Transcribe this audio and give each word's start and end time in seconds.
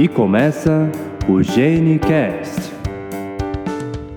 E 0.00 0.08
começa 0.08 0.90
o 1.28 1.42
GeneCast. 1.42 2.72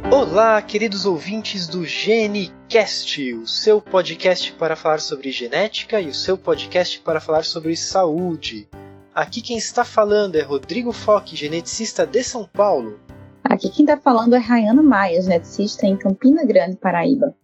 Olá, 0.09 0.61
queridos 0.61 1.05
ouvintes 1.05 1.67
do 1.67 1.85
GeneCast, 1.85 3.33
o 3.33 3.45
seu 3.45 3.81
podcast 3.81 4.53
para 4.53 4.77
falar 4.77 5.01
sobre 5.01 5.29
genética 5.29 5.99
e 5.99 6.07
o 6.07 6.13
seu 6.13 6.37
podcast 6.37 7.01
para 7.01 7.19
falar 7.19 7.43
sobre 7.43 7.75
saúde. 7.75 8.65
Aqui 9.13 9.41
quem 9.41 9.57
está 9.57 9.83
falando 9.83 10.37
é 10.37 10.41
Rodrigo 10.41 10.93
Foque, 10.93 11.35
geneticista 11.35 12.07
de 12.07 12.23
São 12.23 12.45
Paulo. 12.45 12.97
Aqui 13.43 13.69
quem 13.69 13.83
está 13.83 13.97
falando 13.97 14.35
é 14.35 14.39
Rayana 14.39 14.81
Maia, 14.81 15.21
geneticista 15.21 15.85
em 15.85 15.97
Campina 15.97 16.45
Grande, 16.45 16.77
Paraíba. 16.77 17.35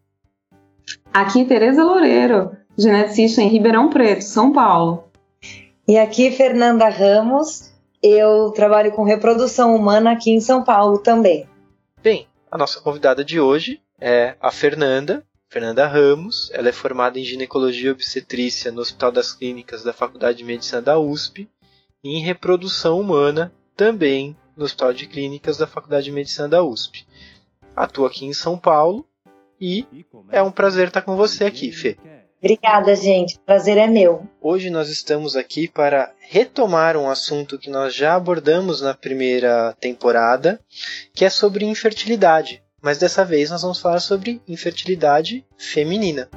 Aqui 1.12 1.44
Tereza 1.44 1.84
Loureiro, 1.84 2.52
geneticista 2.78 3.42
em 3.42 3.50
Ribeirão 3.50 3.90
Preto, 3.90 4.24
São 4.24 4.54
Paulo. 4.54 5.10
E 5.86 5.98
aqui 5.98 6.32
Fernanda 6.32 6.88
Ramos, 6.88 7.69
eu 8.02 8.52
trabalho 8.52 8.92
com 8.92 9.04
reprodução 9.04 9.76
humana 9.76 10.12
aqui 10.12 10.32
em 10.32 10.40
São 10.40 10.64
Paulo 10.64 11.00
também. 11.00 11.48
Bem, 12.02 12.28
a 12.50 12.58
nossa 12.58 12.80
convidada 12.80 13.24
de 13.24 13.40
hoje 13.40 13.82
é 14.00 14.36
a 14.40 14.52
Fernanda, 14.52 15.24
Fernanda 15.50 15.86
Ramos. 15.88 16.50
Ela 16.54 16.70
é 16.70 16.72
formada 16.72 17.20
em 17.20 17.24
ginecologia 17.24 17.90
e 17.90 17.92
obstetrícia 17.92 18.72
no 18.72 18.82
Hospital 18.82 19.12
das 19.12 19.34
Clínicas 19.34 19.84
da 19.84 19.94
Faculdade 19.94 20.40
de 20.40 20.44
Medicina 20.44 20.82
da 20.82 20.98
USP 20.98 21.50
e 22.04 22.18
em 22.18 22.22
reprodução 22.22 23.00
humana 23.00 23.54
também 23.76 24.36
no 24.56 24.66
Hospital 24.66 24.94
de 24.94 25.08
Clínicas 25.08 25.58
da 25.58 25.68
Faculdade 25.68 26.06
de 26.06 26.12
Medicina 26.12 26.48
da 26.48 26.64
USP. 26.64 27.06
Atua 27.76 28.08
aqui 28.08 28.26
em 28.26 28.34
São 28.34 28.58
Paulo 28.58 29.06
e 29.60 29.86
é 30.32 30.42
um 30.42 30.52
prazer 30.52 30.88
estar 30.88 31.02
com 31.02 31.16
você 31.16 31.46
aqui, 31.46 31.72
Fê. 31.72 31.98
Obrigada, 32.40 32.96
gente. 32.96 33.36
O 33.36 33.42
prazer 33.42 33.78
é 33.78 33.88
meu. 33.88 34.26
Hoje 34.42 34.70
nós 34.70 34.90
estamos 34.90 35.36
aqui 35.36 35.68
para 35.68 36.14
retomar 36.32 36.96
um 36.96 37.10
assunto 37.10 37.58
que 37.58 37.72
nós 37.72 37.96
já 37.96 38.14
abordamos 38.14 38.82
na 38.82 38.94
primeira 38.94 39.76
temporada, 39.80 40.62
que 41.12 41.26
é 41.26 41.30
sobre 41.30 41.66
infertilidade. 41.66 42.62
Mas 42.80 43.00
dessa 43.00 43.26
vez 43.26 43.50
nós 43.50 43.64
vamos 43.64 43.80
falar 43.80 44.00
sobre 44.00 44.40
infertilidade 44.48 45.44
feminina. 45.58 46.30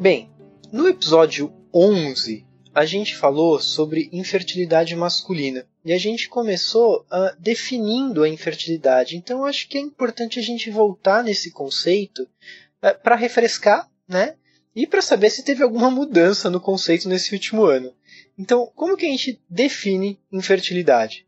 Bem, 0.00 0.28
no 0.72 0.88
episódio 0.88 1.52
11 1.72 2.47
a 2.78 2.84
gente 2.84 3.16
falou 3.16 3.58
sobre 3.58 4.08
infertilidade 4.12 4.94
masculina 4.94 5.66
e 5.84 5.92
a 5.92 5.98
gente 5.98 6.28
começou 6.28 7.04
uh, 7.10 7.36
definindo 7.36 8.22
a 8.22 8.28
infertilidade. 8.28 9.16
Então 9.16 9.44
acho 9.44 9.68
que 9.68 9.76
é 9.76 9.80
importante 9.80 10.38
a 10.38 10.42
gente 10.42 10.70
voltar 10.70 11.24
nesse 11.24 11.50
conceito 11.50 12.22
uh, 12.22 13.02
para 13.02 13.16
refrescar, 13.16 13.90
né? 14.06 14.36
E 14.76 14.86
para 14.86 15.02
saber 15.02 15.28
se 15.30 15.44
teve 15.44 15.64
alguma 15.64 15.90
mudança 15.90 16.48
no 16.48 16.60
conceito 16.60 17.08
nesse 17.08 17.34
último 17.34 17.64
ano. 17.64 17.92
Então, 18.38 18.70
como 18.76 18.96
que 18.96 19.06
a 19.06 19.10
gente 19.10 19.42
define 19.50 20.16
infertilidade? 20.30 21.26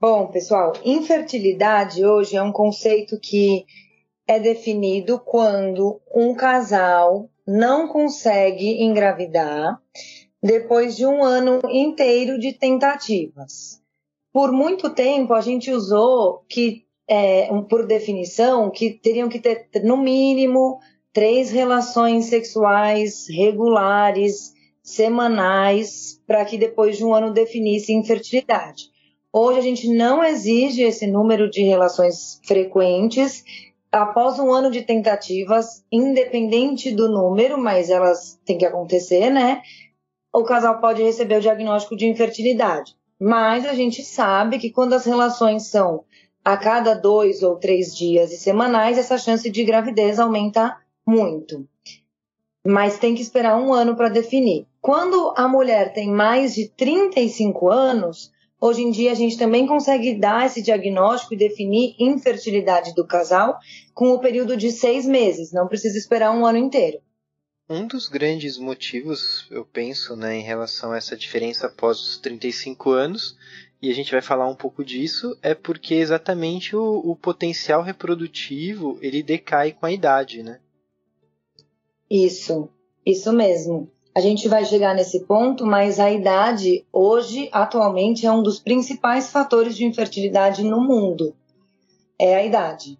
Bom, 0.00 0.26
pessoal, 0.26 0.72
infertilidade 0.84 2.04
hoje 2.04 2.34
é 2.34 2.42
um 2.42 2.50
conceito 2.50 3.16
que 3.20 3.64
é 4.26 4.40
definido 4.40 5.20
quando 5.20 6.00
um 6.12 6.34
casal 6.34 7.30
não 7.46 7.86
consegue 7.86 8.82
engravidar 8.82 9.80
depois 10.42 10.96
de 10.96 11.06
um 11.06 11.22
ano 11.22 11.60
inteiro 11.70 12.38
de 12.38 12.52
tentativas. 12.52 13.80
Por 14.32 14.50
muito 14.50 14.90
tempo 14.90 15.34
a 15.34 15.40
gente 15.40 15.70
usou 15.70 16.44
que, 16.48 16.84
é, 17.06 17.48
por 17.68 17.86
definição, 17.86 18.70
que 18.70 18.90
teriam 18.90 19.28
que 19.28 19.38
ter 19.38 19.68
no 19.84 19.96
mínimo 19.96 20.80
três 21.12 21.50
relações 21.50 22.26
sexuais 22.26 23.26
regulares, 23.28 24.54
semanais, 24.82 26.20
para 26.26 26.44
que 26.44 26.58
depois 26.58 26.96
de 26.96 27.04
um 27.04 27.14
ano 27.14 27.32
definisse 27.32 27.92
infertilidade. 27.92 28.90
Hoje 29.32 29.58
a 29.58 29.62
gente 29.62 29.88
não 29.88 30.24
exige 30.24 30.82
esse 30.82 31.06
número 31.06 31.48
de 31.48 31.62
relações 31.62 32.40
frequentes 32.44 33.44
após 33.90 34.38
um 34.38 34.50
ano 34.50 34.70
de 34.70 34.82
tentativas, 34.82 35.84
independente 35.92 36.90
do 36.90 37.10
número, 37.10 37.58
mas 37.58 37.90
elas 37.90 38.40
têm 38.44 38.56
que 38.56 38.64
acontecer, 38.64 39.30
né? 39.30 39.60
O 40.32 40.44
casal 40.44 40.80
pode 40.80 41.02
receber 41.02 41.36
o 41.36 41.40
diagnóstico 41.40 41.96
de 41.96 42.06
infertilidade. 42.06 42.96
Mas 43.20 43.66
a 43.66 43.74
gente 43.74 44.02
sabe 44.02 44.58
que 44.58 44.70
quando 44.70 44.94
as 44.94 45.04
relações 45.04 45.66
são 45.66 46.04
a 46.44 46.56
cada 46.56 46.94
dois 46.94 47.42
ou 47.42 47.56
três 47.56 47.94
dias 47.94 48.32
e 48.32 48.36
semanais, 48.36 48.98
essa 48.98 49.18
chance 49.18 49.48
de 49.50 49.62
gravidez 49.62 50.18
aumenta 50.18 50.76
muito. 51.06 51.68
Mas 52.66 52.98
tem 52.98 53.14
que 53.14 53.22
esperar 53.22 53.60
um 53.60 53.72
ano 53.72 53.94
para 53.94 54.08
definir. 54.08 54.66
Quando 54.80 55.34
a 55.36 55.46
mulher 55.46 55.92
tem 55.92 56.10
mais 56.10 56.54
de 56.54 56.68
35 56.68 57.68
anos, 57.68 58.32
Hoje 58.64 58.80
em 58.80 58.92
dia, 58.92 59.10
a 59.10 59.14
gente 59.16 59.36
também 59.36 59.66
consegue 59.66 60.14
dar 60.14 60.46
esse 60.46 60.62
diagnóstico 60.62 61.34
e 61.34 61.36
definir 61.36 61.96
infertilidade 61.98 62.94
do 62.94 63.04
casal 63.04 63.58
com 63.92 64.12
o 64.12 64.20
período 64.20 64.56
de 64.56 64.70
seis 64.70 65.04
meses, 65.04 65.50
não 65.50 65.66
precisa 65.66 65.98
esperar 65.98 66.30
um 66.30 66.46
ano 66.46 66.58
inteiro. 66.58 67.00
Um 67.68 67.86
dos 67.86 68.08
grandes 68.08 68.58
motivos, 68.58 69.46
eu 69.50 69.64
penso, 69.64 70.16
né, 70.16 70.36
em 70.36 70.42
relação 70.42 70.92
a 70.92 70.96
essa 70.96 71.16
diferença 71.16 71.68
após 71.68 71.98
os 72.00 72.18
35 72.18 72.90
anos, 72.90 73.36
e 73.80 73.90
a 73.90 73.94
gente 73.94 74.12
vai 74.12 74.20
falar 74.20 74.48
um 74.48 74.54
pouco 74.54 74.84
disso, 74.84 75.36
é 75.42 75.54
porque 75.54 75.94
exatamente 75.94 76.76
o, 76.76 76.98
o 77.04 77.16
potencial 77.16 77.82
reprodutivo 77.82 78.98
ele 79.00 79.22
decai 79.22 79.72
com 79.72 79.86
a 79.86 79.92
idade, 79.92 80.42
né? 80.42 80.60
Isso, 82.10 82.68
isso 83.06 83.32
mesmo. 83.32 83.90
A 84.14 84.20
gente 84.20 84.46
vai 84.46 84.64
chegar 84.64 84.94
nesse 84.94 85.20
ponto, 85.24 85.64
mas 85.64 85.98
a 85.98 86.10
idade 86.10 86.84
hoje, 86.92 87.48
atualmente, 87.50 88.26
é 88.26 88.30
um 88.30 88.42
dos 88.42 88.60
principais 88.60 89.30
fatores 89.30 89.74
de 89.74 89.86
infertilidade 89.86 90.62
no 90.62 90.80
mundo. 90.80 91.34
É 92.18 92.34
a 92.34 92.44
idade. 92.44 92.98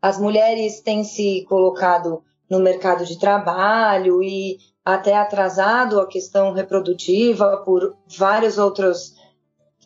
As 0.00 0.18
mulheres 0.18 0.80
têm 0.80 1.04
se 1.04 1.44
colocado 1.46 2.24
no 2.50 2.60
mercado 2.60 3.04
de 3.04 3.18
trabalho 3.18 4.22
e 4.22 4.58
até 4.84 5.16
atrasado 5.16 6.00
a 6.00 6.06
questão 6.06 6.52
reprodutiva 6.52 7.56
por 7.64 7.96
vários 8.06 8.56
outros 8.56 9.14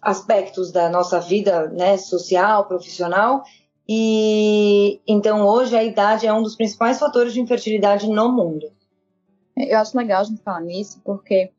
aspectos 0.02 0.70
da 0.70 0.88
nossa 0.88 1.20
vida, 1.20 1.68
né, 1.68 1.96
social, 1.96 2.66
profissional. 2.66 3.42
E 3.88 5.00
então 5.06 5.46
hoje 5.46 5.76
a 5.76 5.82
idade 5.82 6.26
é 6.26 6.32
um 6.32 6.42
dos 6.42 6.54
principais 6.54 6.98
fatores 6.98 7.32
de 7.32 7.40
infertilidade 7.40 8.08
no 8.08 8.30
mundo. 8.30 8.70
Eu 9.56 9.78
acho 9.78 9.96
legal 9.96 10.20
a 10.20 10.24
gente 10.24 10.42
falar 10.42 10.60
nisso, 10.60 11.00
porque 11.04 11.50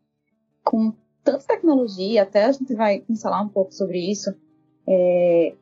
com 0.63 0.93
tanta 1.23 1.45
tecnologia, 1.45 2.23
até 2.23 2.45
a 2.45 2.51
gente 2.51 2.73
vai 2.73 3.03
falar 3.21 3.41
um 3.41 3.49
pouco 3.49 3.73
sobre 3.73 3.99
isso, 3.99 4.33
é 4.87 5.53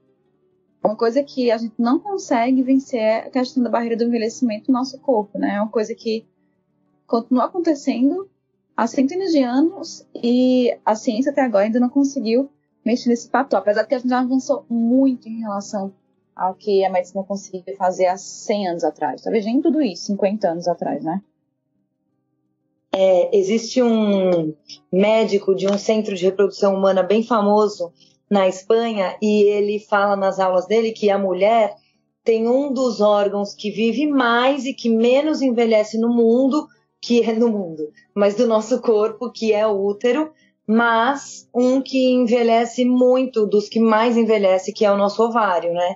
uma 0.84 0.95
coisa 0.95 1.23
que 1.23 1.51
a 1.51 1.57
gente 1.57 1.75
não 1.78 2.00
consegue 2.00 2.63
vencer 2.63 3.00
é 3.00 3.17
a 3.19 3.29
questão 3.29 3.62
da 3.62 3.69
barreira 3.69 3.97
do 3.97 4.06
envelhecimento 4.06 4.72
no 4.72 4.78
nosso 4.78 5.00
corpo, 5.00 5.38
né? 5.38 5.56
É 5.56 5.62
uma 5.62 5.69
coisa 5.69 5.94
que 5.94 6.25
continua 7.06 7.45
acontecendo 7.45 8.29
há 8.76 8.87
centenas 8.87 9.31
de 9.31 9.43
anos 9.43 10.08
e 10.16 10.73
a 10.85 10.96
ciência 10.96 11.31
até 11.31 11.41
agora 11.41 11.66
ainda 11.66 11.79
não 11.79 11.90
conseguiu 11.90 12.49
mexer 12.85 13.09
nesse 13.09 13.29
pato, 13.29 13.55
apesar 13.58 13.81
de 13.81 13.90
que 13.90 13.96
a 13.96 13.99
gente 13.99 14.09
já 14.09 14.20
avançou 14.20 14.66
muito 14.70 15.28
em 15.28 15.41
relação 15.41 15.93
ao 16.34 16.55
que 16.55 16.85
a 16.85 16.90
medicina 16.90 17.23
conseguiu 17.23 17.76
fazer 17.76 18.05
há 18.05 18.17
100 18.17 18.70
anos 18.70 18.84
atrás. 18.85 19.22
Talvez 19.22 19.43
nem 19.46 19.61
tudo 19.61 19.81
isso, 19.81 20.05
50 20.05 20.47
anos 20.47 20.67
atrás, 20.67 21.03
né? 21.03 21.22
É, 22.91 23.37
existe 23.37 23.84
um 23.84 24.53
médico 24.91 25.53
de 25.53 25.67
um 25.67 25.78
centro 25.78 26.16
de 26.16 26.26
reprodução 26.26 26.73
humana 26.73 27.03
bem 27.03 27.22
famoso 27.22 27.93
na 28.29 28.47
Espanha 28.47 29.17
e 29.22 29.43
ele 29.43 29.79
fala 29.79 30.16
nas 30.16 30.40
aulas 30.40 30.67
dele 30.67 30.91
que 30.91 31.09
a 31.09 31.17
mulher 31.17 31.73
tem 32.23 32.47
um 32.47 32.72
dos 32.72 33.02
órgãos 33.02 33.55
que 33.55 33.72
vive 33.72 34.05
mais 34.05 34.66
e 34.66 34.73
que 34.73 34.90
menos 34.90 35.41
envelhece 35.41 35.97
no 35.97 36.14
mundo, 36.14 36.67
que 37.02 37.23
é 37.23 37.34
no 37.34 37.49
mundo, 37.49 37.90
mas 38.14 38.35
do 38.35 38.46
nosso 38.46 38.81
corpo, 38.81 39.31
que 39.31 39.53
é 39.53 39.66
o 39.66 39.84
útero, 39.84 40.31
mas 40.67 41.49
um 41.55 41.81
que 41.81 42.11
envelhece 42.11 42.85
muito, 42.85 43.47
dos 43.47 43.67
que 43.67 43.79
mais 43.79 44.16
envelhece, 44.16 44.72
que 44.72 44.85
é 44.85 44.91
o 44.91 44.97
nosso 44.97 45.23
ovário, 45.23 45.73
né? 45.73 45.96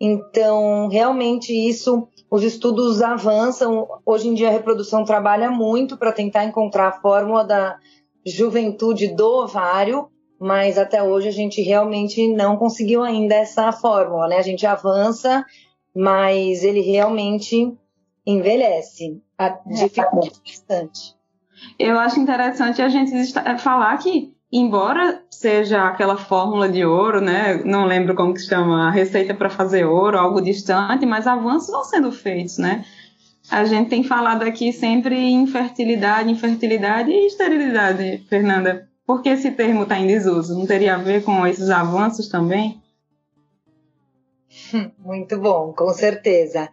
Então, 0.00 0.88
realmente 0.88 1.52
isso 1.52 2.08
os 2.30 2.42
estudos 2.42 3.02
avançam. 3.02 3.86
Hoje 4.04 4.28
em 4.28 4.34
dia, 4.34 4.48
a 4.48 4.52
reprodução 4.52 5.04
trabalha 5.04 5.50
muito 5.50 5.96
para 5.96 6.12
tentar 6.12 6.44
encontrar 6.44 6.88
a 6.88 7.00
fórmula 7.00 7.44
da 7.44 7.76
juventude 8.24 9.08
do 9.08 9.26
ovário, 9.26 10.08
mas 10.40 10.78
até 10.78 11.02
hoje 11.02 11.28
a 11.28 11.32
gente 11.32 11.62
realmente 11.62 12.28
não 12.28 12.56
conseguiu 12.56 13.02
ainda 13.02 13.34
essa 13.34 13.70
fórmula, 13.72 14.28
né? 14.28 14.38
A 14.38 14.42
gente 14.42 14.66
avança, 14.66 15.44
mas 15.94 16.62
ele 16.62 16.80
realmente 16.80 17.72
envelhece. 18.26 19.20
A 19.38 19.46
é, 19.46 19.58
dificuldade 19.66 20.40
bastante. 20.44 21.14
Eu 21.78 21.98
acho 21.98 22.20
interessante 22.20 22.82
a 22.82 22.88
gente 22.88 23.10
falar 23.58 23.96
que 23.98 24.34
embora 24.52 25.20
seja 25.30 25.82
aquela 25.84 26.16
fórmula 26.16 26.68
de 26.68 26.84
ouro, 26.84 27.20
né? 27.20 27.60
Não 27.64 27.84
lembro 27.86 28.14
como 28.14 28.32
que 28.32 28.40
se 28.40 28.48
chama, 28.48 28.86
a 28.86 28.90
receita 28.90 29.34
para 29.34 29.50
fazer 29.50 29.84
ouro, 29.84 30.16
algo 30.16 30.40
distante, 30.40 31.04
mas 31.04 31.26
avanços 31.26 31.70
vão 31.70 31.82
sendo 31.84 32.12
feitos, 32.12 32.58
né? 32.58 32.84
A 33.50 33.64
gente 33.64 33.90
tem 33.90 34.02
falado 34.02 34.42
aqui 34.42 34.72
sempre 34.72 35.16
em 35.16 35.46
fertilidade, 35.46 36.30
infertilidade 36.30 37.10
e 37.10 37.26
esterilidade, 37.26 38.24
Fernanda. 38.28 38.88
Por 39.06 39.22
que 39.22 39.28
esse 39.28 39.50
termo 39.50 39.82
está 39.82 39.98
em 39.98 40.06
desuso? 40.06 40.58
Não 40.58 40.66
teria 40.66 40.94
a 40.94 40.98
ver 40.98 41.22
com 41.22 41.46
esses 41.46 41.68
avanços 41.70 42.28
também? 42.28 42.80
Muito 44.98 45.38
bom, 45.38 45.72
com 45.72 45.90
certeza. 45.90 46.70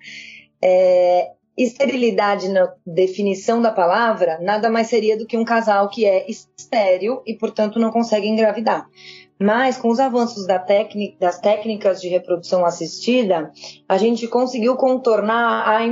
É, 0.63 1.31
esterilidade, 1.57 2.47
na 2.49 2.73
definição 2.85 3.61
da 3.61 3.71
palavra, 3.71 4.39
nada 4.41 4.69
mais 4.69 4.87
seria 4.87 5.17
do 5.17 5.25
que 5.25 5.37
um 5.37 5.43
casal 5.43 5.89
que 5.89 6.05
é 6.05 6.29
estéril 6.29 7.21
e, 7.25 7.35
portanto, 7.35 7.79
não 7.79 7.91
consegue 7.91 8.27
engravidar. 8.27 8.87
Mas, 9.39 9.77
com 9.77 9.89
os 9.89 9.99
avanços 9.99 10.45
da 10.45 10.63
das 11.19 11.39
técnicas 11.39 11.99
de 11.99 12.07
reprodução 12.07 12.63
assistida, 12.63 13.51
a 13.89 13.97
gente 13.97 14.27
conseguiu 14.27 14.75
contornar 14.75 15.67
a 15.67 15.83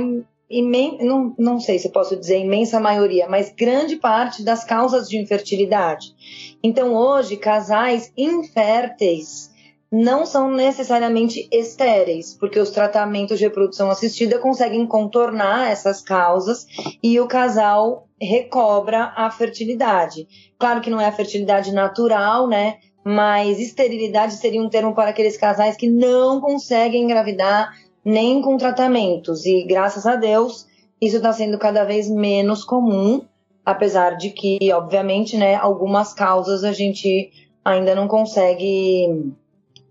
imen 0.50 0.98
não, 1.00 1.34
não 1.38 1.60
sei 1.60 1.78
se 1.78 1.90
posso 1.90 2.16
dizer 2.16 2.40
imensa 2.40 2.80
maioria, 2.80 3.28
mas 3.28 3.54
grande 3.56 3.96
parte 3.96 4.42
das 4.42 4.64
causas 4.64 5.08
de 5.08 5.16
infertilidade. 5.16 6.14
Então, 6.62 6.94
hoje, 6.94 7.36
casais 7.36 8.12
inférteis 8.16 9.50
não 9.92 10.24
são 10.24 10.50
necessariamente 10.50 11.48
estéreis, 11.50 12.34
porque 12.34 12.60
os 12.60 12.70
tratamentos 12.70 13.38
de 13.38 13.44
reprodução 13.44 13.90
assistida 13.90 14.38
conseguem 14.38 14.86
contornar 14.86 15.70
essas 15.70 16.00
causas 16.00 16.66
e 17.02 17.18
o 17.18 17.26
casal 17.26 18.06
recobra 18.20 19.12
a 19.16 19.30
fertilidade. 19.30 20.28
Claro 20.58 20.80
que 20.80 20.90
não 20.90 21.00
é 21.00 21.06
a 21.06 21.12
fertilidade 21.12 21.72
natural, 21.72 22.46
né? 22.46 22.78
Mas 23.04 23.58
esterilidade 23.58 24.34
seria 24.34 24.62
um 24.62 24.68
termo 24.68 24.94
para 24.94 25.10
aqueles 25.10 25.36
casais 25.36 25.76
que 25.76 25.88
não 25.88 26.40
conseguem 26.40 27.02
engravidar 27.02 27.72
nem 28.04 28.40
com 28.40 28.56
tratamentos. 28.56 29.44
E 29.46 29.64
graças 29.64 30.06
a 30.06 30.16
Deus, 30.16 30.66
isso 31.00 31.16
está 31.16 31.32
sendo 31.32 31.58
cada 31.58 31.84
vez 31.84 32.08
menos 32.08 32.64
comum, 32.64 33.22
apesar 33.64 34.16
de 34.16 34.30
que, 34.30 34.58
obviamente, 34.72 35.36
né, 35.36 35.54
algumas 35.54 36.12
causas 36.12 36.64
a 36.64 36.72
gente 36.72 37.30
ainda 37.64 37.94
não 37.94 38.08
consegue 38.08 39.32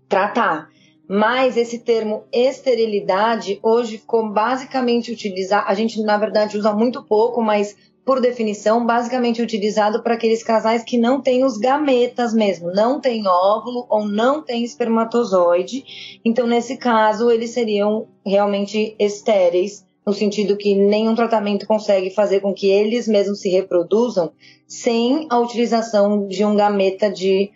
tratar. 0.08 0.68
Mas 1.08 1.56
esse 1.56 1.80
termo 1.80 2.22
esterilidade 2.32 3.58
hoje 3.62 3.98
ficou 3.98 4.30
basicamente 4.30 5.10
utilizado, 5.10 5.68
a 5.68 5.74
gente 5.74 6.00
na 6.02 6.16
verdade 6.16 6.56
usa 6.56 6.72
muito 6.72 7.02
pouco, 7.02 7.42
mas 7.42 7.76
por 8.04 8.20
definição, 8.20 8.84
basicamente 8.84 9.42
utilizado 9.42 10.02
para 10.02 10.14
aqueles 10.14 10.42
casais 10.42 10.82
que 10.82 10.98
não 10.98 11.20
têm 11.20 11.44
os 11.44 11.58
gametas 11.58 12.32
mesmo, 12.32 12.72
não 12.72 13.00
tem 13.00 13.26
óvulo 13.26 13.86
ou 13.88 14.06
não 14.06 14.42
tem 14.42 14.64
espermatozoide. 14.64 16.18
Então, 16.24 16.46
nesse 16.46 16.76
caso, 16.76 17.30
eles 17.30 17.50
seriam 17.50 18.08
realmente 18.24 18.96
estéreis, 18.98 19.84
no 20.04 20.12
sentido 20.12 20.56
que 20.56 20.74
nenhum 20.74 21.14
tratamento 21.14 21.66
consegue 21.66 22.10
fazer 22.10 22.40
com 22.40 22.54
que 22.54 22.68
eles 22.68 23.06
mesmos 23.06 23.40
se 23.40 23.50
reproduzam 23.50 24.32
sem 24.66 25.26
a 25.28 25.38
utilização 25.38 26.26
de 26.26 26.44
um 26.44 26.56
gameta 26.56 27.10
de 27.10 27.50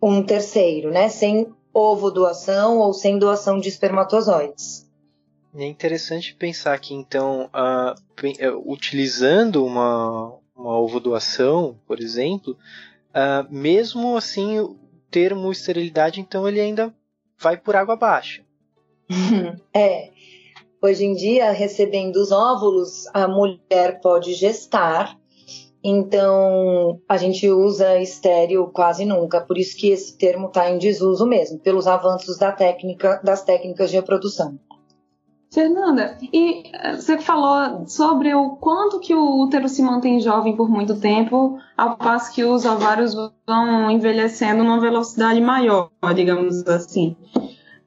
um 0.00 0.22
terceiro, 0.22 0.90
né? 0.90 1.08
Sem 1.08 1.46
ovo 1.72 2.10
doação 2.10 2.78
ou 2.78 2.92
sem 2.94 3.18
doação 3.18 3.58
de 3.58 3.68
espermatozoides. 3.68 4.85
É 5.58 5.66
interessante 5.66 6.34
pensar 6.34 6.78
que, 6.78 6.92
então, 6.92 7.50
uh, 7.54 8.70
utilizando 8.70 9.64
uma, 9.64 10.34
uma 10.54 10.78
ovodoação, 10.78 11.78
por 11.86 12.00
exemplo, 12.00 12.56
mesmo 13.48 14.16
assim, 14.16 14.60
o 14.60 14.76
termo 15.10 15.50
esterilidade, 15.50 16.20
então, 16.20 16.46
ele 16.46 16.60
ainda 16.60 16.94
vai 17.38 17.56
por 17.56 17.74
água 17.74 17.94
abaixo. 17.94 18.42
é. 19.74 20.10
Hoje 20.82 21.04
em 21.04 21.14
dia, 21.14 21.50
recebendo 21.52 22.16
os 22.16 22.30
óvulos, 22.30 23.06
a 23.14 23.26
mulher 23.26 24.00
pode 24.00 24.34
gestar, 24.34 25.18
então 25.82 27.00
a 27.08 27.16
gente 27.16 27.48
usa 27.48 27.98
estéreo 27.98 28.68
quase 28.68 29.04
nunca, 29.04 29.40
por 29.40 29.56
isso 29.56 29.76
que 29.76 29.88
esse 29.88 30.16
termo 30.18 30.48
está 30.48 30.70
em 30.70 30.78
desuso 30.78 31.26
mesmo, 31.26 31.58
pelos 31.58 31.86
avanços 31.86 32.36
da 32.38 32.52
técnica, 32.52 33.20
das 33.24 33.42
técnicas 33.42 33.90
de 33.90 33.96
reprodução. 33.96 34.58
Fernanda, 35.50 36.18
e 36.32 36.70
eh, 36.72 36.96
você 36.96 37.18
falou 37.18 37.86
sobre 37.86 38.34
o 38.34 38.56
quanto 38.56 39.00
que 39.00 39.14
o 39.14 39.40
útero 39.42 39.68
se 39.68 39.82
mantém 39.82 40.20
jovem 40.20 40.56
por 40.56 40.68
muito 40.68 40.98
tempo, 40.98 41.58
ao 41.76 41.96
passo 41.96 42.34
que 42.34 42.44
os 42.44 42.64
ovários 42.64 43.14
vão 43.46 43.90
envelhecendo 43.90 44.64
numa 44.64 44.80
velocidade 44.80 45.40
maior, 45.40 45.90
digamos 46.14 46.66
assim. 46.66 47.16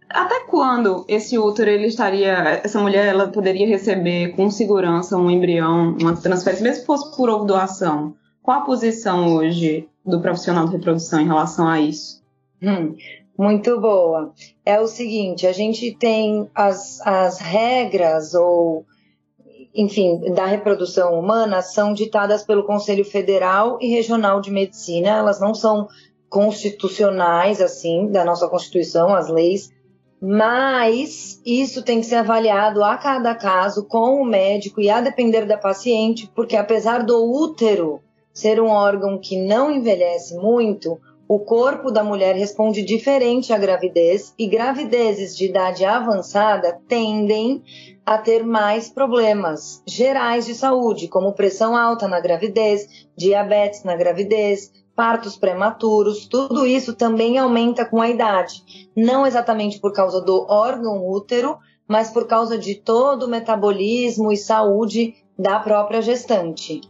Até 0.09 0.45
quando 0.47 1.05
esse 1.07 1.37
útero 1.37 1.69
ele 1.69 1.85
estaria, 1.85 2.61
essa 2.63 2.79
mulher 2.79 3.07
ela 3.07 3.27
poderia 3.27 3.67
receber 3.67 4.29
com 4.35 4.49
segurança 4.49 5.15
um 5.15 5.29
embrião, 5.29 5.95
uma 6.01 6.15
transferência, 6.15 6.63
mesmo 6.63 6.81
que 6.81 6.87
fosse 6.87 7.15
por 7.15 7.29
ovo 7.29 7.45
doação? 7.45 8.15
Qual 8.41 8.57
a 8.57 8.61
posição 8.61 9.35
hoje 9.35 9.87
do 10.03 10.19
profissional 10.19 10.65
de 10.65 10.71
reprodução 10.71 11.19
em 11.19 11.27
relação 11.27 11.67
a 11.67 11.79
isso? 11.79 12.23
Hum, 12.61 12.95
muito 13.39 13.79
boa. 13.79 14.33
É 14.65 14.81
o 14.81 14.87
seguinte, 14.87 15.47
a 15.47 15.53
gente 15.53 15.95
tem 15.95 16.49
as, 16.53 16.99
as 17.07 17.39
regras 17.39 18.33
ou 18.33 18.85
enfim, 19.73 20.33
da 20.33 20.45
reprodução 20.45 21.17
humana 21.17 21.61
são 21.61 21.93
ditadas 21.93 22.43
pelo 22.43 22.65
Conselho 22.65 23.05
Federal 23.05 23.77
e 23.79 23.87
Regional 23.87 24.41
de 24.41 24.51
Medicina, 24.51 25.09
elas 25.09 25.39
não 25.39 25.53
são 25.53 25.87
constitucionais 26.27 27.61
assim 27.61 28.07
da 28.07 28.25
nossa 28.25 28.49
Constituição, 28.49 29.15
as 29.15 29.29
leis, 29.29 29.69
mas 30.19 31.41
isso 31.45 31.81
tem 31.81 32.01
que 32.01 32.07
ser 32.07 32.15
avaliado 32.15 32.83
a 32.83 32.97
cada 32.97 33.33
caso 33.35 33.85
com 33.85 34.21
o 34.21 34.25
médico 34.25 34.81
e 34.81 34.89
a 34.89 34.99
depender 34.99 35.45
da 35.45 35.57
paciente, 35.57 36.29
porque 36.35 36.57
apesar 36.57 37.05
do 37.05 37.31
útero 37.31 38.01
ser 38.33 38.59
um 38.59 38.69
órgão 38.69 39.17
que 39.17 39.37
não 39.37 39.71
envelhece 39.71 40.35
muito, 40.35 40.99
o 41.31 41.37
corpo 41.37 41.91
da 41.91 42.03
mulher 42.03 42.35
responde 42.35 42.81
diferente 42.81 43.53
à 43.53 43.57
gravidez 43.59 44.33
e 44.35 44.47
gravidezes 44.47 45.37
de 45.37 45.45
idade 45.45 45.85
avançada 45.85 46.81
tendem 46.87 47.61
a 48.03 48.17
ter 48.17 48.43
mais 48.43 48.89
problemas 48.89 49.83
gerais 49.85 50.47
de 50.47 50.55
saúde, 50.55 51.07
como 51.07 51.33
pressão 51.33 51.77
alta 51.77 52.07
na 52.07 52.19
gravidez, 52.19 53.05
diabetes 53.15 53.83
na 53.83 53.95
gravidez, 53.95 54.71
partos 54.95 55.37
prematuros, 55.37 56.25
tudo 56.25 56.65
isso 56.65 56.95
também 56.95 57.37
aumenta 57.37 57.85
com 57.85 58.01
a 58.01 58.09
idade. 58.09 58.89
Não 58.97 59.27
exatamente 59.27 59.79
por 59.79 59.93
causa 59.93 60.19
do 60.19 60.47
órgão 60.49 61.07
útero, 61.07 61.59
mas 61.87 62.09
por 62.09 62.25
causa 62.25 62.57
de 62.57 62.73
todo 62.73 63.27
o 63.27 63.29
metabolismo 63.29 64.31
e 64.31 64.37
saúde 64.37 65.13
da 65.37 65.59
própria 65.59 66.01
gestante. 66.01 66.81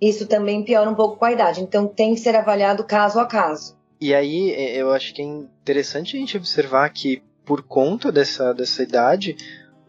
Isso 0.00 0.24
também 0.28 0.62
piora 0.62 0.88
um 0.88 0.94
pouco 0.94 1.16
com 1.16 1.24
a 1.24 1.32
idade, 1.32 1.60
então 1.60 1.88
tem 1.88 2.14
que 2.14 2.20
ser 2.20 2.36
avaliado 2.36 2.84
caso 2.84 3.18
a 3.18 3.26
caso. 3.26 3.76
E 4.00 4.14
aí 4.14 4.52
é, 4.52 4.76
eu 4.76 4.92
acho 4.92 5.14
que 5.14 5.22
é 5.22 5.24
interessante 5.24 6.16
a 6.16 6.20
gente 6.20 6.36
observar 6.36 6.88
que 6.90 7.22
por 7.44 7.62
conta 7.62 8.12
dessa, 8.12 8.52
dessa 8.52 8.82
idade, 8.82 9.36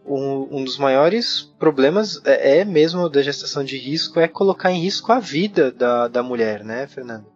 um, 0.06 0.58
um 0.58 0.64
dos 0.64 0.78
maiores 0.78 1.42
problemas 1.58 2.20
é, 2.24 2.60
é, 2.60 2.64
mesmo 2.64 3.08
da 3.08 3.22
gestação 3.22 3.62
de 3.62 3.76
risco, 3.76 4.18
é 4.18 4.26
colocar 4.26 4.72
em 4.72 4.80
risco 4.80 5.12
a 5.12 5.20
vida 5.20 5.70
da, 5.70 6.08
da 6.08 6.22
mulher, 6.22 6.64
né, 6.64 6.86
Fernanda? 6.86 7.26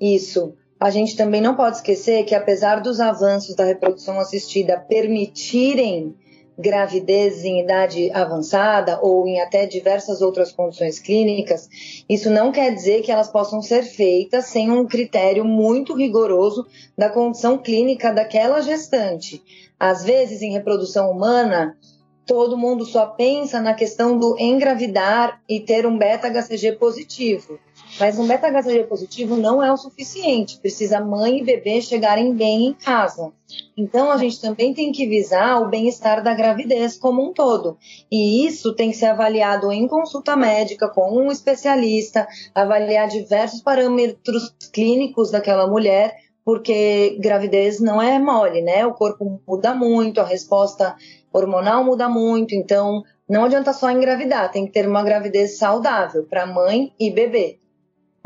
Isso. 0.00 0.54
A 0.78 0.90
gente 0.90 1.16
também 1.16 1.40
não 1.40 1.56
pode 1.56 1.76
esquecer 1.76 2.24
que 2.24 2.34
apesar 2.34 2.80
dos 2.80 3.00
avanços 3.00 3.56
da 3.56 3.64
reprodução 3.64 4.20
assistida 4.20 4.78
permitirem 4.78 6.14
gravidez 6.58 7.44
em 7.44 7.60
idade 7.60 8.10
avançada 8.12 8.98
ou 9.02 9.26
em 9.26 9.40
até 9.40 9.66
diversas 9.66 10.22
outras 10.22 10.50
condições 10.50 10.98
clínicas, 10.98 11.68
isso 12.08 12.30
não 12.30 12.50
quer 12.50 12.74
dizer 12.74 13.02
que 13.02 13.12
elas 13.12 13.28
possam 13.28 13.60
ser 13.60 13.82
feitas 13.82 14.46
sem 14.46 14.70
um 14.70 14.86
critério 14.86 15.44
muito 15.44 15.94
rigoroso 15.94 16.66
da 16.96 17.10
condição 17.10 17.58
clínica 17.58 18.12
daquela 18.12 18.62
gestante. 18.62 19.42
Às 19.78 20.02
vezes, 20.02 20.40
em 20.40 20.52
reprodução 20.52 21.10
humana, 21.10 21.76
todo 22.24 22.56
mundo 22.56 22.84
só 22.84 23.06
pensa 23.06 23.60
na 23.60 23.74
questão 23.74 24.18
do 24.18 24.36
engravidar 24.38 25.40
e 25.48 25.60
ter 25.60 25.86
um 25.86 25.98
beta-HCG 25.98 26.72
positivo. 26.72 27.58
Mas 27.98 28.18
um 28.18 28.26
beta-HCG 28.26 28.84
positivo 28.84 29.36
não 29.36 29.62
é 29.62 29.72
o 29.72 29.76
suficiente. 29.76 30.58
Precisa 30.58 31.00
mãe 31.00 31.38
e 31.38 31.44
bebê 31.44 31.80
chegarem 31.80 32.34
bem 32.34 32.66
em 32.66 32.72
casa. 32.74 33.32
Então 33.74 34.10
a 34.10 34.18
gente 34.18 34.38
também 34.38 34.74
tem 34.74 34.92
que 34.92 35.06
visar 35.06 35.62
o 35.62 35.68
bem-estar 35.70 36.22
da 36.22 36.34
gravidez 36.34 36.98
como 36.98 37.22
um 37.22 37.32
todo. 37.32 37.78
E 38.12 38.46
isso 38.46 38.74
tem 38.74 38.90
que 38.90 38.96
ser 38.96 39.06
avaliado 39.06 39.72
em 39.72 39.88
consulta 39.88 40.36
médica 40.36 40.88
com 40.88 41.10
um 41.10 41.32
especialista, 41.32 42.28
avaliar 42.54 43.08
diversos 43.08 43.62
parâmetros 43.62 44.54
clínicos 44.72 45.30
daquela 45.30 45.66
mulher, 45.66 46.14
porque 46.44 47.16
gravidez 47.18 47.80
não 47.80 48.00
é 48.00 48.18
mole, 48.18 48.60
né? 48.60 48.84
O 48.84 48.92
corpo 48.92 49.40
muda 49.48 49.74
muito, 49.74 50.20
a 50.20 50.24
resposta 50.24 50.94
hormonal 51.32 51.82
muda 51.82 52.08
muito, 52.08 52.54
então 52.54 53.02
não 53.28 53.44
adianta 53.44 53.72
só 53.72 53.90
engravidar, 53.90 54.52
tem 54.52 54.66
que 54.66 54.72
ter 54.72 54.86
uma 54.86 55.02
gravidez 55.02 55.58
saudável 55.58 56.24
para 56.24 56.46
mãe 56.46 56.92
e 57.00 57.10
bebê. 57.10 57.58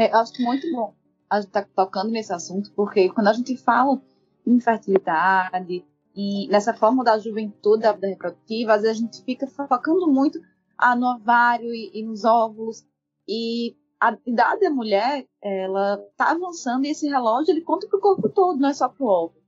É, 0.01 0.11
acho 0.17 0.41
muito 0.41 0.67
bom 0.73 0.95
a 1.29 1.43
gente 1.43 1.49
está 1.49 1.63
tocando 1.63 2.11
nesse 2.11 2.33
assunto, 2.33 2.73
porque 2.73 3.11
quando 3.11 3.29
a 3.29 3.35
gente 3.35 3.55
fala 3.59 4.01
em 4.47 4.55
infertilidade 4.55 5.85
e 6.17 6.49
nessa 6.49 6.73
forma 6.73 7.05
da 7.05 7.19
juventude 7.19 7.83
da 7.83 7.93
vida 7.93 8.07
reprodutiva, 8.07 8.73
às 8.73 8.81
vezes 8.81 8.97
a 8.97 9.01
gente 9.05 9.23
fica 9.23 9.47
focando 9.47 10.11
muito 10.11 10.41
ah, 10.79 10.97
no 10.97 11.07
ovário 11.07 11.75
e, 11.75 11.91
e 11.93 12.03
nos 12.03 12.25
óvulos, 12.25 12.83
e 13.29 13.77
a 14.01 14.17
idade 14.25 14.63
da 14.63 14.71
mulher, 14.71 15.27
ela 15.43 16.03
está 16.11 16.31
avançando 16.31 16.87
e 16.87 16.89
esse 16.89 17.07
relógio 17.07 17.53
ele 17.53 17.61
conta 17.61 17.87
para 17.87 17.99
o 17.99 18.01
corpo 18.01 18.31
todo, 18.31 18.59
não 18.59 18.71
é 18.71 18.73
só 18.73 18.89
para 18.89 19.05
o 19.05 19.07
óvulo. 19.07 19.43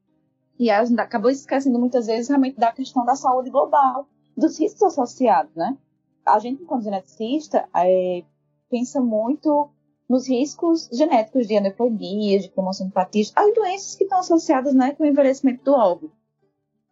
E 0.59 0.71
a 0.71 0.85
gente 0.85 1.01
acabou 1.01 1.31
esquecendo 1.31 1.79
muitas 1.79 2.09
vezes 2.09 2.29
realmente 2.29 2.61
da 2.61 2.71
questão 2.71 3.07
da 3.07 3.17
saúde 3.17 3.49
global, 3.49 4.07
dos 4.37 4.61
riscos 4.61 4.83
associados, 4.83 5.55
né? 5.57 5.79
A 6.27 6.39
gente, 6.39 6.63
enquanto 6.63 6.85
geneticista, 6.85 7.67
é, 7.75 8.23
pensa 8.69 9.01
muito 9.01 9.71
nos 10.13 10.29
riscos 10.29 10.91
genéticos 10.93 11.47
de 11.47 11.57
aneuploidia, 11.57 12.39
de 12.39 12.53
patis, 12.93 13.33
as 13.35 13.55
doenças 13.55 13.95
que 13.95 14.05
estão 14.05 14.19
associadas 14.19 14.75
né, 14.75 14.93
com 14.93 15.05
o 15.05 15.07
envelhecimento 15.07 15.65
do 15.65 15.73
óvulo. 15.73 16.13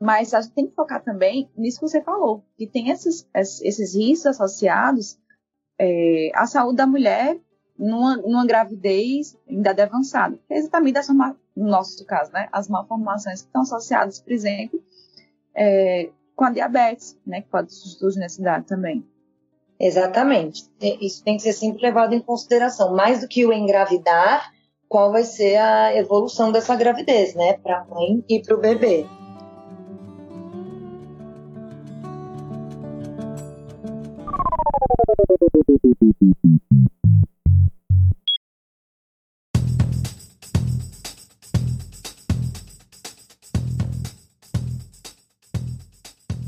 Mas 0.01 0.33
a 0.33 0.41
gente 0.41 0.55
tem 0.55 0.67
que 0.67 0.75
focar 0.75 1.05
também 1.05 1.51
nisso 1.55 1.81
que 1.81 1.87
você 1.87 2.01
falou, 2.01 2.43
que 2.57 2.67
tem 2.67 2.89
esses, 2.89 3.29
esses 3.35 3.95
riscos 3.95 4.25
associados 4.25 5.19
é, 5.79 6.31
à 6.35 6.47
saúde 6.47 6.77
da 6.77 6.87
mulher 6.87 7.39
numa, 7.79 8.17
numa 8.17 8.47
gravidez 8.47 9.37
em 9.47 9.59
idade 9.61 9.83
avançada. 9.83 10.41
É 10.49 10.57
exatamente 10.57 10.97
essa, 10.97 11.13
no 11.13 11.37
nosso 11.55 12.03
caso, 12.07 12.33
né, 12.33 12.49
as 12.51 12.71
malformações 12.71 13.43
que 13.43 13.49
estão 13.49 13.61
associadas, 13.61 14.19
por 14.19 14.33
exemplo, 14.33 14.83
é, 15.55 16.09
com 16.35 16.45
a 16.45 16.51
diabetes, 16.51 17.19
né, 17.27 17.43
que 17.43 17.51
pode 17.51 17.71
surgir 17.71 18.19
nessa 18.19 18.41
idade 18.41 18.65
também. 18.65 19.07
Exatamente. 19.81 20.65
Isso 21.01 21.25
tem 21.25 21.39
que 21.39 21.43
ser 21.43 21.55
sempre 21.55 21.81
levado 21.81 22.15
em 22.15 22.21
consideração. 22.21 22.95
Mais 22.95 23.23
do 23.23 23.29
que 23.29 23.47
o 23.47 23.53
engravidar, 23.53 24.53
qual 24.87 25.11
vai 25.11 25.25
ser 25.25 25.57
a 25.57 25.97
evolução 25.97 26.53
dessa 26.53 26.77
gravidez, 26.77 27.35
né? 27.35 27.55
Para 27.55 27.81
a 27.81 27.85
mãe 27.87 28.23
e 28.29 28.43
para 28.43 28.57
o 28.57 28.61
bebê. 28.61 29.07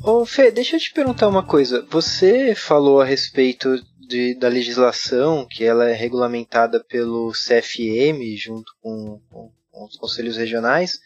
Ô 0.05 0.27
Fê, 0.27 0.51
deixa 0.51 0.75
eu 0.75 0.81
te 0.81 0.93
perguntar 0.93 1.29
uma 1.29 1.47
coisa. 1.47 1.87
Você 1.89 2.57
falou 2.57 3.01
a 3.01 3.05
respeito 3.05 3.81
de, 4.01 4.35
da 4.35 4.49
legislação, 4.49 5.47
que 5.49 5.63
ela 5.63 5.89
é 5.89 5.93
regulamentada 5.93 6.83
pelo 6.83 7.31
CFM 7.31 8.37
junto 8.37 8.73
com, 8.81 9.21
com, 9.31 9.53
com 9.71 9.85
os 9.85 9.97
conselhos 9.97 10.37
regionais. 10.37 10.97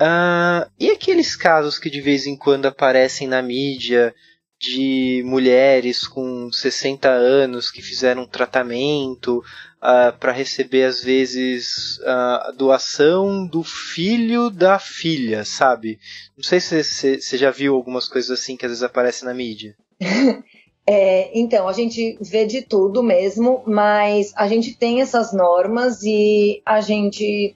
Uh, 0.00 0.70
e 0.78 0.90
aqueles 0.90 1.34
casos 1.34 1.76
que 1.76 1.90
de 1.90 2.00
vez 2.00 2.24
em 2.24 2.36
quando 2.36 2.66
aparecem 2.66 3.26
na 3.26 3.42
mídia 3.42 4.14
de 4.60 5.22
mulheres 5.24 6.06
com 6.06 6.50
60 6.50 7.08
anos 7.08 7.70
que 7.70 7.80
fizeram 7.80 8.26
tratamento 8.26 9.38
uh, 9.38 10.16
para 10.18 10.32
receber 10.32 10.84
às 10.84 11.02
vezes 11.02 12.00
a 12.04 12.52
doação 12.56 13.46
do 13.46 13.62
filho 13.62 14.50
da 14.50 14.78
filha, 14.78 15.44
sabe? 15.44 15.98
Não 16.36 16.42
sei 16.42 16.60
se 16.60 16.82
você 16.82 17.38
já 17.38 17.50
viu 17.50 17.74
algumas 17.74 18.08
coisas 18.08 18.30
assim 18.30 18.56
que 18.56 18.66
às 18.66 18.70
vezes 18.70 18.82
aparecem 18.82 19.26
na 19.28 19.34
mídia. 19.34 19.76
É, 20.90 21.38
então, 21.38 21.68
a 21.68 21.74
gente 21.74 22.16
vê 22.18 22.46
de 22.46 22.62
tudo 22.62 23.02
mesmo, 23.02 23.62
mas 23.66 24.32
a 24.34 24.48
gente 24.48 24.74
tem 24.74 25.02
essas 25.02 25.34
normas 25.34 26.02
e 26.02 26.62
a 26.64 26.80
gente 26.80 27.54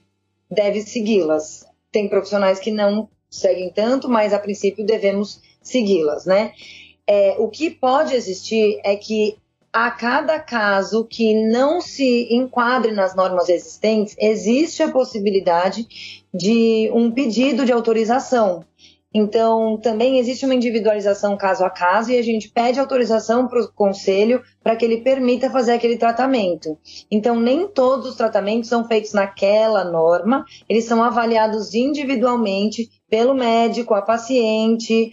deve 0.51 0.83
segui-las. 0.83 1.65
Tem 1.91 2.07
profissionais 2.07 2.59
que 2.59 2.69
não 2.69 3.09
seguem 3.31 3.71
tanto, 3.71 4.07
mas 4.07 4.33
a 4.33 4.39
princípio 4.39 4.85
devemos 4.85 5.41
segui-las, 5.63 6.27
né? 6.27 6.53
É, 7.07 7.35
o 7.37 7.49
que 7.49 7.69
pode 7.69 8.15
existir 8.15 8.79
é 8.83 8.95
que 8.95 9.37
a 9.73 9.89
cada 9.89 10.39
caso 10.39 11.03
que 11.03 11.33
não 11.47 11.81
se 11.81 12.31
enquadre 12.31 12.91
nas 12.91 13.15
normas 13.15 13.49
existentes, 13.49 14.15
existe 14.19 14.83
a 14.83 14.91
possibilidade 14.91 15.87
de 16.31 16.91
um 16.93 17.11
pedido 17.11 17.65
de 17.65 17.71
autorização. 17.71 18.63
Então, 19.15 19.77
também 19.77 20.17
existe 20.17 20.43
uma 20.43 20.55
individualização 20.55 21.37
caso 21.37 21.63
a 21.63 21.69
caso 21.69 22.11
e 22.11 22.17
a 22.17 22.21
gente 22.21 22.49
pede 22.49 22.79
autorização 22.79 23.47
para 23.47 23.61
o 23.61 23.71
conselho 23.71 24.41
para 24.63 24.75
que 24.75 24.83
ele 24.83 25.01
permita 25.01 25.51
fazer 25.51 25.73
aquele 25.73 25.97
tratamento. 25.97 26.77
Então, 27.11 27.39
nem 27.39 27.67
todos 27.67 28.09
os 28.09 28.15
tratamentos 28.15 28.69
são 28.69 28.87
feitos 28.87 29.13
naquela 29.13 29.83
norma, 29.83 30.45
eles 30.67 30.85
são 30.85 31.03
avaliados 31.03 31.75
individualmente 31.75 32.89
pelo 33.07 33.35
médico, 33.35 33.93
a 33.93 34.01
paciente, 34.01 35.11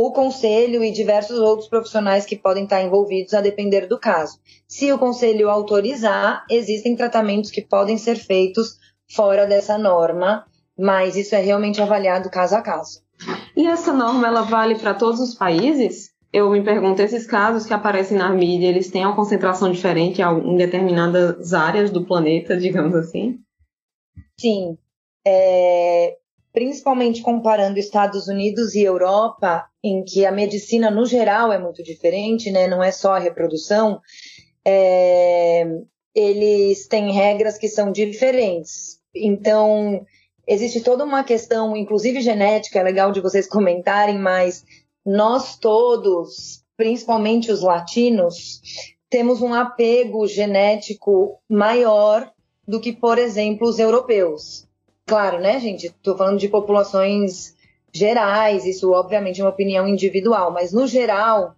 o 0.00 0.12
conselho 0.12 0.84
e 0.84 0.92
diversos 0.92 1.40
outros 1.40 1.68
profissionais 1.68 2.24
que 2.24 2.36
podem 2.36 2.62
estar 2.62 2.80
envolvidos 2.80 3.34
a 3.34 3.40
depender 3.40 3.88
do 3.88 3.98
caso. 3.98 4.38
Se 4.68 4.92
o 4.92 4.98
conselho 4.98 5.50
autorizar, 5.50 6.46
existem 6.48 6.94
tratamentos 6.94 7.50
que 7.50 7.62
podem 7.62 7.98
ser 7.98 8.14
feitos 8.14 8.78
fora 9.10 9.44
dessa 9.44 9.76
norma, 9.76 10.46
mas 10.78 11.16
isso 11.16 11.34
é 11.34 11.40
realmente 11.40 11.82
avaliado 11.82 12.30
caso 12.30 12.54
a 12.54 12.62
caso. 12.62 13.02
E 13.56 13.66
essa 13.66 13.92
norma 13.92 14.28
ela 14.28 14.42
vale 14.42 14.76
para 14.78 14.94
todos 14.94 15.18
os 15.18 15.34
países? 15.34 16.10
Eu 16.32 16.48
me 16.48 16.62
pergunto, 16.62 17.02
esses 17.02 17.26
casos 17.26 17.66
que 17.66 17.74
aparecem 17.74 18.16
na 18.16 18.30
mídia, 18.30 18.68
eles 18.68 18.92
têm 18.92 19.04
uma 19.04 19.16
concentração 19.16 19.72
diferente 19.72 20.22
em 20.22 20.56
determinadas 20.56 21.52
áreas 21.52 21.90
do 21.90 22.06
planeta, 22.06 22.54
digamos 22.56 22.94
assim? 22.94 23.40
Sim. 24.38 24.78
É, 25.26 26.16
principalmente 26.52 27.22
comparando 27.22 27.78
Estados 27.78 28.28
Unidos 28.28 28.74
e 28.74 28.82
Europa, 28.82 29.66
em 29.82 30.04
que 30.04 30.26
a 30.26 30.32
medicina 30.32 30.90
no 30.90 31.06
geral 31.06 31.52
é 31.52 31.58
muito 31.58 31.82
diferente, 31.82 32.50
né? 32.50 32.66
Não 32.66 32.82
é 32.82 32.90
só 32.90 33.12
a 33.12 33.18
reprodução. 33.18 34.00
É, 34.64 35.66
eles 36.14 36.86
têm 36.86 37.12
regras 37.12 37.56
que 37.56 37.68
são 37.68 37.92
diferentes. 37.92 38.98
Então, 39.14 40.04
existe 40.46 40.80
toda 40.80 41.04
uma 41.04 41.22
questão, 41.24 41.76
inclusive 41.76 42.20
genética, 42.20 42.78
é 42.78 42.82
legal 42.82 43.12
de 43.12 43.20
vocês 43.20 43.46
comentarem, 43.46 44.18
mas 44.18 44.64
nós 45.04 45.56
todos, 45.56 46.62
principalmente 46.76 47.50
os 47.50 47.62
latinos, 47.62 48.60
temos 49.08 49.40
um 49.40 49.54
apego 49.54 50.26
genético 50.26 51.38
maior 51.48 52.30
do 52.66 52.80
que, 52.80 52.92
por 52.92 53.16
exemplo, 53.18 53.66
os 53.66 53.78
europeus. 53.78 54.67
Claro, 55.08 55.40
né, 55.40 55.58
gente? 55.58 55.86
Estou 55.86 56.14
falando 56.18 56.38
de 56.38 56.48
populações 56.48 57.56
gerais, 57.90 58.66
isso 58.66 58.92
obviamente 58.92 59.40
é 59.40 59.44
uma 59.44 59.50
opinião 59.50 59.88
individual, 59.88 60.52
mas 60.52 60.70
no 60.70 60.86
geral, 60.86 61.54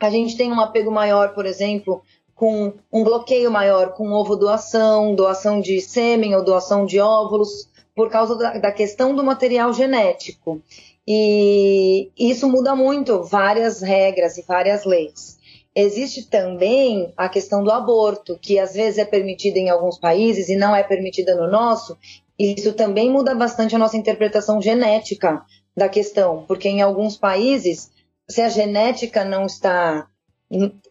a 0.00 0.10
gente 0.10 0.36
tem 0.36 0.50
um 0.50 0.60
apego 0.60 0.90
maior, 0.90 1.32
por 1.32 1.46
exemplo, 1.46 2.02
com 2.34 2.72
um 2.92 3.04
bloqueio 3.04 3.52
maior 3.52 3.92
com 3.92 4.10
ovo 4.10 4.34
doação, 4.34 5.14
doação 5.14 5.60
de 5.60 5.80
sêmen 5.80 6.34
ou 6.34 6.44
doação 6.44 6.84
de 6.84 6.98
óvulos, 6.98 7.68
por 7.94 8.10
causa 8.10 8.36
da, 8.36 8.58
da 8.58 8.72
questão 8.72 9.14
do 9.14 9.22
material 9.22 9.72
genético. 9.72 10.60
E 11.06 12.10
isso 12.18 12.48
muda 12.48 12.74
muito 12.74 13.22
várias 13.22 13.80
regras 13.80 14.36
e 14.38 14.42
várias 14.42 14.84
leis. 14.84 15.38
Existe 15.72 16.28
também 16.28 17.12
a 17.16 17.28
questão 17.28 17.62
do 17.62 17.70
aborto, 17.70 18.36
que 18.42 18.58
às 18.58 18.74
vezes 18.74 18.98
é 18.98 19.04
permitida 19.04 19.60
em 19.60 19.70
alguns 19.70 19.98
países 19.98 20.48
e 20.48 20.56
não 20.56 20.74
é 20.74 20.82
permitida 20.82 21.36
no 21.36 21.48
nosso, 21.48 21.96
isso 22.38 22.72
também 22.72 23.10
muda 23.10 23.34
bastante 23.34 23.74
a 23.74 23.78
nossa 23.78 23.96
interpretação 23.96 24.62
genética 24.62 25.42
da 25.76 25.88
questão, 25.88 26.44
porque 26.46 26.68
em 26.68 26.82
alguns 26.82 27.16
países, 27.16 27.90
se 28.28 28.40
a 28.40 28.48
genética 28.48 29.24
não 29.24 29.46
está 29.46 30.06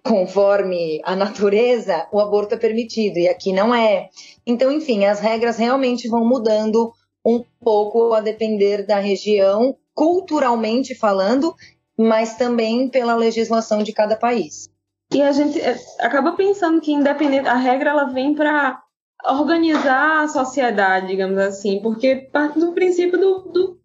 conforme 0.03 1.01
a 1.03 1.15
natureza, 1.15 2.07
o 2.11 2.19
aborto 2.19 2.55
é 2.55 2.57
permitido 2.57 3.17
e 3.17 3.27
aqui 3.27 3.51
não 3.51 3.73
é. 3.73 4.09
Então, 4.45 4.71
enfim, 4.71 5.05
as 5.05 5.19
regras 5.19 5.57
realmente 5.57 6.07
vão 6.07 6.25
mudando 6.25 6.93
um 7.25 7.43
pouco 7.59 8.13
a 8.13 8.21
depender 8.21 8.85
da 8.85 8.99
região, 8.99 9.75
culturalmente 9.93 10.93
falando, 10.93 11.55
mas 11.97 12.35
também 12.35 12.87
pela 12.87 13.15
legislação 13.15 13.81
de 13.81 13.91
cada 13.91 14.15
país. 14.15 14.69
E 15.11 15.21
a 15.21 15.31
gente 15.31 15.59
é, 15.59 15.75
acaba 15.99 16.33
pensando 16.33 16.79
que 16.79 16.91
independente 16.91 17.47
a 17.47 17.55
regra 17.55 17.89
ela 17.89 18.05
vem 18.05 18.35
para 18.35 18.81
organizar 19.25 20.23
a 20.23 20.27
sociedade, 20.27 21.07
digamos 21.07 21.37
assim, 21.37 21.81
porque 21.81 22.15
parte 22.31 22.59
do 22.59 22.73
princípio 22.73 23.19
do, 23.19 23.39
do 23.51 23.79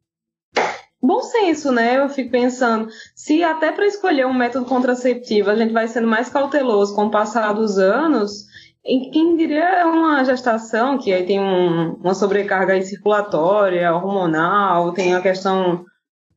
bom 1.03 1.21
senso, 1.23 1.73
né? 1.73 1.99
Eu 1.99 2.09
fico 2.09 2.31
pensando, 2.31 2.89
se 3.15 3.43
até 3.43 3.73
para 3.73 3.87
escolher 3.87 4.27
um 4.27 4.35
método 4.35 4.67
contraceptivo 4.67 5.51
a 5.51 5.57
gente 5.57 5.73
vai 5.73 5.89
sendo 5.89 6.07
mais 6.07 6.29
cauteloso 6.29 6.95
com 6.95 7.07
o 7.07 7.11
passar 7.11 7.53
dos 7.53 7.79
anos, 7.79 8.47
em 8.85 9.11
quem 9.11 9.37
diria 9.37 9.87
uma 9.87 10.25
gestação 10.25 10.99
que 10.99 11.13
aí 11.13 11.25
tem 11.25 11.41
um, 11.41 11.95
uma 11.95 12.15
sobrecarga 12.15 12.81
circulatória, 12.83 13.93
hormonal, 13.95 14.93
tem 14.93 15.15
a 15.15 15.21
questão 15.21 15.85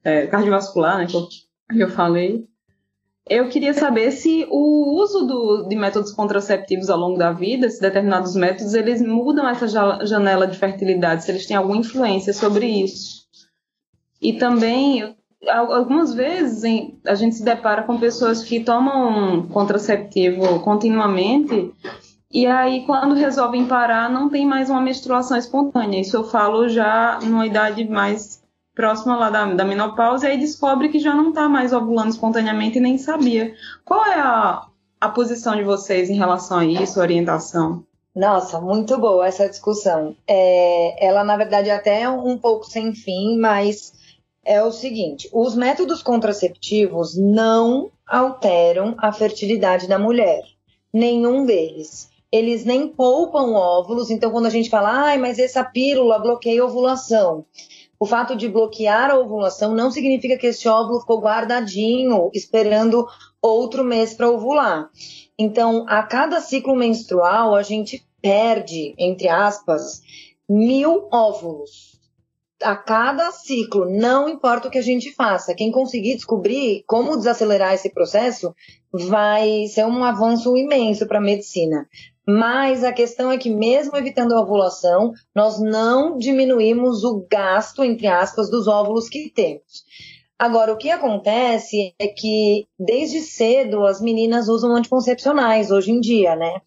é, 0.03 0.27
cardiovascular, 0.27 0.99
né, 0.99 1.07
que 1.07 1.15
eu, 1.15 1.27
que 1.71 1.83
eu 1.83 1.89
falei. 1.89 2.45
Eu 3.27 3.49
queria 3.49 3.73
saber 3.73 4.11
se 4.11 4.45
o 4.49 5.01
uso 5.01 5.25
do, 5.25 5.67
de 5.67 5.75
métodos 5.75 6.11
contraceptivos 6.11 6.89
ao 6.89 6.99
longo 6.99 7.17
da 7.17 7.31
vida, 7.31 7.69
se 7.69 7.81
determinados 7.81 8.35
métodos, 8.35 8.73
eles 8.73 9.01
mudam 9.01 9.47
essa 9.47 9.67
janela 10.05 10.47
de 10.47 10.57
fertilidade, 10.57 11.23
se 11.23 11.31
eles 11.31 11.45
têm 11.45 11.57
alguma 11.57 11.77
influência 11.77 12.33
sobre 12.33 12.67
isso. 12.67 13.25
E 14.21 14.33
também, 14.33 15.15
algumas 15.47 16.13
vezes, 16.13 16.63
a 17.05 17.15
gente 17.15 17.35
se 17.35 17.43
depara 17.43 17.83
com 17.83 17.99
pessoas 17.99 18.43
que 18.43 18.59
tomam 18.59 19.47
contraceptivo 19.47 20.59
continuamente 20.61 21.73
e 22.35 22.45
aí, 22.45 22.85
quando 22.85 23.15
resolvem 23.15 23.65
parar, 23.65 24.09
não 24.09 24.27
tem 24.27 24.45
mais 24.45 24.69
uma 24.69 24.81
menstruação 24.81 25.37
espontânea. 25.37 26.01
Isso 26.01 26.17
eu 26.17 26.23
falo 26.25 26.67
já 26.67 27.17
numa 27.23 27.47
idade 27.47 27.87
mais 27.87 28.43
próxima 28.75 29.15
lá 29.15 29.29
da, 29.29 29.45
da 29.45 29.63
menopausa, 29.63 30.27
e 30.27 30.31
aí 30.31 30.37
descobre 30.37 30.89
que 30.89 30.99
já 30.99 31.15
não 31.15 31.29
está 31.29 31.47
mais 31.47 31.73
ovulando 31.73 32.09
espontaneamente 32.09 32.77
e 32.77 32.81
nem 32.81 32.97
sabia. 32.97 33.55
Qual 33.83 34.05
é 34.05 34.19
a, 34.19 34.67
a 34.99 35.09
posição 35.09 35.55
de 35.55 35.63
vocês 35.63 36.09
em 36.09 36.15
relação 36.15 36.59
a 36.59 36.65
isso, 36.65 36.99
orientação? 36.99 37.83
Nossa, 38.13 38.61
muito 38.61 38.97
boa 38.97 39.27
essa 39.27 39.49
discussão. 39.49 40.15
É, 40.27 41.05
ela, 41.05 41.23
na 41.23 41.35
verdade, 41.37 41.69
é 41.69 41.75
até 41.75 42.09
um 42.09 42.37
pouco 42.37 42.65
sem 42.65 42.93
fim, 42.93 43.37
mas 43.37 43.93
é 44.43 44.61
o 44.61 44.71
seguinte: 44.71 45.29
os 45.33 45.55
métodos 45.55 46.03
contraceptivos 46.03 47.17
não 47.17 47.89
alteram 48.07 48.95
a 48.97 49.11
fertilidade 49.11 49.87
da 49.87 49.97
mulher. 49.97 50.43
Nenhum 50.93 51.45
deles 51.45 52.09
eles 52.31 52.65
nem 52.65 52.87
poupam 52.87 53.53
óvulos, 53.53 54.09
então 54.09 54.29
quando 54.29 54.47
a 54.47 54.49
gente 54.49 54.69
fala, 54.69 54.89
ai, 54.89 55.17
mas 55.17 55.39
essa 55.39 55.63
pílula 55.63 56.19
bloqueia 56.19 56.65
ovulação. 56.65 57.45
O 57.99 58.05
fato 58.05 58.35
de 58.35 58.49
bloquear 58.49 59.09
a 59.09 59.17
ovulação 59.17 59.73
não 59.73 59.89
significa 59.89 60.37
que 60.37 60.47
esse 60.47 60.67
óvulo 60.67 60.99
ficou 60.99 61.21
guardadinho, 61.21 62.29
esperando 62.33 63.07
outro 63.41 63.83
mês 63.83 64.13
para 64.13 64.29
ovular. 64.29 64.89
Então, 65.37 65.85
a 65.87 66.03
cada 66.03 66.41
ciclo 66.41 66.75
menstrual, 66.75 67.55
a 67.55 67.61
gente 67.61 68.05
perde, 68.21 68.93
entre 68.97 69.27
aspas, 69.27 70.01
mil 70.47 71.07
óvulos. 71.11 71.95
A 72.61 72.75
cada 72.75 73.31
ciclo, 73.31 73.85
não 73.89 74.29
importa 74.29 74.67
o 74.67 74.71
que 74.71 74.77
a 74.77 74.83
gente 74.83 75.11
faça. 75.11 75.53
Quem 75.53 75.71
conseguir 75.71 76.15
descobrir 76.15 76.83
como 76.87 77.17
desacelerar 77.17 77.73
esse 77.73 77.89
processo 77.89 78.55
vai 78.91 79.67
ser 79.67 79.85
um 79.85 80.03
avanço 80.03 80.55
imenso 80.55 81.05
para 81.05 81.19
a 81.19 81.21
medicina. 81.21 81.87
Mas 82.27 82.83
a 82.83 82.91
questão 82.91 83.31
é 83.31 83.37
que, 83.37 83.49
mesmo 83.49 83.95
evitando 83.95 84.33
a 84.33 84.41
ovulação, 84.41 85.11
nós 85.33 85.59
não 85.59 86.17
diminuímos 86.17 87.03
o 87.03 87.25
gasto, 87.29 87.83
entre 87.83 88.07
aspas, 88.07 88.49
dos 88.49 88.67
óvulos 88.67 89.07
que 89.07 89.29
temos. 89.29 89.85
Agora, 90.37 90.73
o 90.73 90.77
que 90.77 90.89
acontece 90.89 91.93
é 91.97 92.07
que, 92.07 92.67
desde 92.77 93.21
cedo, 93.21 93.85
as 93.85 94.01
meninas 94.01 94.49
usam 94.49 94.75
anticoncepcionais 94.75 95.71
hoje 95.71 95.91
em 95.91 95.99
dia, 95.99 96.35
né? 96.35 96.61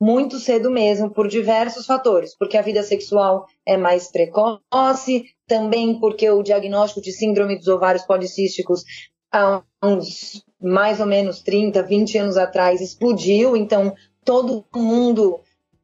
Muito 0.00 0.38
cedo 0.38 0.70
mesmo, 0.70 1.10
por 1.10 1.26
diversos 1.26 1.86
fatores. 1.86 2.36
Porque 2.36 2.58
a 2.58 2.62
vida 2.62 2.82
sexual 2.82 3.46
é 3.66 3.76
mais 3.76 4.10
precoce, 4.10 5.24
também 5.46 5.98
porque 5.98 6.28
o 6.30 6.42
diagnóstico 6.42 7.00
de 7.00 7.12
síndrome 7.12 7.56
dos 7.56 7.68
ovários 7.68 8.04
policísticos 8.04 8.84
há 9.32 9.62
uns 9.82 10.42
mais 10.60 11.00
ou 11.00 11.06
menos 11.06 11.40
30, 11.40 11.82
20 11.82 12.18
anos 12.18 12.36
atrás 12.36 12.80
explodiu, 12.80 13.56
então 13.56 13.94
todo 14.24 14.64
mundo, 14.74 15.40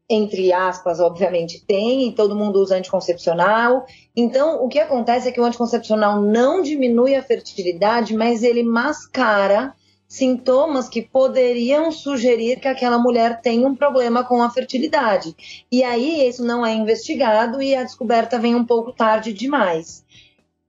entre 0.08 0.52
aspas, 0.52 1.00
obviamente, 1.00 1.64
tem, 1.66 2.08
e 2.08 2.12
todo 2.12 2.36
mundo 2.36 2.60
usa 2.60 2.76
anticoncepcional. 2.76 3.86
Então, 4.14 4.64
o 4.64 4.68
que 4.68 4.78
acontece 4.78 5.28
é 5.28 5.32
que 5.32 5.40
o 5.40 5.44
anticoncepcional 5.44 6.20
não 6.20 6.62
diminui 6.62 7.14
a 7.14 7.22
fertilidade, 7.22 8.14
mas 8.14 8.42
ele 8.42 8.62
mascara 8.62 9.74
sintomas 10.06 10.88
que 10.88 11.02
poderiam 11.02 11.90
sugerir 11.90 12.60
que 12.60 12.68
aquela 12.68 12.98
mulher 12.98 13.40
tem 13.40 13.66
um 13.66 13.74
problema 13.74 14.22
com 14.22 14.42
a 14.42 14.50
fertilidade. 14.50 15.34
E 15.72 15.82
aí 15.82 16.28
isso 16.28 16.44
não 16.44 16.64
é 16.64 16.72
investigado 16.72 17.60
e 17.60 17.74
a 17.74 17.82
descoberta 17.82 18.38
vem 18.38 18.54
um 18.54 18.64
pouco 18.64 18.92
tarde 18.92 19.32
demais. 19.32 20.04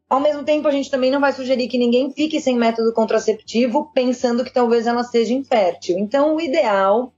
Ao 0.10 0.20
mesmo 0.20 0.44
tempo, 0.44 0.68
a 0.68 0.72
gente 0.72 0.90
também 0.90 1.12
não 1.12 1.20
vai 1.20 1.34
sugerir 1.34 1.68
que 1.68 1.78
ninguém 1.78 2.12
fique 2.12 2.40
sem 2.40 2.56
método 2.56 2.94
contraceptivo 2.94 3.92
pensando 3.94 4.44
que 4.44 4.54
talvez 4.54 4.86
ela 4.86 5.04
seja 5.04 5.34
infértil. 5.34 5.98
Então, 5.98 6.36
o 6.36 6.42
ideal 6.42 7.12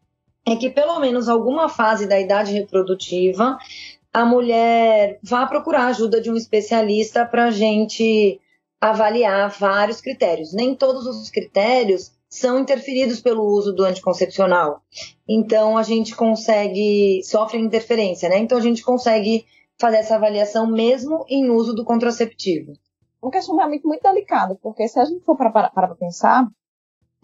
é 0.47 0.55
que 0.55 0.69
pelo 0.69 0.97
menos 0.99 1.27
alguma 1.27 1.67
fase 1.67 2.07
da 2.07 2.17
idade 2.17 2.53
reprodutiva 2.53 3.57
a 4.13 4.25
mulher 4.25 5.19
vá 5.21 5.45
procurar 5.45 5.87
ajuda 5.87 6.21
de 6.21 6.31
um 6.31 6.37
especialista 6.37 7.25
para 7.25 7.45
a 7.45 7.51
gente 7.51 8.39
avaliar 8.79 9.49
vários 9.49 9.99
critérios. 9.99 10.53
Nem 10.53 10.73
todos 10.73 11.05
os 11.05 11.29
critérios 11.29 12.13
são 12.29 12.59
interferidos 12.59 13.19
pelo 13.19 13.43
uso 13.43 13.73
do 13.73 13.83
anticoncepcional. 13.83 14.81
Então 15.27 15.77
a 15.77 15.83
gente 15.83 16.15
consegue 16.15 17.21
sofre 17.23 17.59
interferência, 17.59 18.29
né? 18.29 18.37
Então 18.37 18.57
a 18.57 18.61
gente 18.61 18.83
consegue 18.83 19.45
fazer 19.77 19.97
essa 19.97 20.15
avaliação 20.15 20.65
mesmo 20.65 21.25
em 21.27 21.49
uso 21.49 21.73
do 21.73 21.83
contraceptivo. 21.83 22.73
Um 23.21 23.29
questionamento 23.29 23.87
muito 23.87 24.01
delicado, 24.01 24.57
porque 24.61 24.87
se 24.87 24.99
a 24.99 25.05
gente 25.05 25.23
for 25.25 25.35
para 25.35 25.95
pensar, 25.95 26.47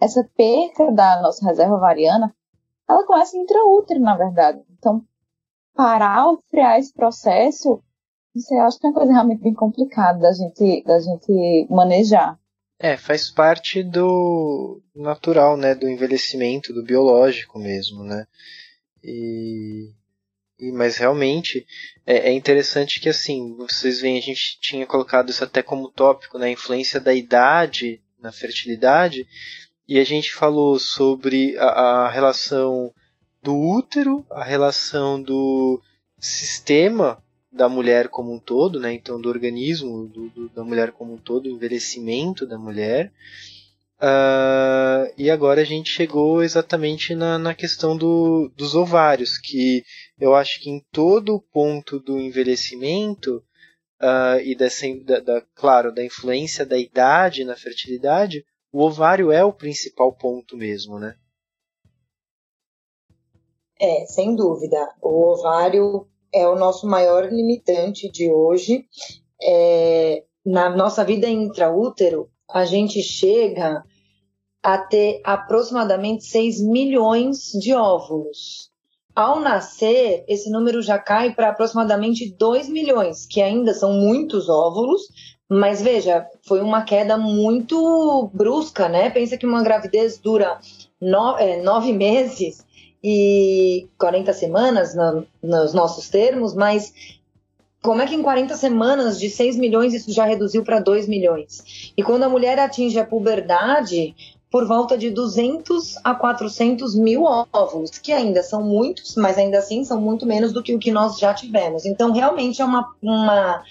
essa 0.00 0.28
perca 0.36 0.92
da 0.92 1.22
nossa 1.22 1.44
reserva 1.46 1.74
ovariana 1.74 2.34
ela 2.88 3.06
começa 3.06 3.36
intraútero, 3.36 4.00
na 4.00 4.16
verdade. 4.16 4.62
Então, 4.78 5.04
parar 5.74 6.28
ou 6.28 6.42
frear 6.50 6.78
esse 6.78 6.92
processo, 6.92 7.82
isso 8.34 8.52
eu 8.54 8.62
acho 8.62 8.78
que 8.78 8.86
é 8.86 8.90
uma 8.90 8.96
coisa 8.96 9.12
realmente 9.12 9.42
bem 9.42 9.54
complicada 9.54 10.18
da 10.18 10.32
gente, 10.32 10.82
da 10.84 10.98
gente 10.98 11.66
manejar. 11.70 12.38
É, 12.78 12.96
faz 12.96 13.30
parte 13.30 13.82
do 13.82 14.82
natural, 14.94 15.56
né, 15.56 15.74
do 15.74 15.88
envelhecimento, 15.88 16.72
do 16.72 16.82
biológico 16.82 17.58
mesmo, 17.58 18.02
né? 18.02 18.26
E, 19.02 19.92
e 20.58 20.72
mas 20.72 20.96
realmente 20.96 21.64
é, 22.04 22.30
é, 22.30 22.32
interessante 22.32 23.00
que 23.00 23.08
assim, 23.08 23.54
vocês 23.56 24.00
veem, 24.00 24.18
a 24.18 24.22
gente 24.22 24.58
tinha 24.60 24.86
colocado 24.86 25.30
isso 25.30 25.44
até 25.44 25.62
como 25.62 25.90
tópico, 25.90 26.38
né, 26.38 26.46
a 26.46 26.50
influência 26.50 27.00
da 27.00 27.14
idade 27.14 28.02
na 28.18 28.32
fertilidade, 28.32 29.26
e 29.86 29.98
a 29.98 30.04
gente 30.04 30.34
falou 30.34 30.78
sobre 30.78 31.56
a, 31.58 31.66
a 31.66 32.10
relação 32.10 32.92
do 33.42 33.54
útero, 33.54 34.24
a 34.30 34.42
relação 34.42 35.20
do 35.20 35.80
sistema 36.18 37.22
da 37.52 37.68
mulher 37.68 38.08
como 38.08 38.32
um 38.32 38.38
todo, 38.38 38.80
né? 38.80 38.92
então 38.92 39.20
do 39.20 39.28
organismo 39.28 40.08
do, 40.08 40.28
do, 40.30 40.48
da 40.48 40.64
mulher 40.64 40.90
como 40.92 41.14
um 41.14 41.18
todo, 41.18 41.46
o 41.46 41.50
envelhecimento 41.50 42.46
da 42.46 42.58
mulher. 42.58 43.12
Uh, 43.96 45.08
e 45.16 45.30
agora 45.30 45.60
a 45.60 45.64
gente 45.64 45.88
chegou 45.88 46.42
exatamente 46.42 47.14
na, 47.14 47.38
na 47.38 47.54
questão 47.54 47.96
do, 47.96 48.50
dos 48.56 48.74
ovários, 48.74 49.38
que 49.38 49.84
eu 50.18 50.34
acho 50.34 50.60
que 50.60 50.68
em 50.68 50.84
todo 50.90 51.40
ponto 51.52 52.00
do 52.00 52.18
envelhecimento 52.18 53.36
uh, 54.02 54.40
e 54.42 54.54
dessa, 54.56 54.86
da, 55.04 55.20
da, 55.20 55.42
claro, 55.54 55.94
da 55.94 56.04
influência 56.04 56.66
da 56.66 56.76
idade 56.76 57.44
na 57.44 57.56
fertilidade, 57.56 58.44
o 58.74 58.82
ovário 58.82 59.30
é 59.30 59.44
o 59.44 59.52
principal 59.52 60.12
ponto 60.12 60.56
mesmo, 60.56 60.98
né? 60.98 61.14
É, 63.80 64.04
sem 64.06 64.34
dúvida. 64.34 64.92
O 65.00 65.30
ovário 65.30 66.08
é 66.32 66.48
o 66.48 66.56
nosso 66.56 66.84
maior 66.84 67.32
limitante 67.32 68.10
de 68.10 68.28
hoje. 68.28 68.84
É, 69.40 70.24
na 70.44 70.74
nossa 70.74 71.04
vida 71.04 71.28
intraútero, 71.28 72.28
a 72.50 72.64
gente 72.64 73.00
chega 73.00 73.84
a 74.60 74.78
ter 74.78 75.20
aproximadamente 75.22 76.24
6 76.24 76.60
milhões 76.60 77.52
de 77.52 77.72
óvulos. 77.72 78.72
Ao 79.14 79.38
nascer, 79.38 80.24
esse 80.26 80.50
número 80.50 80.82
já 80.82 80.98
cai 80.98 81.32
para 81.32 81.50
aproximadamente 81.50 82.34
2 82.36 82.68
milhões, 82.68 83.24
que 83.24 83.40
ainda 83.40 83.72
são 83.72 83.92
muitos 83.92 84.48
óvulos, 84.48 85.02
mas 85.48 85.82
veja, 85.82 86.26
foi 86.42 86.60
uma 86.60 86.82
queda 86.82 87.16
muito 87.16 88.30
brusca, 88.32 88.88
né? 88.88 89.10
Pensa 89.10 89.36
que 89.36 89.46
uma 89.46 89.62
gravidez 89.62 90.18
dura 90.18 90.58
no, 91.00 91.36
é, 91.38 91.62
nove 91.62 91.92
meses 91.92 92.64
e 93.02 93.86
40 93.98 94.32
semanas 94.32 94.94
no, 94.94 95.26
nos 95.42 95.74
nossos 95.74 96.08
termos, 96.08 96.54
mas 96.54 96.92
como 97.82 98.00
é 98.00 98.06
que 98.06 98.14
em 98.14 98.22
40 98.22 98.56
semanas 98.56 99.20
de 99.20 99.28
6 99.28 99.56
milhões 99.56 99.92
isso 99.92 100.10
já 100.10 100.24
reduziu 100.24 100.64
para 100.64 100.80
2 100.80 101.06
milhões? 101.06 101.92
E 101.94 102.02
quando 102.02 102.22
a 102.22 102.28
mulher 102.30 102.58
atinge 102.58 102.98
a 102.98 103.04
puberdade, 103.04 104.14
por 104.50 104.66
volta 104.66 104.96
de 104.96 105.10
200 105.10 105.98
a 106.02 106.14
400 106.14 106.94
mil 106.94 107.24
óvulos, 107.24 107.98
que 107.98 108.12
ainda 108.12 108.42
são 108.42 108.62
muitos, 108.62 109.16
mas 109.16 109.36
ainda 109.36 109.58
assim 109.58 109.84
são 109.84 110.00
muito 110.00 110.24
menos 110.24 110.52
do 110.52 110.62
que 110.62 110.74
o 110.74 110.78
que 110.78 110.90
nós 110.90 111.18
já 111.18 111.34
tivemos. 111.34 111.84
Então, 111.84 112.12
realmente 112.12 112.62
é 112.62 112.64
uma, 112.64 112.88
uma 113.02 113.62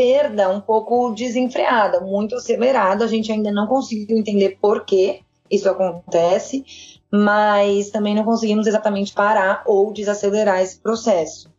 perda 0.00 0.48
um 0.48 0.62
pouco 0.62 1.10
desenfreada, 1.10 2.00
muito 2.00 2.34
acelerada. 2.34 3.04
A 3.04 3.08
gente 3.08 3.30
ainda 3.30 3.52
não 3.52 3.66
conseguiu 3.66 4.16
entender 4.16 4.56
por 4.58 4.86
que 4.86 5.20
isso 5.50 5.68
acontece, 5.68 6.64
mas 7.12 7.90
também 7.90 8.14
não 8.14 8.24
conseguimos 8.24 8.66
exatamente 8.66 9.12
parar 9.12 9.62
ou 9.66 9.92
desacelerar 9.92 10.62
esse 10.62 10.78
processo. 10.78 11.52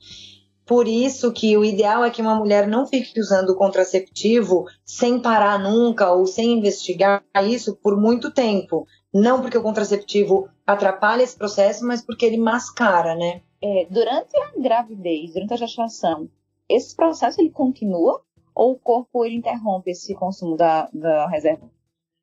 Por 0.66 0.88
isso 0.88 1.32
que 1.32 1.56
o 1.56 1.64
ideal 1.64 2.04
é 2.04 2.10
que 2.10 2.22
uma 2.22 2.34
mulher 2.34 2.68
não 2.68 2.88
fique 2.88 3.20
usando 3.20 3.52
o 3.52 3.56
contraceptivo 3.56 4.66
sem 4.84 5.20
parar 5.20 5.60
nunca 5.60 6.12
ou 6.12 6.26
sem 6.26 6.54
investigar 6.54 7.24
isso 7.44 7.76
por 7.76 7.96
muito 7.96 8.32
tempo. 8.32 8.88
Não 9.14 9.40
porque 9.40 9.58
o 9.58 9.62
contraceptivo 9.62 10.50
atrapalha 10.66 11.22
esse 11.22 11.38
processo, 11.38 11.86
mas 11.86 12.02
porque 12.04 12.26
ele 12.26 12.38
mascara, 12.38 13.14
né? 13.14 13.42
É, 13.62 13.86
durante 13.88 14.36
a 14.36 14.60
gravidez, 14.60 15.34
durante 15.34 15.54
a 15.54 15.58
gestação, 15.58 16.28
esse 16.68 16.96
processo 16.96 17.42
ele 17.42 17.50
continua 17.50 18.22
ou 18.56 18.74
o 18.74 18.80
corpo 18.80 19.26
ele 19.26 19.36
interrompe 19.36 19.92
esse 19.92 20.14
consumo 20.14 20.56
da, 20.56 20.90
da 20.94 21.28
reserva? 21.28 21.70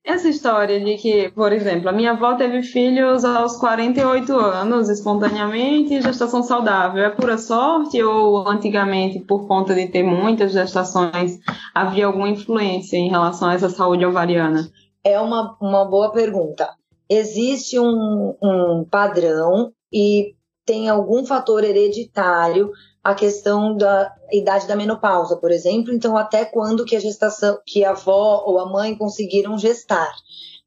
Essa 0.05 0.29
história 0.29 0.81
de 0.81 0.97
que, 0.97 1.29
por 1.33 1.53
exemplo, 1.53 1.89
a 1.89 1.93
minha 1.93 2.13
avó 2.13 2.35
teve 2.35 2.63
filhos 2.63 3.27
aos 3.27 3.57
48 3.59 4.33
anos, 4.33 4.89
espontaneamente, 4.89 6.01
gestação 6.01 6.43
saudável, 6.43 7.05
é 7.05 7.11
pura 7.11 7.37
sorte 7.37 8.03
ou 8.03 8.49
antigamente, 8.49 9.19
por 9.19 9.47
conta 9.47 9.75
de 9.75 9.87
ter 9.89 10.03
muitas 10.03 10.53
gestações, 10.53 11.39
havia 11.75 12.07
alguma 12.07 12.31
influência 12.31 12.97
em 12.97 13.11
relação 13.11 13.49
a 13.49 13.55
essa 13.55 13.69
saúde 13.69 14.07
ovariana? 14.07 14.71
É 15.05 15.21
uma, 15.21 15.57
uma 15.61 15.85
boa 15.85 16.11
pergunta. 16.11 16.71
Existe 17.07 17.79
um, 17.79 18.35
um 18.43 18.87
padrão 18.91 19.73
e 19.93 20.35
tem 20.65 20.89
algum 20.89 21.25
fator 21.27 21.65
hereditário 21.65 22.71
a 23.09 23.15
questão 23.15 23.75
da 23.75 24.15
idade 24.31 24.67
da 24.67 24.77
menopausa, 24.77 25.35
por 25.35 25.51
exemplo, 25.51 25.95
então 25.95 26.15
até 26.15 26.45
quando 26.45 26.85
que 26.85 26.95
a 26.95 27.01
gestação, 27.01 27.59
que 27.65 27.83
a 27.83 27.93
avó 27.93 28.45
ou 28.45 28.59
a 28.59 28.71
mãe 28.71 28.95
conseguiram 28.95 29.57
gestar. 29.57 30.15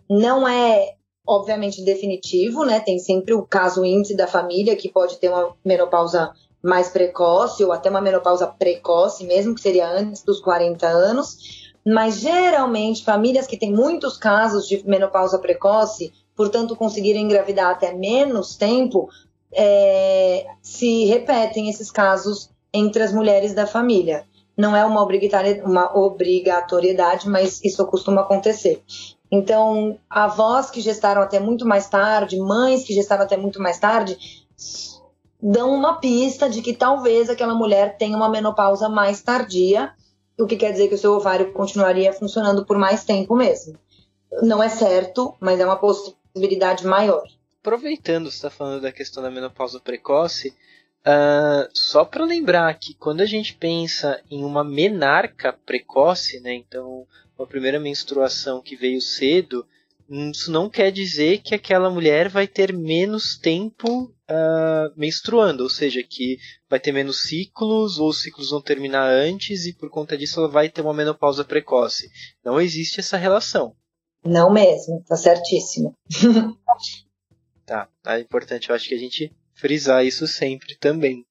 Não 0.10 0.48
é 0.48 0.96
obviamente 1.28 1.86
definitivo, 1.86 2.66
né? 2.66 2.80
Tem 2.80 2.98
sempre 2.98 3.36
o 3.36 3.46
caso 3.46 3.86
índice 3.86 4.18
da 4.18 4.26
família 4.26 4.76
que 4.76 4.90
pode 4.90 5.20
ter 5.20 5.30
uma 5.30 5.56
menopausa 5.64 6.32
mais 6.64 6.90
precoce 6.90 7.64
ou 7.64 7.72
até 7.72 7.92
uma 7.92 8.02
menopausa 8.02 8.48
precoce, 8.48 9.24
mesmo 9.24 9.54
que 9.54 9.62
seria 9.62 9.88
antes 9.88 10.24
dos 10.24 10.42
40 10.42 10.88
anos. 10.88 11.38
Mas 11.86 12.22
geralmente 12.22 13.06
famílias 13.06 13.46
que 13.46 13.58
têm 13.58 13.72
muitos 13.72 14.18
casos 14.18 14.68
de 14.68 14.84
menopausa 14.84 15.38
precoce, 15.38 16.12
portanto 16.36 16.76
conseguiram 16.76 17.20
engravidar 17.20 17.70
até 17.70 17.94
menos 17.94 18.56
tempo, 18.56 19.10
é, 19.54 20.48
se 20.62 21.06
repetem 21.06 21.70
esses 21.70 21.92
casos 21.92 22.50
entre 22.74 23.04
as 23.04 23.14
mulheres 23.14 23.54
da 23.54 23.68
família. 23.68 24.26
Não 24.56 24.76
é 24.76 24.86
uma, 24.86 25.04
uma 25.66 25.98
obrigatoriedade, 25.98 27.28
mas 27.30 27.64
isso 27.64 27.86
costuma 27.88 28.22
acontecer. 28.22 28.84
Então, 29.32 29.98
avós 30.10 30.70
que 30.70 30.82
gestaram 30.82 31.22
até 31.22 31.40
muito 31.40 31.66
mais 31.66 31.88
tarde, 31.88 32.38
mães 32.38 32.84
que 32.84 32.94
gestaram 32.94 33.24
até 33.24 33.38
muito 33.38 33.62
mais 33.62 33.80
tarde, 33.80 34.18
dão 35.42 35.74
uma 35.74 36.00
pista 36.00 36.50
de 36.50 36.62
que 36.62 36.74
talvez 36.74 37.30
aquela 37.30 37.56
mulher 37.56 37.98
tenha 37.98 38.16
uma 38.16 38.30
menopausa 38.30 38.90
mais 38.90 39.22
tardia, 39.22 39.94
o 40.38 40.46
que 40.46 40.58
quer 40.58 40.72
dizer 40.72 40.88
que 40.90 40.96
o 40.96 40.98
seu 40.98 41.14
ovário 41.14 41.54
continuaria 41.54 42.12
funcionando 42.14 42.66
por 42.66 42.78
mais 42.78 43.04
tempo 43.06 43.36
mesmo. 43.36 43.78
Não 44.42 44.62
é 44.62 44.70
certo, 44.70 45.34
mas 45.40 45.60
é 45.60 45.66
uma 45.66 45.78
possibilidade 45.78 46.86
maior 46.86 47.24
aproveitando 47.62 48.30
você 48.30 48.38
está 48.38 48.50
falando 48.50 48.82
da 48.82 48.92
questão 48.92 49.22
da 49.22 49.30
menopausa 49.30 49.80
precoce, 49.80 50.50
uh, 51.06 51.70
só 51.74 52.04
para 52.04 52.26
lembrar 52.26 52.74
que 52.74 52.96
quando 52.96 53.22
a 53.22 53.26
gente 53.26 53.54
pensa 53.54 54.22
em 54.30 54.44
uma 54.44 54.64
menarca 54.64 55.54
precoce, 55.54 56.40
né, 56.42 56.54
então 56.56 57.06
uma 57.38 57.48
primeira 57.48 57.80
menstruação 57.80 58.62
que 58.62 58.76
veio 58.76 59.00
cedo, 59.00 59.66
isso 60.10 60.52
não 60.52 60.70
quer 60.70 60.92
dizer 60.92 61.38
que 61.38 61.56
aquela 61.56 61.90
mulher 61.90 62.28
vai 62.28 62.46
ter 62.46 62.74
menos 62.74 63.38
tempo 63.38 64.14
uh, 64.30 64.94
menstruando, 64.98 65.64
ou 65.64 65.70
seja, 65.70 66.04
que 66.04 66.38
vai 66.70 66.80
ter 66.80 66.92
menos 66.92 67.22
ciclos, 67.22 67.98
ou 67.98 68.10
os 68.10 68.22
ciclos 68.22 68.50
vão 68.50 68.62
terminar 68.62 69.10
antes 69.10 69.66
e 69.66 69.74
por 69.74 69.90
conta 69.90 70.18
disso 70.18 70.40
ela 70.40 70.50
vai 70.50 70.68
ter 70.68 70.82
uma 70.82 70.94
menopausa 70.94 71.46
precoce. 71.46 72.10
Não 72.44 72.60
existe 72.60 73.00
essa 73.00 73.16
relação. 73.16 73.74
Não 74.24 74.52
mesmo, 74.52 75.02
tá 75.08 75.16
certíssimo. 75.16 75.96
Tá 78.04 78.20
importante, 78.20 78.70
eu 78.70 78.76
acho 78.76 78.90
que 78.90 78.96
a 78.96 79.00
gente 79.00 79.32
frisar 79.54 80.06
isso 80.06 80.28
sempre 80.28 80.76
também. 80.78 81.26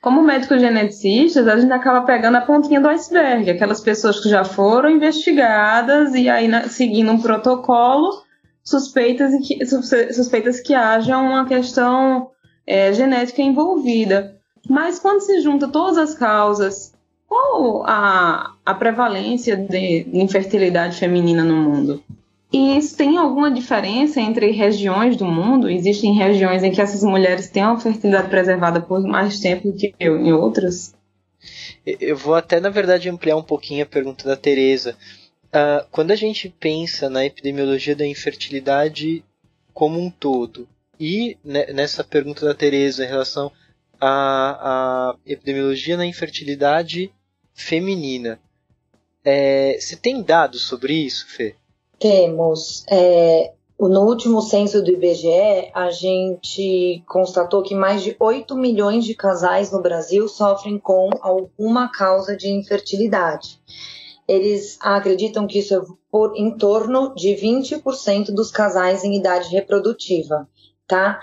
Como 0.00 0.22
médicos 0.22 0.60
geneticistas, 0.60 1.48
a 1.48 1.58
gente 1.58 1.72
acaba 1.72 2.04
pegando 2.06 2.36
a 2.36 2.42
pontinha 2.42 2.80
do 2.80 2.88
iceberg, 2.88 3.50
aquelas 3.50 3.80
pessoas 3.80 4.20
que 4.20 4.28
já 4.28 4.44
foram 4.44 4.90
investigadas 4.90 6.14
e 6.14 6.28
aí 6.28 6.48
seguindo 6.68 7.10
um 7.10 7.20
protocolo, 7.20 8.22
suspeitas 8.62 9.32
que, 9.46 9.64
suspeitas 9.66 10.60
que 10.60 10.74
haja 10.74 11.18
uma 11.18 11.46
questão 11.46 12.30
é, 12.66 12.92
genética 12.92 13.40
envolvida. 13.40 14.36
Mas 14.68 14.98
quando 14.98 15.20
se 15.20 15.40
junta 15.40 15.68
todas 15.68 15.98
as 15.98 16.14
causas, 16.14 16.92
qual 17.26 17.84
a, 17.86 18.54
a 18.64 18.74
prevalência 18.74 19.56
de 19.56 20.06
infertilidade 20.12 20.98
feminina 20.98 21.42
no 21.42 21.56
mundo? 21.56 22.02
E 22.54 22.78
isso 22.78 22.96
tem 22.96 23.18
alguma 23.18 23.50
diferença 23.50 24.20
entre 24.20 24.52
regiões 24.52 25.16
do 25.16 25.24
mundo? 25.24 25.68
Existem 25.68 26.14
regiões 26.14 26.62
em 26.62 26.70
que 26.70 26.80
essas 26.80 27.02
mulheres 27.02 27.50
têm 27.50 27.64
a 27.64 27.76
fertilidade 27.76 28.28
preservada 28.28 28.80
por 28.80 29.02
mais 29.02 29.40
tempo 29.40 29.72
do 29.72 29.76
que 29.76 29.92
em 29.98 30.32
outras? 30.32 30.94
Eu 31.84 32.16
vou 32.16 32.32
até, 32.32 32.60
na 32.60 32.70
verdade, 32.70 33.10
ampliar 33.10 33.36
um 33.36 33.42
pouquinho 33.42 33.82
a 33.82 33.86
pergunta 33.86 34.24
da 34.28 34.36
Tereza. 34.36 34.96
Uh, 35.46 35.84
quando 35.90 36.12
a 36.12 36.14
gente 36.14 36.48
pensa 36.48 37.10
na 37.10 37.26
epidemiologia 37.26 37.96
da 37.96 38.06
infertilidade 38.06 39.24
como 39.72 39.98
um 39.98 40.08
todo, 40.08 40.68
e 41.00 41.36
nessa 41.42 42.04
pergunta 42.04 42.46
da 42.46 42.54
Tereza 42.54 43.04
em 43.04 43.08
relação 43.08 43.50
à, 44.00 45.10
à 45.10 45.16
epidemiologia 45.26 45.96
na 45.96 46.06
infertilidade 46.06 47.10
feminina, 47.52 48.38
é, 49.24 49.76
você 49.76 49.96
tem 49.96 50.22
dados 50.22 50.62
sobre 50.62 50.94
isso, 50.94 51.26
Fê? 51.26 51.56
Temos. 52.04 52.84
É, 52.90 53.54
no 53.80 54.02
último 54.02 54.42
censo 54.42 54.82
do 54.82 54.90
IBGE, 54.90 55.70
a 55.72 55.90
gente 55.90 57.02
constatou 57.08 57.62
que 57.62 57.74
mais 57.74 58.02
de 58.02 58.14
8 58.20 58.54
milhões 58.54 59.06
de 59.06 59.14
casais 59.14 59.72
no 59.72 59.80
Brasil 59.80 60.28
sofrem 60.28 60.78
com 60.78 61.08
alguma 61.22 61.90
causa 61.90 62.36
de 62.36 62.50
infertilidade. 62.50 63.58
Eles 64.28 64.76
acreditam 64.82 65.46
que 65.46 65.60
isso 65.60 65.74
é 65.74 65.80
por 66.10 66.36
em 66.36 66.54
torno 66.58 67.14
de 67.14 67.30
20% 67.30 68.34
dos 68.34 68.50
casais 68.50 69.02
em 69.02 69.16
idade 69.16 69.48
reprodutiva, 69.48 70.46
tá? 70.86 71.18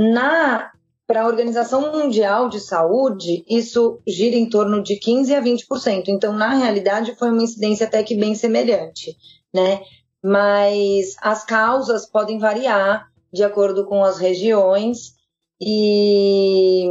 Na 0.00 0.72
para 1.06 1.22
a 1.22 1.26
Organização 1.26 1.92
Mundial 1.92 2.48
de 2.48 2.58
Saúde, 2.58 3.44
isso 3.48 4.00
gira 4.04 4.34
em 4.34 4.48
torno 4.48 4.82
de 4.82 4.96
15 4.96 5.32
a 5.32 5.40
20%. 5.40 6.04
Então, 6.08 6.32
na 6.32 6.54
realidade, 6.54 7.14
foi 7.14 7.30
uma 7.30 7.42
incidência 7.42 7.86
até 7.86 8.02
que 8.02 8.16
bem 8.16 8.34
semelhante, 8.34 9.14
né? 9.54 9.80
Mas 10.24 11.16
as 11.20 11.44
causas 11.44 12.06
podem 12.06 12.38
variar 12.38 13.10
de 13.30 13.44
acordo 13.44 13.84
com 13.84 14.02
as 14.02 14.16
regiões 14.16 15.12
e 15.60 16.88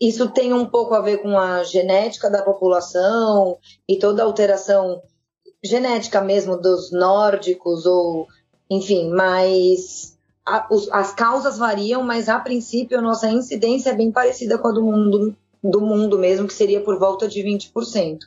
isso 0.00 0.28
tem 0.30 0.52
um 0.52 0.66
pouco 0.66 0.92
a 0.92 1.00
ver 1.00 1.18
com 1.18 1.38
a 1.38 1.62
genética 1.62 2.28
da 2.28 2.42
população 2.42 3.56
e 3.88 3.96
toda 3.96 4.22
a 4.22 4.26
alteração 4.26 5.00
genética 5.62 6.20
mesmo 6.20 6.60
dos 6.60 6.90
nórdicos 6.90 7.86
ou 7.86 8.26
enfim, 8.68 9.10
mas 9.10 10.18
a, 10.44 10.66
os, 10.70 10.90
as 10.90 11.14
causas 11.14 11.58
variam, 11.58 12.02
mas 12.02 12.28
a 12.28 12.40
princípio 12.40 12.98
a 12.98 13.02
nossa 13.02 13.30
incidência 13.30 13.90
é 13.90 13.94
bem 13.94 14.10
parecida 14.10 14.58
com 14.58 14.66
a 14.66 14.72
do 14.72 14.82
mundo 14.82 15.36
do 15.62 15.80
mundo 15.80 16.18
mesmo, 16.18 16.46
que 16.46 16.52
seria 16.52 16.80
por 16.82 16.98
volta 16.98 17.26
de 17.28 17.40
20%. 17.40 18.18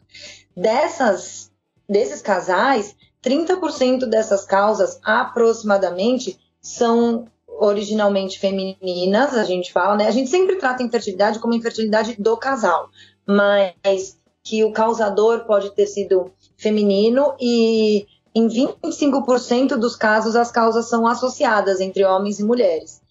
Dessas 0.56 1.52
desses 1.88 2.22
casais, 2.22 2.96
30% 3.24 4.06
dessas 4.06 4.46
causas, 4.46 5.00
aproximadamente, 5.04 6.40
são 6.62 7.26
originalmente 7.60 8.40
femininas, 8.40 9.34
a 9.34 9.44
gente 9.44 9.72
fala, 9.72 9.96
né? 9.96 10.08
A 10.08 10.12
gente 10.12 10.30
sempre 10.30 10.58
trata 10.58 10.84
a 10.84 10.86
infertilidade 10.86 11.40
como 11.40 11.56
infertilidade 11.56 12.16
do 12.20 12.38
casal, 12.38 12.90
mas 13.26 14.18
que 14.44 14.64
o 14.64 14.72
causador 14.72 15.46
pode 15.46 15.72
ter 15.72 15.88
sido 15.88 16.32
feminino 16.56 17.36
e 17.40 18.06
em 18.34 18.48
25% 18.48 19.76
dos 19.78 19.96
casos 19.96 20.36
as 20.36 20.52
causas 20.52 20.88
são 20.88 21.08
associadas 21.08 21.82
entre 21.82 22.06
homens 22.06 22.40
e 22.40 22.44
mulheres. 22.44 23.02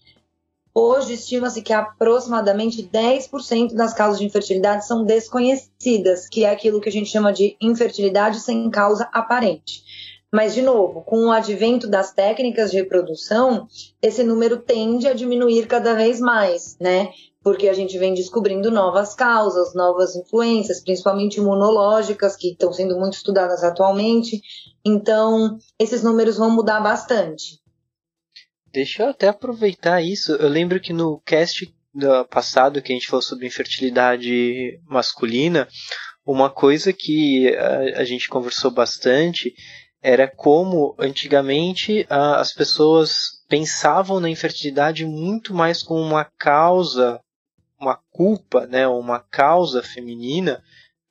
Hoje 0.79 1.13
estima-se 1.13 1.63
que 1.63 1.73
aproximadamente 1.73 2.87
10% 2.87 3.73
das 3.73 3.95
causas 3.95 4.19
de 4.19 4.25
infertilidade 4.25 4.85
são 4.85 5.03
desconhecidas, 5.03 6.29
que 6.29 6.43
é 6.43 6.51
aquilo 6.51 6.79
que 6.79 6.87
a 6.87 6.91
gente 6.91 7.09
chama 7.09 7.33
de 7.33 7.57
infertilidade 7.59 8.39
sem 8.41 8.69
causa 8.69 9.09
aparente. 9.11 9.81
Mas, 10.31 10.53
de 10.53 10.61
novo, 10.61 11.01
com 11.01 11.25
o 11.25 11.31
advento 11.31 11.87
das 11.87 12.13
técnicas 12.13 12.69
de 12.69 12.77
reprodução, 12.77 13.67
esse 13.99 14.23
número 14.23 14.57
tende 14.57 15.07
a 15.07 15.15
diminuir 15.15 15.65
cada 15.65 15.95
vez 15.95 16.19
mais, 16.19 16.77
né? 16.79 17.09
Porque 17.41 17.67
a 17.67 17.73
gente 17.73 17.97
vem 17.97 18.13
descobrindo 18.13 18.69
novas 18.69 19.15
causas, 19.15 19.73
novas 19.73 20.15
influências, 20.15 20.83
principalmente 20.83 21.37
imunológicas, 21.37 22.35
que 22.35 22.51
estão 22.51 22.71
sendo 22.71 22.99
muito 22.99 23.15
estudadas 23.15 23.63
atualmente. 23.63 24.39
Então, 24.85 25.57
esses 25.79 26.03
números 26.03 26.37
vão 26.37 26.51
mudar 26.51 26.81
bastante. 26.81 27.65
Deixa 28.77 29.01
eu 29.01 29.09
até 29.09 29.27
aproveitar 29.27 30.03
isso. 30.03 30.33
Eu 30.33 30.47
lembro 30.47 30.79
que 30.79 30.93
no 30.93 31.19
cast 31.21 31.73
do 31.91 32.23
passado 32.25 32.79
que 32.79 32.93
a 32.93 32.95
gente 32.95 33.07
falou 33.07 33.23
sobre 33.23 33.47
infertilidade 33.47 34.79
masculina, 34.85 35.67
uma 36.23 36.47
coisa 36.47 36.93
que 36.93 37.55
a, 37.55 38.01
a 38.01 38.03
gente 38.03 38.29
conversou 38.29 38.69
bastante 38.69 39.51
era 39.99 40.27
como 40.27 40.95
antigamente 40.99 42.05
a, 42.07 42.39
as 42.39 42.53
pessoas 42.53 43.43
pensavam 43.49 44.19
na 44.19 44.29
infertilidade 44.29 45.03
muito 45.05 45.55
mais 45.55 45.81
como 45.81 46.01
uma 46.01 46.25
causa, 46.37 47.19
uma 47.81 47.99
culpa, 48.11 48.67
né, 48.67 48.87
uma 48.87 49.19
causa 49.19 49.81
feminina 49.81 50.61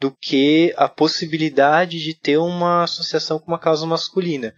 do 0.00 0.12
que 0.12 0.72
a 0.76 0.88
possibilidade 0.88 1.98
de 1.98 2.14
ter 2.14 2.38
uma 2.38 2.84
associação 2.84 3.40
com 3.40 3.48
uma 3.48 3.58
causa 3.58 3.84
masculina. 3.84 4.54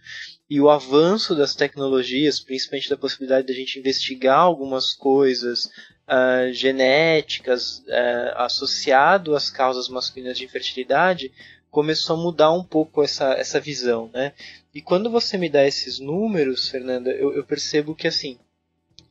E 0.49 0.59
o 0.59 0.69
avanço 0.69 1.35
das 1.35 1.53
tecnologias, 1.53 2.39
principalmente 2.39 2.89
da 2.89 2.97
possibilidade 2.97 3.47
de 3.47 3.53
a 3.53 3.55
gente 3.55 3.77
investigar 3.77 4.39
algumas 4.39 4.93
coisas 4.93 5.65
uh, 5.65 6.51
genéticas 6.51 7.79
uh, 7.79 8.37
associado 8.37 9.35
às 9.35 9.51
causas 9.51 9.87
masculinas 9.87 10.37
de 10.37 10.45
infertilidade, 10.45 11.31
começou 11.69 12.15
a 12.15 12.19
mudar 12.19 12.51
um 12.51 12.63
pouco 12.63 13.03
essa, 13.03 13.33
essa 13.33 13.59
visão, 13.59 14.09
né? 14.11 14.33
E 14.73 14.81
quando 14.81 15.09
você 15.09 15.37
me 15.37 15.49
dá 15.49 15.65
esses 15.65 15.99
números, 15.99 16.67
Fernanda, 16.67 17.11
eu, 17.11 17.31
eu 17.35 17.45
percebo 17.45 17.95
que 17.95 18.07
assim, 18.07 18.39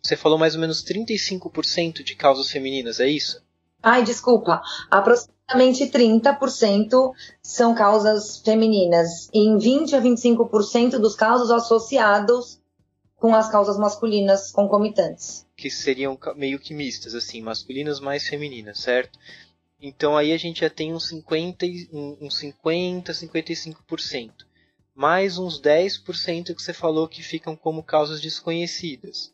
você 0.03 0.17
falou 0.17 0.39
mais 0.39 0.55
ou 0.55 0.61
menos 0.61 0.85
35% 0.85 2.03
de 2.03 2.17
causas 2.17 2.51
femininas, 2.51 2.99
é 2.99 3.09
isso? 3.09 3.41
Ai, 3.81 4.03
desculpa. 4.03 4.61
Aproximadamente 4.91 5.38
30% 5.57 7.13
são 7.43 7.75
causas 7.75 8.39
femininas. 8.39 9.29
Em 9.33 9.57
20 9.57 9.97
a 9.97 10.01
25% 10.01 10.99
dos 10.99 11.15
casos 11.15 11.51
associados 11.51 12.61
com 13.17 13.35
as 13.35 13.51
causas 13.51 13.77
masculinas 13.79 14.53
concomitantes. 14.53 15.47
Que 15.57 15.71
seriam 15.71 16.19
meio 16.37 16.59
que 16.59 16.73
mistas, 16.73 17.15
assim, 17.15 17.41
masculinas 17.43 17.99
mais 17.99 18.29
femininas, 18.29 18.79
certo? 18.79 19.19
Então 19.81 20.17
aí 20.17 20.33
a 20.33 20.37
gente 20.37 20.61
já 20.61 20.71
tem 20.71 20.93
uns 20.93 21.09
50, 21.09 21.67
uns 22.21 22.39
50 22.39 23.13
55%. 23.13 24.33
Mais 24.95 25.39
uns 25.39 25.61
10% 25.61 26.55
que 26.55 26.63
você 26.63 26.73
falou 26.73 27.07
que 27.09 27.23
ficam 27.23 27.55
como 27.55 27.83
causas 27.83 28.21
desconhecidas. 28.21 29.33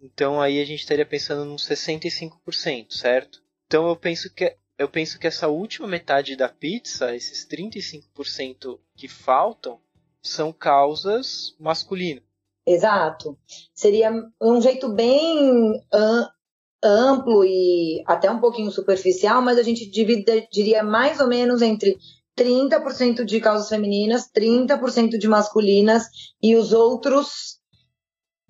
Então 0.00 0.40
aí 0.40 0.60
a 0.60 0.64
gente 0.64 0.80
estaria 0.80 1.06
pensando 1.06 1.44
nos 1.44 1.66
65%, 1.68 2.90
certo? 2.90 3.42
Então 3.66 3.88
eu 3.88 3.96
penso 3.96 4.32
que 4.32 4.56
eu 4.78 4.88
penso 4.88 5.18
que 5.18 5.26
essa 5.26 5.48
última 5.48 5.86
metade 5.86 6.36
da 6.36 6.48
pizza, 6.48 7.14
esses 7.14 7.46
35% 7.46 8.78
que 8.96 9.08
faltam, 9.08 9.78
são 10.22 10.52
causas 10.52 11.54
masculinas. 11.58 12.24
Exato. 12.66 13.38
Seria 13.74 14.10
um 14.40 14.60
jeito 14.60 14.88
bem 14.88 15.82
amplo 16.82 17.44
e 17.44 18.02
até 18.06 18.30
um 18.30 18.40
pouquinho 18.40 18.70
superficial, 18.70 19.42
mas 19.42 19.58
a 19.58 19.62
gente 19.62 19.88
divide, 19.88 20.48
diria 20.50 20.82
mais 20.82 21.20
ou 21.20 21.28
menos 21.28 21.62
entre 21.62 21.96
30% 22.36 23.24
de 23.24 23.40
causas 23.40 23.68
femininas, 23.68 24.30
30% 24.30 25.18
de 25.18 25.28
masculinas 25.28 26.08
e 26.42 26.56
os 26.56 26.72
outros 26.72 27.58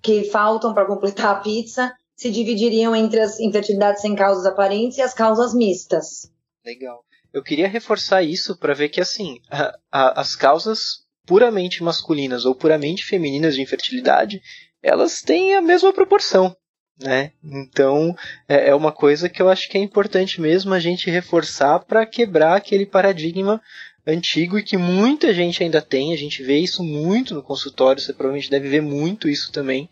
que 0.01 0.23
faltam 0.25 0.73
para 0.73 0.85
completar 0.85 1.35
a 1.35 1.39
pizza 1.39 1.93
se 2.15 2.31
dividiriam 2.31 2.95
entre 2.95 3.19
as 3.19 3.39
infertilidades 3.39 4.01
sem 4.01 4.15
causas 4.15 4.45
aparentes 4.45 4.97
e 4.97 5.01
as 5.01 5.13
causas 5.13 5.53
mistas. 5.53 6.31
Legal. 6.65 7.03
Eu 7.33 7.43
queria 7.43 7.67
reforçar 7.67 8.23
isso 8.23 8.57
para 8.57 8.73
ver 8.73 8.89
que 8.89 9.01
assim, 9.01 9.39
a, 9.51 9.77
a, 9.91 10.21
as 10.21 10.35
causas 10.35 11.05
puramente 11.25 11.83
masculinas 11.83 12.45
ou 12.45 12.55
puramente 12.55 13.03
femininas 13.03 13.55
de 13.55 13.61
infertilidade, 13.61 14.41
elas 14.81 15.21
têm 15.21 15.55
a 15.55 15.61
mesma 15.61 15.91
proporção. 15.91 16.55
Né? 16.97 17.33
Então 17.43 18.15
é, 18.47 18.69
é 18.69 18.75
uma 18.75 18.91
coisa 18.91 19.27
que 19.27 19.41
eu 19.41 19.49
acho 19.49 19.67
que 19.67 19.77
é 19.77 19.81
importante 19.81 20.39
mesmo 20.39 20.73
a 20.73 20.79
gente 20.79 21.11
reforçar 21.11 21.79
para 21.79 22.05
quebrar 22.05 22.55
aquele 22.55 22.85
paradigma 22.85 23.61
antigo 24.07 24.57
e 24.57 24.63
que 24.63 24.77
muita 24.77 25.33
gente 25.33 25.61
ainda 25.61 25.81
tem. 25.81 26.13
A 26.13 26.17
gente 26.17 26.41
vê 26.41 26.57
isso 26.57 26.83
muito 26.83 27.33
no 27.33 27.43
consultório, 27.43 28.01
você 28.01 28.13
provavelmente 28.13 28.49
deve 28.49 28.69
ver 28.69 28.81
muito 28.81 29.27
isso 29.27 29.51
também, 29.51 29.89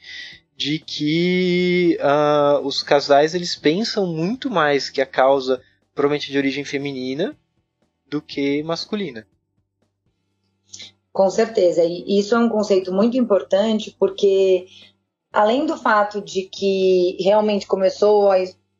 de 0.55 0.79
que 0.79 1.97
uh, 1.99 2.65
os 2.65 2.83
casais 2.83 3.33
eles 3.33 3.55
pensam 3.55 4.05
muito 4.07 4.49
mais 4.49 4.89
que 4.89 5.01
a 5.01 5.05
causa 5.05 5.61
provavelmente 5.93 6.31
de 6.31 6.37
origem 6.37 6.63
feminina 6.63 7.37
do 8.07 8.21
que 8.21 8.61
masculina. 8.63 9.27
Com 11.11 11.29
certeza, 11.29 11.83
e 11.83 12.19
isso 12.19 12.33
é 12.33 12.39
um 12.39 12.49
conceito 12.49 12.91
muito 12.91 13.17
importante 13.17 13.95
porque 13.99 14.65
além 15.31 15.65
do 15.65 15.77
fato 15.77 16.21
de 16.21 16.43
que 16.43 17.17
realmente 17.19 17.67
começou 17.67 18.29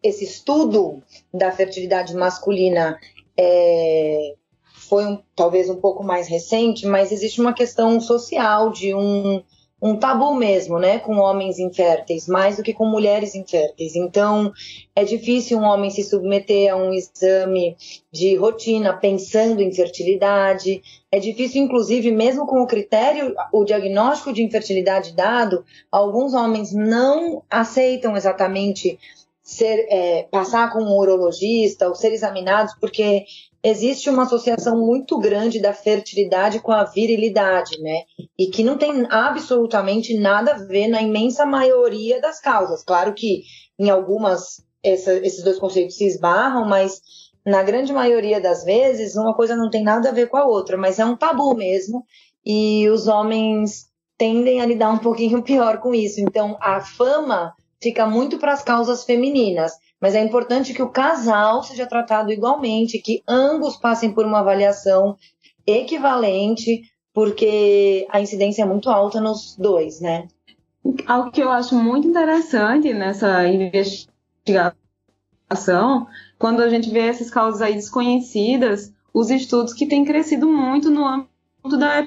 esse 0.02 0.24
estudo 0.24 1.02
da 1.34 1.52
fertilidade 1.52 2.14
masculina 2.16 3.00
é, 3.38 4.36
foi 4.74 5.06
um, 5.06 5.22
talvez 5.36 5.70
um 5.70 5.78
pouco 5.78 6.04
mais 6.04 6.28
recente, 6.28 6.86
mas 6.86 7.12
existe 7.12 7.42
uma 7.42 7.54
questão 7.54 8.00
social 8.00 8.72
de 8.72 8.94
um 8.94 9.44
um 9.84 9.98
tabu 9.98 10.34
mesmo, 10.34 10.80
né, 10.80 10.98
com 10.98 11.18
homens 11.18 11.60
inférteis, 11.60 12.26
mais 12.26 12.56
do 12.56 12.64
que 12.64 12.74
com 12.74 12.86
mulheres 12.86 13.36
inférteis. 13.36 13.98
Então, 13.98 14.54
é 14.96 15.04
difícil 15.04 15.60
um 15.60 15.64
homem 15.64 15.90
se 15.90 16.06
submeter 16.06 16.72
a 16.72 16.78
um 16.78 16.94
exame 16.94 17.76
de 18.10 18.34
rotina 18.38 18.94
pensando 18.94 19.62
em 19.62 19.74
fertilidade. 19.74 20.82
É 21.12 21.20
difícil, 21.20 21.62
inclusive, 21.62 22.12
mesmo 22.12 22.48
com 22.48 22.62
o 22.62 22.68
critério, 22.68 23.36
o 23.52 23.66
diagnóstico 23.66 24.32
de 24.32 24.42
infertilidade 24.42 25.14
dado, 25.14 25.66
alguns 25.92 26.34
homens 26.34 26.72
não 26.72 27.44
aceitam 27.50 28.16
exatamente 28.16 28.98
ser, 29.44 29.86
é, 29.90 30.24
passar 30.32 30.72
com 30.72 30.80
um 30.80 30.98
urologista 30.98 31.88
ou 31.88 31.94
ser 31.94 32.14
examinados, 32.14 32.74
porque 32.80 33.26
existe 33.62 34.10
uma 34.10 34.24
associação 34.24 34.78
muito 34.80 35.20
grande 35.20 35.62
da 35.62 35.74
fertilidade 35.74 36.60
com 36.60 36.72
a 36.72 36.86
virilidade, 36.86 37.80
né? 37.82 38.04
E 38.40 38.48
que 38.48 38.64
não 38.64 38.78
tem 38.78 39.06
absolutamente 39.10 40.18
nada 40.18 40.54
a 40.54 40.58
ver 40.66 40.88
na 40.88 41.02
imensa 41.02 41.46
maioria 41.46 42.22
das 42.22 42.40
causas. 42.40 42.84
Claro 42.84 43.14
que 43.14 43.44
em 43.78 43.90
algumas 43.90 44.64
essa, 44.82 45.14
esses 45.14 45.44
dois 45.44 45.60
conceitos 45.60 45.98
se 45.98 46.06
esbarram, 46.06 46.66
mas 46.68 47.02
na 47.46 47.64
grande 47.64 47.92
maioria 47.92 48.40
das 48.40 48.64
vezes 48.64 49.16
uma 49.16 49.34
coisa 49.34 49.56
não 49.56 49.70
tem 49.70 49.84
nada 49.84 50.10
a 50.10 50.14
ver 50.14 50.28
com 50.28 50.38
a 50.38 50.46
outra, 50.46 50.78
mas 50.78 51.00
é 51.00 51.06
um 51.06 51.18
tabu 51.18 51.54
mesmo. 51.54 52.06
E 52.46 52.88
os 52.90 53.08
homens 53.08 53.88
tendem 54.18 54.62
a 54.62 54.66
lidar 54.66 54.92
um 54.92 55.00
pouquinho 55.00 55.42
pior 55.44 55.80
com 55.80 55.94
isso. 55.94 56.22
Então 56.22 56.58
a 56.62 56.82
fama 56.82 57.54
fica 57.84 58.08
muito 58.08 58.40
para 58.40 58.54
as 58.54 58.64
causas 58.64 59.04
femininas 59.04 59.74
mas 60.04 60.16
é 60.16 60.22
importante 60.22 60.74
que 60.74 60.82
o 60.82 60.90
casal 60.90 61.64
seja 61.64 61.88
tratado 61.88 62.30
igualmente, 62.30 63.00
que 63.00 63.24
ambos 63.26 63.78
passem 63.78 64.12
por 64.12 64.26
uma 64.26 64.40
avaliação 64.40 65.16
equivalente, 65.66 66.82
porque 67.14 68.06
a 68.10 68.20
incidência 68.20 68.64
é 68.64 68.66
muito 68.66 68.90
alta 68.90 69.22
nos 69.22 69.56
dois, 69.58 70.02
né? 70.02 70.28
Algo 71.08 71.32
que 71.32 71.42
eu 71.42 71.50
acho 71.50 71.74
muito 71.74 72.06
interessante 72.06 72.94
nessa 72.94 73.48
investigação, 73.48 74.76
quando 76.38 76.62
a 76.62 76.68
gente 76.68 76.90
vê 76.90 77.08
essas 77.08 77.30
causas 77.30 77.62
aí 77.62 77.76
desconhecidas, 77.76 78.92
os 79.14 79.30
estudos 79.30 79.74
que 79.74 79.88
têm 79.88 80.04
crescido 80.04 80.50
muito 80.50 80.92
no 80.92 81.06
âmbito 81.06 81.78
da 81.80 82.06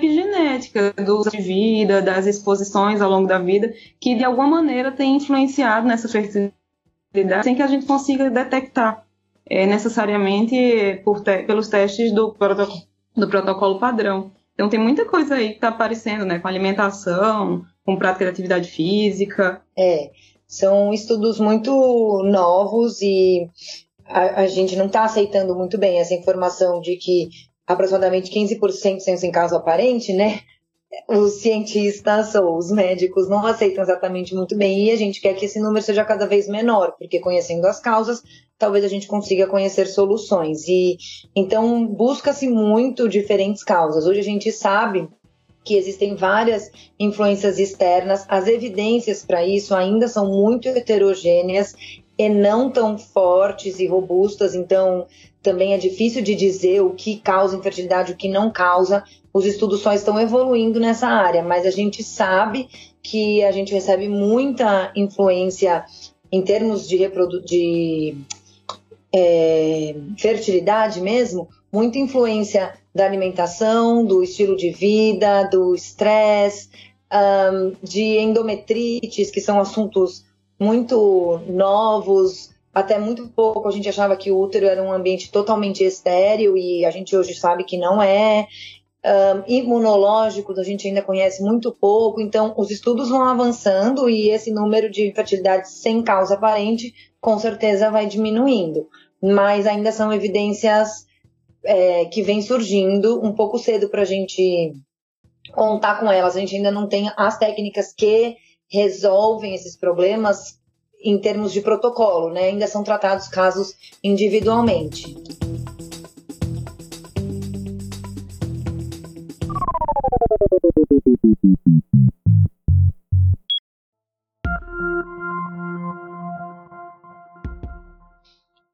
epigenética, 0.00 0.92
do 0.92 1.22
de 1.22 1.40
vida, 1.40 2.00
das 2.00 2.26
exposições 2.26 3.00
ao 3.00 3.10
longo 3.10 3.28
da 3.28 3.38
vida, 3.38 3.72
que 4.00 4.14
de 4.14 4.24
alguma 4.24 4.48
maneira 4.48 4.90
têm 4.90 5.16
influenciado 5.16 5.86
nessa 5.86 6.08
fertilidade 6.08 6.54
sem 7.42 7.54
que 7.54 7.62
a 7.62 7.66
gente 7.66 7.86
consiga 7.86 8.30
detectar 8.30 9.04
é, 9.48 9.66
necessariamente 9.66 11.00
por 11.04 11.20
te 11.22 11.42
pelos 11.42 11.68
testes 11.68 12.12
do, 12.12 12.32
protocolo, 12.32 12.82
do 13.16 13.28
protocolo 13.28 13.78
padrão. 13.80 14.32
Então 14.54 14.68
tem 14.68 14.78
muita 14.78 15.04
coisa 15.04 15.34
aí 15.34 15.50
que 15.50 15.54
está 15.54 15.68
aparecendo, 15.68 16.24
né, 16.24 16.38
com 16.38 16.46
alimentação, 16.46 17.64
com 17.84 17.96
prática 17.96 18.24
de 18.26 18.30
atividade 18.30 18.70
física. 18.70 19.60
É, 19.76 20.10
são 20.46 20.92
estudos 20.92 21.40
muito 21.40 22.22
novos 22.24 23.02
e 23.02 23.48
a, 24.06 24.42
a 24.42 24.46
gente 24.46 24.76
não 24.76 24.86
está 24.86 25.04
aceitando 25.04 25.54
muito 25.54 25.78
bem 25.78 25.98
essa 25.98 26.14
informação 26.14 26.80
de 26.80 26.96
que 26.96 27.28
aproximadamente 27.72 28.30
15% 28.30 29.00
são 29.00 29.16
sem 29.16 29.30
caso 29.30 29.56
aparente, 29.56 30.12
né? 30.12 30.40
os 31.08 31.34
cientistas 31.40 32.34
ou 32.34 32.56
os 32.56 32.70
médicos 32.70 33.28
não 33.28 33.46
aceitam 33.46 33.82
exatamente 33.82 34.34
muito 34.34 34.56
bem 34.56 34.86
e 34.86 34.90
a 34.90 34.96
gente 34.96 35.20
quer 35.20 35.34
que 35.34 35.44
esse 35.44 35.60
número 35.60 35.84
seja 35.84 36.04
cada 36.04 36.26
vez 36.26 36.48
menor, 36.48 36.96
porque 36.98 37.20
conhecendo 37.20 37.66
as 37.66 37.80
causas, 37.80 38.22
talvez 38.58 38.84
a 38.84 38.88
gente 38.88 39.06
consiga 39.06 39.46
conhecer 39.46 39.86
soluções. 39.86 40.66
E 40.66 40.96
então 41.34 41.86
busca-se 41.86 42.48
muito 42.48 43.08
diferentes 43.08 43.62
causas. 43.62 44.06
Hoje 44.06 44.20
a 44.20 44.24
gente 44.24 44.50
sabe 44.50 45.08
que 45.64 45.76
existem 45.76 46.16
várias 46.16 46.70
influências 46.98 47.58
externas, 47.58 48.24
as 48.28 48.48
evidências 48.48 49.24
para 49.24 49.46
isso 49.46 49.74
ainda 49.74 50.08
são 50.08 50.26
muito 50.26 50.68
heterogêneas 50.68 51.74
e 52.18 52.28
não 52.28 52.70
tão 52.70 52.98
fortes 52.98 53.78
e 53.78 53.86
robustas, 53.86 54.54
então 54.54 55.06
também 55.42 55.72
é 55.72 55.78
difícil 55.78 56.22
de 56.22 56.34
dizer 56.34 56.82
o 56.82 56.90
que 56.90 57.16
causa 57.16 57.56
infertilidade, 57.56 58.12
o 58.12 58.16
que 58.16 58.28
não 58.28 58.50
causa. 58.50 59.02
Os 59.32 59.46
estudos 59.46 59.80
só 59.80 59.92
estão 59.92 60.20
evoluindo 60.20 60.78
nessa 60.78 61.06
área, 61.06 61.42
mas 61.42 61.64
a 61.64 61.70
gente 61.70 62.02
sabe 62.02 62.68
que 63.02 63.42
a 63.42 63.52
gente 63.52 63.72
recebe 63.72 64.08
muita 64.08 64.92
influência 64.94 65.84
em 66.30 66.42
termos 66.42 66.88
de, 66.88 66.96
reprodu 66.96 67.42
de 67.42 68.16
é, 69.12 69.96
fertilidade 70.16 71.00
mesmo, 71.00 71.48
muita 71.72 71.98
influência 71.98 72.74
da 72.94 73.04
alimentação, 73.04 74.04
do 74.04 74.22
estilo 74.22 74.56
de 74.56 74.70
vida, 74.70 75.44
do 75.44 75.74
estresse, 75.74 76.68
um, 77.12 77.72
de 77.82 78.18
endometrites, 78.18 79.30
que 79.30 79.40
são 79.40 79.58
assuntos 79.60 80.24
muito 80.58 81.40
novos. 81.48 82.50
Até 82.72 82.98
muito 82.98 83.28
pouco 83.28 83.66
a 83.66 83.70
gente 83.70 83.88
achava 83.88 84.16
que 84.16 84.30
o 84.30 84.38
útero 84.38 84.66
era 84.66 84.82
um 84.82 84.92
ambiente 84.92 85.30
totalmente 85.30 85.82
estéril 85.82 86.56
e 86.56 86.84
a 86.84 86.90
gente 86.90 87.16
hoje 87.16 87.34
sabe 87.34 87.64
que 87.64 87.76
não 87.76 88.00
é. 88.00 88.46
Um, 89.02 89.42
imunológicos 89.50 90.58
a 90.58 90.62
gente 90.62 90.86
ainda 90.86 91.00
conhece 91.00 91.42
muito 91.42 91.72
pouco, 91.72 92.20
então 92.20 92.52
os 92.58 92.70
estudos 92.70 93.08
vão 93.08 93.22
avançando 93.22 94.10
e 94.10 94.28
esse 94.28 94.52
número 94.52 94.90
de 94.90 95.08
infertilidade 95.08 95.70
sem 95.70 96.02
causa 96.02 96.34
aparente 96.34 96.92
com 97.18 97.38
certeza 97.38 97.90
vai 97.90 98.06
diminuindo, 98.06 98.88
mas 99.22 99.66
ainda 99.66 99.90
são 99.90 100.12
evidências 100.12 101.06
é, 101.64 102.04
que 102.06 102.22
vêm 102.22 102.42
surgindo 102.42 103.24
um 103.24 103.32
pouco 103.32 103.58
cedo 103.58 103.88
para 103.88 104.02
a 104.02 104.06
gente 104.06 104.74
contar 105.52 106.00
com 106.00 106.10
elas. 106.10 106.36
A 106.36 106.40
gente 106.40 106.56
ainda 106.56 106.70
não 106.70 106.86
tem 106.86 107.10
as 107.16 107.38
técnicas 107.38 107.92
que 107.92 108.36
resolvem 108.70 109.54
esses 109.54 109.76
problemas 109.76 110.59
em 111.02 111.18
termos 111.18 111.52
de 111.52 111.60
protocolo, 111.60 112.30
né? 112.32 112.44
Ainda 112.44 112.66
são 112.66 112.84
tratados 112.84 113.28
casos 113.28 113.74
individualmente. 114.02 115.16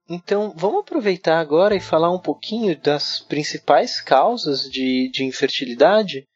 Então, 0.08 0.52
vamos 0.56 0.80
aproveitar 0.80 1.40
agora 1.40 1.74
e 1.74 1.80
falar 1.80 2.10
um 2.10 2.18
pouquinho 2.18 2.78
das 2.80 3.20
principais 3.20 4.00
causas 4.00 4.62
de, 4.62 5.10
de 5.12 5.24
infertilidade. 5.24 6.26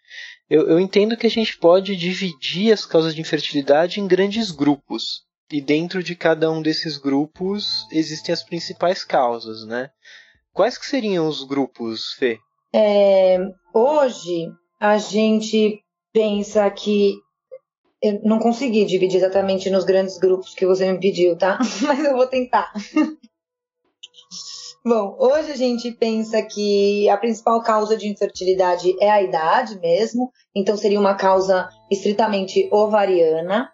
Eu, 0.49 0.69
eu 0.69 0.81
entendo 0.81 1.17
que 1.17 1.27
a 1.27 1.31
gente 1.31 1.57
pode 1.57 1.95
dividir 1.95 2.73
as 2.73 2.85
causas 2.85 3.15
de 3.15 3.21
infertilidade 3.21 4.01
em 4.01 4.09
grandes 4.09 4.51
grupos. 4.51 5.25
E 5.51 5.61
dentro 5.61 6.03
de 6.03 6.15
cada 6.15 6.51
um 6.51 6.63
desses 6.63 6.97
grupos 6.97 7.87
existem 7.91 8.33
as 8.33 8.43
principais 8.43 9.03
causas, 9.03 9.67
né? 9.67 9.91
Quais 10.53 10.79
que 10.79 10.87
seriam 10.87 11.27
os 11.27 11.43
grupos, 11.43 12.13
Fê? 12.13 12.39
É, 12.73 13.37
hoje 13.75 14.49
a 14.79 14.97
gente 14.97 15.83
pensa 16.13 16.71
que 16.71 17.15
eu 18.03 18.21
não 18.23 18.39
consegui 18.39 18.85
dividir 18.85 19.19
exatamente 19.19 19.69
nos 19.71 19.85
grandes 19.85 20.19
grupos 20.19 20.55
que 20.55 20.65
você 20.65 20.91
me 20.91 21.01
pediu, 21.01 21.37
tá? 21.37 21.59
Mas 21.83 22.05
eu 22.05 22.17
vou 22.17 22.27
tentar. 22.27 22.73
Bom, 24.83 25.15
hoje 25.19 25.53
a 25.53 25.57
gente 25.57 25.93
pensa 25.93 26.41
que 26.43 27.07
a 27.11 27.17
principal 27.19 27.63
causa 27.63 27.99
de 27.99 28.09
infertilidade 28.09 28.97
é 28.99 29.11
a 29.11 29.21
idade 29.21 29.79
mesmo, 29.79 30.33
então 30.57 30.75
seria 30.75 30.99
uma 30.99 31.15
causa 31.15 31.69
estritamente 31.91 32.67
ovariana. 32.73 33.71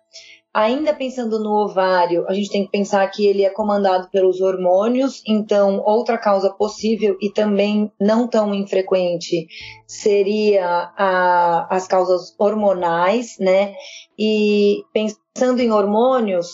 Ainda 0.57 0.95
pensando 0.95 1.39
no 1.39 1.51
ovário, 1.51 2.25
a 2.27 2.33
gente 2.33 2.49
tem 2.49 2.65
que 2.65 2.71
pensar 2.71 3.07
que 3.09 3.27
ele 3.27 3.45
é 3.45 3.51
comandado 3.51 4.09
pelos 4.09 4.41
hormônios, 4.41 5.23
então 5.27 5.83
outra 5.85 6.17
causa 6.17 6.49
possível 6.49 7.15
e 7.21 7.29
também 7.31 7.93
não 8.01 8.27
tão 8.27 8.55
infrequente 8.55 9.49
seria 9.87 10.91
a, 10.97 11.67
as 11.69 11.87
causas 11.87 12.35
hormonais, 12.39 13.37
né? 13.39 13.75
E 14.19 14.83
pensando 14.95 15.61
em 15.61 15.71
hormônios, 15.71 16.49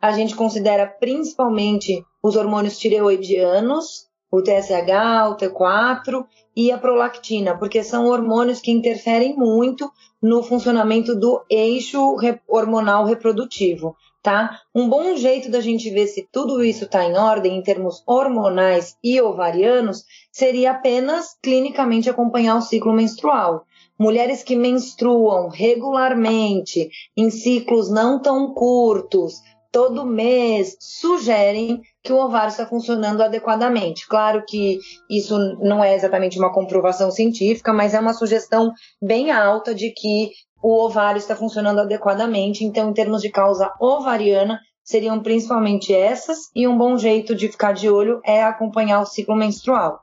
a 0.00 0.12
gente 0.12 0.34
considera 0.34 0.86
principalmente 0.86 2.02
os 2.22 2.36
hormônios 2.36 2.78
tireoidianos, 2.78 4.06
o 4.32 4.42
TSH, 4.42 5.28
o 5.28 5.36
T4 5.36 6.24
e 6.56 6.72
a 6.72 6.78
prolactina, 6.78 7.54
porque 7.58 7.84
são 7.84 8.06
hormônios 8.06 8.62
que 8.62 8.70
interferem 8.70 9.36
muito 9.36 9.92
no 10.22 10.42
funcionamento 10.42 11.14
do 11.14 11.44
eixo 11.50 12.16
hormonal 12.48 13.04
reprodutivo, 13.04 13.94
tá? 14.22 14.60
Um 14.74 14.88
bom 14.88 15.14
jeito 15.16 15.50
da 15.50 15.60
gente 15.60 15.90
ver 15.90 16.06
se 16.06 16.26
tudo 16.32 16.64
isso 16.64 16.84
está 16.84 17.04
em 17.04 17.14
ordem 17.14 17.58
em 17.58 17.62
termos 17.62 18.02
hormonais 18.06 18.96
e 19.04 19.20
ovarianos 19.20 20.06
seria 20.30 20.70
apenas 20.70 21.36
clinicamente 21.42 22.08
acompanhar 22.08 22.56
o 22.56 22.62
ciclo 22.62 22.94
menstrual. 22.94 23.66
Mulheres 23.98 24.42
que 24.42 24.56
menstruam 24.56 25.48
regularmente, 25.48 26.88
em 27.14 27.28
ciclos 27.28 27.90
não 27.90 28.20
tão 28.20 28.54
curtos, 28.54 29.42
todo 29.70 30.06
mês, 30.06 30.76
sugerem 30.80 31.82
que 32.02 32.12
o 32.12 32.18
ovário 32.18 32.50
está 32.50 32.66
funcionando 32.66 33.22
adequadamente. 33.22 34.06
Claro 34.08 34.44
que 34.46 34.78
isso 35.08 35.38
não 35.60 35.82
é 35.82 35.94
exatamente 35.94 36.38
uma 36.38 36.52
comprovação 36.52 37.10
científica, 37.10 37.72
mas 37.72 37.94
é 37.94 38.00
uma 38.00 38.12
sugestão 38.12 38.72
bem 39.00 39.30
alta 39.30 39.74
de 39.74 39.90
que 39.92 40.30
o 40.62 40.84
ovário 40.84 41.18
está 41.18 41.36
funcionando 41.36 41.80
adequadamente. 41.80 42.64
Então, 42.64 42.90
em 42.90 42.92
termos 42.92 43.22
de 43.22 43.30
causa 43.30 43.72
ovariana, 43.80 44.60
seriam 44.82 45.20
principalmente 45.20 45.94
essas, 45.94 46.50
e 46.54 46.66
um 46.66 46.76
bom 46.76 46.96
jeito 46.96 47.34
de 47.34 47.48
ficar 47.48 47.72
de 47.72 47.88
olho 47.88 48.20
é 48.24 48.42
acompanhar 48.42 49.00
o 49.00 49.06
ciclo 49.06 49.36
menstrual. 49.36 50.00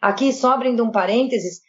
Aqui, 0.00 0.32
só 0.32 0.52
abrindo 0.52 0.84
um 0.84 0.90
parênteses, 0.90 1.60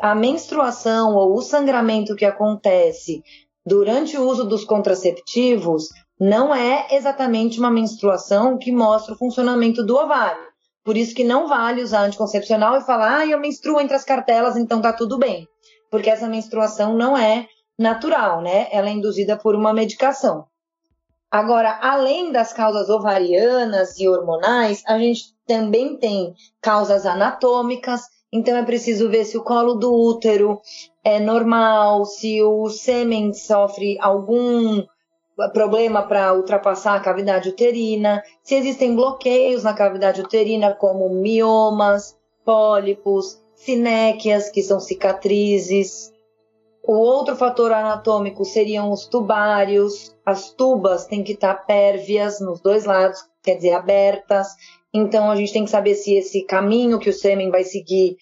a 0.00 0.14
menstruação 0.14 1.14
ou 1.14 1.34
o 1.34 1.42
sangramento 1.42 2.16
que 2.16 2.24
acontece 2.24 3.22
durante 3.64 4.16
o 4.16 4.26
uso 4.26 4.44
dos 4.44 4.64
contraceptivos 4.64 5.88
não 6.18 6.54
é 6.54 6.88
exatamente 6.92 7.58
uma 7.58 7.70
menstruação 7.70 8.56
que 8.56 8.72
mostra 8.72 9.14
o 9.14 9.18
funcionamento 9.18 9.84
do 9.84 9.96
ovário. 9.96 10.46
Por 10.82 10.96
isso 10.96 11.14
que 11.14 11.24
não 11.24 11.48
vale 11.48 11.82
usar 11.82 12.02
anticoncepcional 12.02 12.76
e 12.76 12.84
falar, 12.84 13.18
ah, 13.18 13.26
eu 13.26 13.40
menstruo 13.40 13.80
entre 13.80 13.96
as 13.96 14.04
cartelas, 14.04 14.56
então 14.56 14.80
tá 14.80 14.92
tudo 14.92 15.18
bem. 15.18 15.46
Porque 15.90 16.08
essa 16.08 16.28
menstruação 16.28 16.94
não 16.94 17.16
é 17.16 17.46
natural, 17.78 18.40
né? 18.40 18.68
Ela 18.70 18.88
é 18.88 18.92
induzida 18.92 19.36
por 19.36 19.54
uma 19.54 19.74
medicação. 19.74 20.46
Agora, 21.30 21.78
além 21.82 22.30
das 22.30 22.52
causas 22.52 22.88
ovarianas 22.88 23.98
e 23.98 24.08
hormonais, 24.08 24.82
a 24.86 24.96
gente 24.98 25.34
também 25.46 25.98
tem 25.98 26.34
causas 26.62 27.04
anatômicas, 27.04 28.02
então 28.32 28.56
é 28.56 28.62
preciso 28.62 29.10
ver 29.10 29.24
se 29.24 29.36
o 29.36 29.42
colo 29.42 29.74
do 29.74 29.92
útero 29.92 30.60
é 31.04 31.18
normal, 31.18 32.04
se 32.04 32.42
o 32.42 32.68
sêmen 32.68 33.32
sofre 33.32 33.98
algum 34.00 34.84
problema 35.52 36.02
para 36.02 36.32
ultrapassar 36.32 36.96
a 36.96 37.00
cavidade 37.00 37.48
uterina, 37.48 38.22
se 38.42 38.54
existem 38.54 38.94
bloqueios 38.94 39.62
na 39.62 39.74
cavidade 39.74 40.20
uterina, 40.20 40.74
como 40.74 41.08
miomas, 41.10 42.16
pólipos, 42.44 43.42
sinéquias, 43.54 44.48
que 44.48 44.62
são 44.62 44.80
cicatrizes. 44.80 46.12
O 46.82 46.94
outro 46.94 47.34
fator 47.34 47.72
anatômico 47.72 48.44
seriam 48.44 48.92
os 48.92 49.06
tubários. 49.06 50.16
As 50.24 50.50
tubas 50.50 51.06
têm 51.06 51.24
que 51.24 51.32
estar 51.32 51.66
pérvias 51.66 52.40
nos 52.40 52.60
dois 52.60 52.84
lados, 52.84 53.18
quer 53.42 53.56
dizer, 53.56 53.72
abertas. 53.72 54.48
Então 54.94 55.30
a 55.30 55.36
gente 55.36 55.52
tem 55.52 55.64
que 55.64 55.70
saber 55.70 55.94
se 55.94 56.14
esse 56.14 56.44
caminho 56.44 56.98
que 56.98 57.10
o 57.10 57.12
sêmen 57.12 57.50
vai 57.50 57.64
seguir 57.64 58.16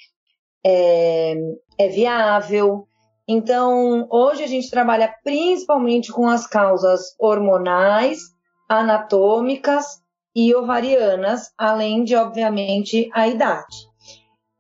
é, 0.65 1.35
é 1.79 1.89
viável. 1.89 2.89
Então, 3.27 4.07
hoje 4.11 4.43
a 4.43 4.47
gente 4.47 4.71
trabalha 4.71 5.15
principalmente 5.25 6.13
com 6.13 6.29
as 6.29 6.47
causas 6.47 7.15
hormonais, 7.19 8.19
anatômicas 8.69 10.03
e 10.35 10.55
ovarianas, 10.55 11.53
além 11.57 12.05
de, 12.05 12.15
obviamente, 12.15 13.09
a 13.15 13.27
idade. 13.27 13.89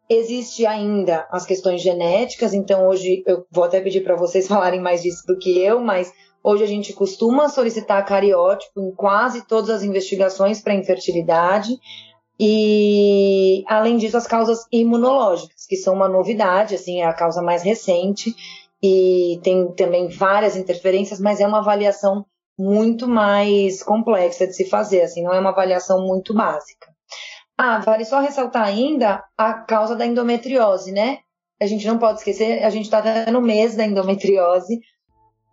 Existe 0.09 0.65
ainda 0.65 1.27
as 1.31 1.45
questões 1.45 1.83
genéticas, 1.83 2.55
então 2.55 2.87
hoje 2.89 3.23
eu 3.27 3.47
vou 3.51 3.65
até 3.65 3.81
pedir 3.81 4.03
para 4.03 4.17
vocês 4.17 4.47
falarem 4.49 4.81
mais 4.81 5.03
disso 5.03 5.27
do 5.27 5.39
que 5.39 5.59
eu, 5.59 5.81
mas 5.81 6.13
hoje 6.43 6.63
a 6.63 6.67
gente 6.67 6.93
costuma 6.93 7.49
solicitar 7.49 8.05
cariótipo 8.05 8.81
em 8.81 8.95
quase 8.95 9.47
todas 9.47 9.71
as 9.71 9.83
investigações 9.83 10.63
para 10.63 10.75
infertilidade. 10.75 11.79
E, 12.39 13.63
além 13.69 13.97
disso, 13.97 14.17
as 14.17 14.27
causas 14.27 14.67
imunológicas, 14.71 15.67
que 15.67 15.77
são 15.77 15.95
uma 15.95 16.09
novidade, 16.09 16.75
assim, 16.75 17.01
é 17.01 17.07
a 17.07 17.15
causa 17.15 17.41
mais 17.41 17.63
recente, 17.63 18.35
e 18.87 19.41
tem 19.43 19.73
também 19.73 20.09
várias 20.09 20.59
interferências, 20.59 21.19
mas 21.19 21.41
é 21.41 21.47
uma 21.47 21.61
avaliação 21.61 22.27
muito 22.59 23.09
mais 23.09 23.83
complexa 23.83 24.47
de 24.47 24.53
se 24.53 24.67
fazer, 24.67 25.01
assim, 25.01 25.23
não 25.23 25.33
é 25.33 25.41
uma 25.41 25.49
avaliação 25.49 26.07
muito 26.07 26.35
básica. 26.35 26.93
Ah, 27.57 27.79
vale 27.79 28.05
só 28.05 28.21
ressaltar 28.21 28.67
ainda 28.67 29.25
a 29.39 29.55
causa 29.55 29.97
da 29.97 30.05
endometriose, 30.05 30.93
né? 30.93 31.21
A 31.59 31.65
gente 31.65 31.87
não 31.87 31.99
pode 31.99 32.19
esquecer, 32.19 32.63
a 32.63 32.69
gente 32.69 32.85
está 32.85 33.03
no 33.33 33.41
mês 33.41 33.75
da 33.75 33.87
endometriose, 33.87 34.79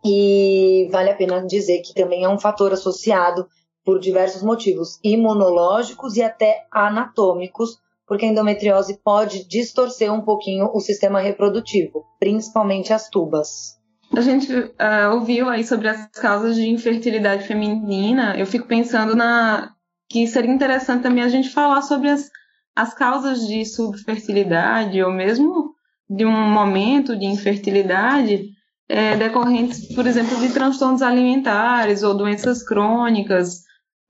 e 0.04 0.90
vale 0.92 1.12
a 1.12 1.16
pena 1.16 1.46
dizer 1.48 1.82
que 1.84 1.94
também 1.94 2.26
é 2.26 2.30
um 2.30 2.40
fator 2.40 2.74
associado 2.74 3.48
por 3.86 3.98
diversos 3.98 4.44
motivos 4.44 5.00
imunológicos 5.02 6.18
e 6.18 6.22
até 6.22 6.66
anatômicos, 6.70 7.80
porque 8.12 8.26
a 8.26 8.28
endometriose 8.28 9.00
pode 9.02 9.48
distorcer 9.48 10.12
um 10.12 10.20
pouquinho 10.20 10.70
o 10.74 10.82
sistema 10.82 11.22
reprodutivo, 11.22 12.04
principalmente 12.20 12.92
as 12.92 13.08
tubas. 13.08 13.78
A 14.14 14.20
gente 14.20 14.54
uh, 14.54 15.14
ouviu 15.14 15.48
aí 15.48 15.64
sobre 15.64 15.88
as 15.88 16.08
causas 16.08 16.58
de 16.58 16.68
infertilidade 16.68 17.48
feminina. 17.48 18.38
Eu 18.38 18.46
fico 18.46 18.68
pensando 18.68 19.16
na 19.16 19.72
que 20.10 20.28
seria 20.28 20.52
interessante 20.52 21.04
também 21.04 21.24
a 21.24 21.30
gente 21.30 21.52
falar 21.52 21.82
sobre 21.84 22.10
as, 22.10 22.30
as 22.76 22.94
causas 22.94 23.48
de 23.48 23.64
subfertilidade 23.64 25.02
ou 25.02 25.14
mesmo 25.14 25.74
de 26.10 26.26
um 26.26 26.50
momento 26.50 27.18
de 27.18 27.26
infertilidade 27.26 28.50
é, 28.90 29.16
decorrentes, 29.16 29.88
por 29.96 30.06
exemplo, 30.06 30.38
de 30.38 30.52
transtornos 30.52 31.02
alimentares 31.02 32.04
ou 32.04 32.14
doenças 32.14 32.62
crônicas. 32.62 33.62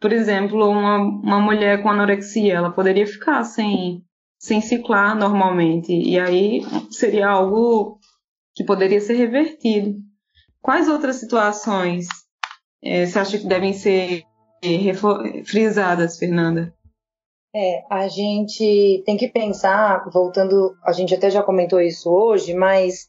Por 0.02 0.12
exemplo, 0.12 0.68
uma, 0.68 0.98
uma 0.98 1.40
mulher 1.40 1.84
com 1.84 1.90
anorexia, 1.90 2.56
ela 2.56 2.72
poderia 2.72 3.06
ficar 3.06 3.44
sem, 3.44 4.04
sem 4.40 4.60
ciclar 4.60 5.16
normalmente, 5.16 5.94
e 5.94 6.20
aí 6.20 6.62
seria 6.90 7.30
algo 7.30 8.00
que 8.56 8.64
poderia 8.64 9.00
ser 9.00 9.14
revertido. 9.14 9.94
Quais 10.60 10.90
outras 10.90 11.18
situações 11.18 12.08
é, 12.84 13.06
você 13.06 13.20
acha 13.20 13.38
que 13.38 13.46
devem 13.46 13.74
ser 13.74 14.24
frisadas, 15.46 16.18
Fernanda? 16.18 16.74
É, 17.54 17.84
a 17.90 18.08
gente 18.08 19.04
tem 19.06 19.18
que 19.18 19.28
pensar, 19.28 20.10
voltando, 20.12 20.76
a 20.84 20.94
gente 20.94 21.14
até 21.14 21.30
já 21.30 21.44
comentou 21.44 21.80
isso 21.80 22.10
hoje, 22.10 22.56
mas 22.56 23.08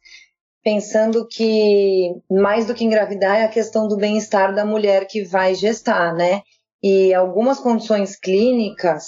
pensando 0.63 1.27
que 1.27 2.15
mais 2.31 2.67
do 2.67 2.75
que 2.75 2.85
engravidar 2.85 3.39
é 3.39 3.45
a 3.45 3.49
questão 3.49 3.89
do 3.89 3.97
bem-estar 3.97 4.55
da 4.55 4.65
mulher 4.65 5.07
que 5.07 5.25
vai 5.25 5.55
gestar, 5.55 6.13
né? 6.15 6.43
E 6.83 7.15
algumas 7.15 7.61
condições 7.61 8.17
clínicas 8.17 9.05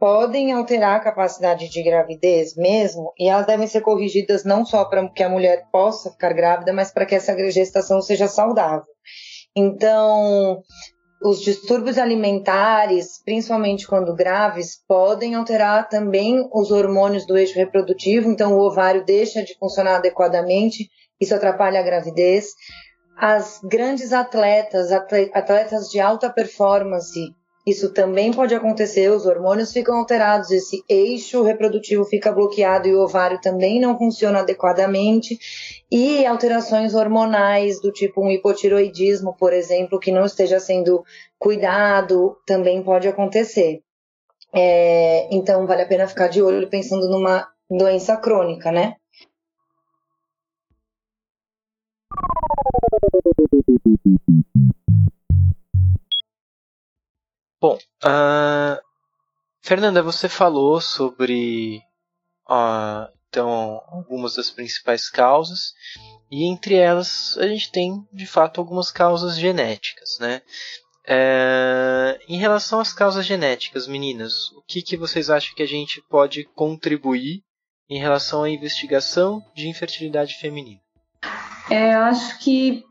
podem 0.00 0.52
alterar 0.52 0.96
a 0.96 1.00
capacidade 1.00 1.68
de 1.68 1.82
gravidez 1.82 2.56
mesmo, 2.56 3.12
e 3.18 3.28
elas 3.28 3.46
devem 3.46 3.68
ser 3.68 3.82
corrigidas 3.82 4.44
não 4.44 4.64
só 4.64 4.84
para 4.84 5.08
que 5.08 5.22
a 5.22 5.28
mulher 5.28 5.68
possa 5.70 6.10
ficar 6.10 6.32
grávida, 6.32 6.72
mas 6.72 6.90
para 6.90 7.06
que 7.06 7.14
essa 7.14 7.36
gestação 7.50 8.00
seja 8.00 8.26
saudável. 8.26 8.82
Então, 9.54 10.60
os 11.22 11.40
distúrbios 11.40 11.98
alimentares, 11.98 13.22
principalmente 13.24 13.86
quando 13.86 14.14
graves, 14.14 14.82
podem 14.88 15.36
alterar 15.36 15.88
também 15.88 16.48
os 16.52 16.72
hormônios 16.72 17.24
do 17.24 17.38
eixo 17.38 17.54
reprodutivo, 17.54 18.28
então 18.28 18.54
o 18.54 18.66
ovário 18.66 19.04
deixa 19.04 19.44
de 19.44 19.56
funcionar 19.56 19.96
adequadamente, 19.96 20.88
isso 21.20 21.34
atrapalha 21.34 21.78
a 21.78 21.84
gravidez. 21.84 22.46
As 23.24 23.60
grandes 23.62 24.12
atletas, 24.12 24.90
atletas 24.90 25.88
de 25.88 26.00
alta 26.00 26.28
performance, 26.28 27.32
isso 27.64 27.94
também 27.94 28.32
pode 28.32 28.52
acontecer, 28.52 29.12
os 29.12 29.26
hormônios 29.26 29.72
ficam 29.72 29.96
alterados, 29.98 30.50
esse 30.50 30.82
eixo 30.88 31.40
reprodutivo 31.44 32.04
fica 32.04 32.32
bloqueado 32.32 32.88
e 32.88 32.94
o 32.96 33.00
ovário 33.00 33.40
também 33.40 33.80
não 33.80 33.96
funciona 33.96 34.40
adequadamente. 34.40 35.38
E 35.88 36.26
alterações 36.26 36.96
hormonais 36.96 37.80
do 37.80 37.92
tipo 37.92 38.20
um 38.20 38.28
hipotiroidismo, 38.28 39.36
por 39.38 39.52
exemplo, 39.52 40.00
que 40.00 40.10
não 40.10 40.24
esteja 40.24 40.58
sendo 40.58 41.04
cuidado, 41.38 42.36
também 42.44 42.82
pode 42.82 43.06
acontecer. 43.06 43.82
É, 44.52 45.32
então 45.32 45.64
vale 45.64 45.82
a 45.82 45.86
pena 45.86 46.08
ficar 46.08 46.26
de 46.26 46.42
olho 46.42 46.68
pensando 46.68 47.08
numa 47.08 47.46
doença 47.70 48.16
crônica, 48.16 48.72
né? 48.72 48.96
Bom, 57.60 57.78
uh, 58.04 58.80
Fernanda, 59.60 60.02
você 60.02 60.28
falou 60.28 60.80
sobre 60.80 61.80
uh, 62.48 63.08
então 63.28 63.82
algumas 63.88 64.34
das 64.34 64.50
principais 64.50 65.08
causas 65.08 65.72
e 66.30 66.44
entre 66.44 66.74
elas 66.74 67.36
a 67.38 67.46
gente 67.46 67.70
tem 67.70 68.06
de 68.12 68.26
fato 68.26 68.60
algumas 68.60 68.90
causas 68.90 69.36
genéticas, 69.36 70.18
né? 70.20 70.42
É, 71.04 72.20
em 72.28 72.38
relação 72.38 72.78
às 72.78 72.92
causas 72.92 73.26
genéticas, 73.26 73.88
meninas, 73.88 74.52
o 74.52 74.62
que, 74.62 74.80
que 74.82 74.96
vocês 74.96 75.30
acham 75.30 75.54
que 75.54 75.62
a 75.62 75.66
gente 75.66 76.00
pode 76.08 76.44
contribuir 76.54 77.42
em 77.90 77.98
relação 77.98 78.44
à 78.44 78.50
investigação 78.50 79.44
de 79.54 79.68
infertilidade 79.68 80.34
feminina? 80.34 80.80
É, 81.70 81.94
eu 81.94 82.00
acho 82.02 82.38
que 82.38 82.84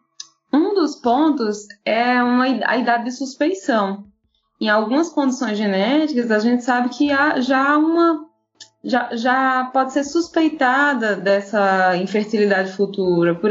dos 0.82 0.96
pontos 0.96 1.68
é 1.86 2.22
uma, 2.22 2.46
a 2.66 2.78
idade 2.78 3.06
de 3.06 3.12
suspeição 3.12 4.12
em 4.62 4.70
algumas 4.70 5.10
condições 5.10 5.58
genéticas, 5.58 6.30
a 6.30 6.38
gente 6.38 6.64
sabe 6.64 6.90
que 6.90 7.12
há 7.12 7.42
já 7.42 7.76
uma 7.76 8.28
já, 8.84 9.16
já 9.16 9.70
pode 9.74 9.92
ser 9.92 10.04
suspeitada 10.04 11.16
dessa 11.16 11.98
infertilidade 11.98 12.72
futura. 12.72 13.34
Por 13.34 13.50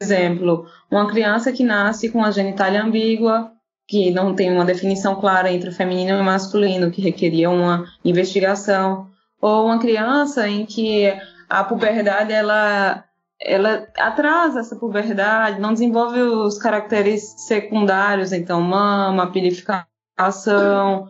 exemplo, 0.00 0.66
uma 0.90 1.08
criança 1.08 1.50
que 1.50 1.64
nasce 1.64 2.10
com 2.10 2.22
a 2.22 2.30
genitália 2.30 2.82
ambígua, 2.82 3.52
que 3.88 4.10
não 4.10 4.34
tem 4.34 4.52
uma 4.52 4.66
definição 4.66 5.14
clara 5.16 5.50
entre 5.50 5.70
o 5.70 5.74
feminino 5.74 6.18
e 6.18 6.20
o 6.20 6.24
masculino, 6.24 6.90
que 6.90 7.00
requeria 7.00 7.48
uma 7.48 7.86
investigação, 8.04 9.08
ou 9.40 9.66
uma 9.66 9.78
criança 9.78 10.46
em 10.46 10.66
que 10.66 11.10
a 11.48 11.64
puberdade 11.64 12.32
ela 12.32 13.02
ela 13.40 13.88
atrasa 13.98 14.60
essa 14.60 14.76
puberdade, 14.76 15.60
não 15.60 15.72
desenvolve 15.72 16.20
os 16.20 16.58
caracteres 16.58 17.34
secundários, 17.46 18.32
então 18.32 18.60
mama, 18.60 19.30
pilificação 19.30 19.86
ação, 20.16 21.08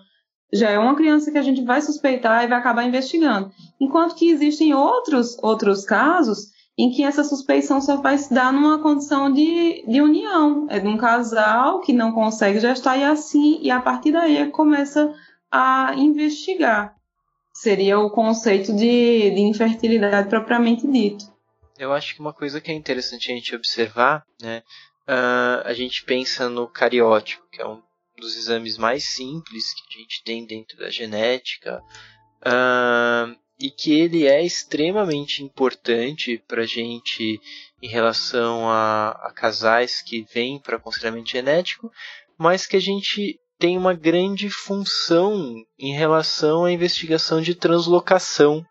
já 0.53 0.71
é 0.71 0.79
uma 0.79 0.95
criança 0.95 1.31
que 1.31 1.39
a 1.39 1.43
gente 1.43 1.63
vai 1.63 1.81
suspeitar 1.83 2.45
e 2.45 2.47
vai 2.47 2.59
acabar 2.59 2.85
investigando. 2.85 3.51
Enquanto 3.81 4.15
que 4.15 4.31
existem 4.31 4.73
outros, 4.75 5.37
outros 5.43 5.85
casos 5.85 6.53
em 6.77 6.91
que 6.91 7.05
essa 7.05 7.23
suspeição 7.23 7.81
só 7.81 7.97
vai 7.97 8.19
se 8.19 8.33
dar 8.33 8.53
numa 8.53 8.81
condição 8.81 9.33
de, 9.33 9.85
de 9.87 10.01
união, 10.01 10.67
é 10.69 10.81
de 10.81 10.89
um 10.89 10.97
casal 10.97 11.81
que 11.81 11.93
não 11.93 12.13
consegue 12.13 12.59
gestar 12.59 12.97
e 12.97 13.05
assim, 13.05 13.59
e 13.63 13.71
a 13.71 13.81
partir 13.81 14.13
daí 14.13 14.51
começa 14.51 15.13
a 15.51 15.95
investigar. 15.97 16.97
Seria 17.53 17.99
o 18.01 18.11
conceito 18.11 18.73
de, 18.73 19.31
de 19.31 19.41
infertilidade 19.41 20.29
propriamente 20.29 20.87
dito. 20.87 21.33
Eu 21.79 21.93
acho 21.93 22.15
que 22.15 22.21
uma 22.21 22.33
coisa 22.33 22.61
que 22.61 22.71
é 22.71 22.75
interessante 22.75 23.31
a 23.31 23.35
gente 23.35 23.55
observar, 23.55 24.25
né, 24.41 24.63
uh, 25.09 25.67
a 25.67 25.73
gente 25.73 26.05
pensa 26.05 26.49
no 26.49 26.69
cariótipo, 26.69 27.45
que 27.51 27.61
é 27.61 27.67
um 27.67 27.83
dos 28.17 28.37
exames 28.37 28.79
mais 28.79 29.05
simples 29.05 29.75
que 29.75 29.99
a 29.99 30.01
gente 30.01 30.23
tem 30.23 30.47
dentro 30.47 30.79
da 30.79 30.89
genética 30.89 31.83
uh, 32.47 33.37
e 33.59 33.71
que 33.71 33.93
ele 33.93 34.27
é 34.27 34.45
extremamente 34.45 35.43
importante 35.43 36.43
para 36.47 36.63
a 36.63 36.67
gente 36.67 37.41
em 37.83 37.89
relação 37.89 38.69
a, 38.69 39.11
a 39.11 39.33
casais 39.33 40.01
que 40.01 40.25
vêm 40.33 40.61
para 40.61 40.77
aconselhamento 40.77 41.31
genético, 41.31 41.91
mas 42.39 42.67
que 42.67 42.77
a 42.77 42.81
gente 42.81 43.41
tem 43.59 43.77
uma 43.77 43.95
grande 43.95 44.49
função 44.49 45.55
em 45.79 45.93
relação 45.93 46.65
à 46.65 46.73
investigação 46.73 47.41
de 47.41 47.55
translocação 47.55 48.65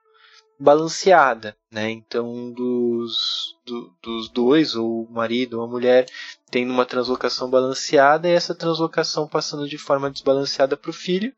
balanceada, 0.60 1.56
né? 1.72 1.90
Então, 1.90 2.52
dos, 2.52 3.56
do, 3.66 3.94
dos 4.02 4.30
dois, 4.30 4.76
ou 4.76 5.04
o 5.04 5.12
marido 5.12 5.60
ou 5.60 5.64
a 5.64 5.68
mulher, 5.68 6.06
tendo 6.50 6.72
uma 6.72 6.86
translocação 6.86 7.50
balanceada 7.50 8.28
e 8.28 8.34
essa 8.34 8.56
translocação 8.56 9.28
passando 9.28 9.68
de 9.68 9.78
forma 9.78 10.10
desbalanceada 10.10 10.78
para 10.78 10.90
o 10.90 10.94
filho, 10.94 11.34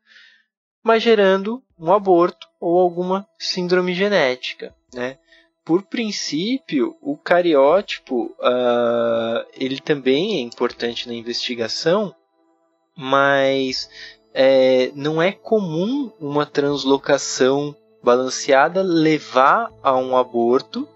mas 0.82 1.02
gerando 1.02 1.62
um 1.78 1.92
aborto 1.92 2.46
ou 2.60 2.78
alguma 2.78 3.26
síndrome 3.38 3.94
genética, 3.94 4.74
né? 4.94 5.18
Por 5.64 5.82
princípio, 5.82 6.96
o 7.02 7.16
cariótipo 7.16 8.26
uh, 8.38 9.44
ele 9.52 9.80
também 9.80 10.36
é 10.36 10.40
importante 10.40 11.08
na 11.08 11.14
investigação, 11.14 12.14
mas 12.96 13.90
é, 14.32 14.92
não 14.94 15.20
é 15.20 15.32
comum 15.32 16.12
uma 16.20 16.46
translocação 16.46 17.74
balanceada 18.06 18.82
levar 18.82 19.68
a 19.82 19.96
um 19.96 20.16
aborto. 20.16 20.88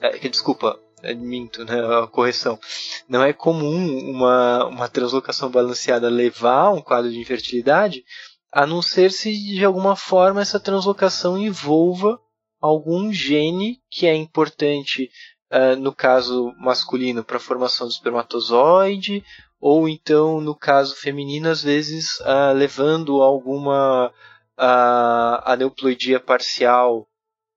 É, 0.00 0.26
desculpa, 0.26 0.80
é, 1.02 1.12
minto, 1.12 1.66
né, 1.66 1.78
a 2.02 2.06
correção. 2.06 2.58
Não 3.06 3.22
é 3.22 3.34
comum 3.34 4.10
uma, 4.10 4.64
uma 4.64 4.88
translocação 4.88 5.50
balanceada 5.50 6.08
levar 6.08 6.62
a 6.62 6.70
um 6.70 6.80
quadro 6.80 7.10
de 7.10 7.20
infertilidade, 7.20 8.02
a 8.50 8.66
não 8.66 8.80
ser 8.80 9.12
se 9.12 9.30
de 9.30 9.62
alguma 9.66 9.94
forma 9.94 10.40
essa 10.40 10.58
translocação 10.58 11.36
envolva 11.36 12.18
algum 12.58 13.12
gene 13.12 13.78
que 13.90 14.06
é 14.06 14.14
importante, 14.14 15.10
uh, 15.52 15.76
no 15.78 15.94
caso 15.94 16.54
masculino, 16.58 17.22
para 17.22 17.36
a 17.36 17.40
formação 17.40 17.86
do 17.86 17.92
espermatozoide, 17.92 19.22
ou 19.60 19.86
então 19.86 20.40
no 20.40 20.54
caso 20.54 20.96
feminino, 20.96 21.50
às 21.50 21.62
vezes 21.62 22.18
uh, 22.20 22.54
levando 22.54 23.20
alguma 23.20 24.10
a 24.56 25.52
aneuploidia 25.52 26.18
parcial 26.18 27.06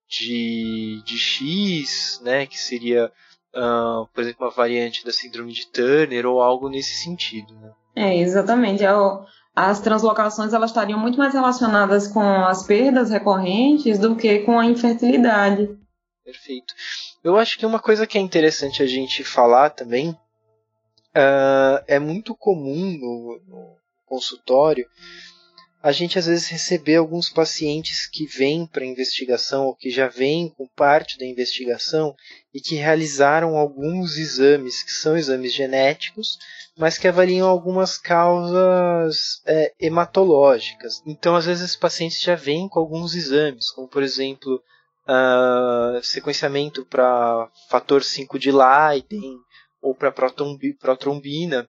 de, 0.08 1.02
de 1.06 1.18
X, 1.18 2.20
né, 2.24 2.46
que 2.46 2.60
seria, 2.60 3.12
uh, 3.56 4.08
por 4.14 4.22
exemplo, 4.22 4.46
uma 4.46 4.52
variante 4.52 5.06
da 5.06 5.12
síndrome 5.12 5.54
de 5.54 5.68
Turner 5.68 6.26
ou 6.26 6.42
algo 6.42 6.68
nesse 6.68 7.04
sentido. 7.04 7.54
Né? 7.56 7.72
É, 7.96 8.18
exatamente. 8.18 8.84
É 8.84 8.92
as 9.56 9.82
translocações 9.82 10.54
elas 10.54 10.70
estariam 10.70 10.98
muito 10.98 11.18
mais 11.18 11.34
relacionadas 11.34 12.08
com 12.08 12.22
as 12.22 12.66
perdas 12.66 13.10
recorrentes 13.10 14.00
do 14.00 14.16
que 14.16 14.40
com 14.40 14.58
a 14.58 14.66
infertilidade. 14.66 15.78
Perfeito. 16.24 16.74
Eu 17.24 17.38
acho 17.38 17.58
que 17.58 17.66
uma 17.66 17.80
coisa 17.80 18.08
que 18.08 18.18
é 18.18 18.22
interessante 18.22 18.82
a 18.82 18.86
gente 18.86 19.24
falar 19.24 19.72
também 19.72 20.12
uh, 20.12 21.84
é 21.88 22.00
muito 22.00 22.34
comum 22.34 22.98
no, 22.98 23.42
no 23.48 23.76
consultório 24.06 24.88
a 25.82 25.92
gente 25.94 26.20
às 26.20 26.26
vezes 26.26 26.48
receber 26.50 26.98
alguns 26.98 27.30
pacientes 27.30 28.06
que 28.06 28.26
vêm 28.26 28.66
para 28.66 28.86
investigação 28.86 29.66
ou 29.66 29.76
que 29.76 29.90
já 29.90 30.08
vêm 30.08 30.50
com 30.50 30.68
parte 30.68 31.18
da 31.18 31.26
investigação 31.26 32.14
e 32.54 32.60
que 32.60 32.76
realizaram 32.76 33.56
alguns 33.56 34.18
exames 34.18 34.84
que 34.84 34.92
são 34.92 35.18
exames 35.18 35.54
genéticos, 35.54 36.38
mas 36.78 36.98
que 36.98 37.08
avaliam 37.08 37.48
algumas 37.48 37.98
causas 37.98 39.42
é, 39.46 39.74
hematológicas. 39.80 41.02
Então, 41.06 41.36
às 41.36 41.46
vezes, 41.46 41.64
esses 41.64 41.78
pacientes 41.78 42.22
já 42.22 42.36
vêm 42.36 42.68
com 42.68 42.80
alguns 42.80 43.16
exames, 43.16 43.72
como 43.72 43.88
por 43.88 44.04
exemplo 44.04 44.62
uh, 45.08 46.04
sequenciamento 46.04 46.86
para 46.86 47.50
fator 47.70 48.04
5 48.04 48.38
de 48.38 48.52
Leiden 48.52 49.38
ou 49.82 49.96
para 49.96 50.12
protrombina 50.12 51.68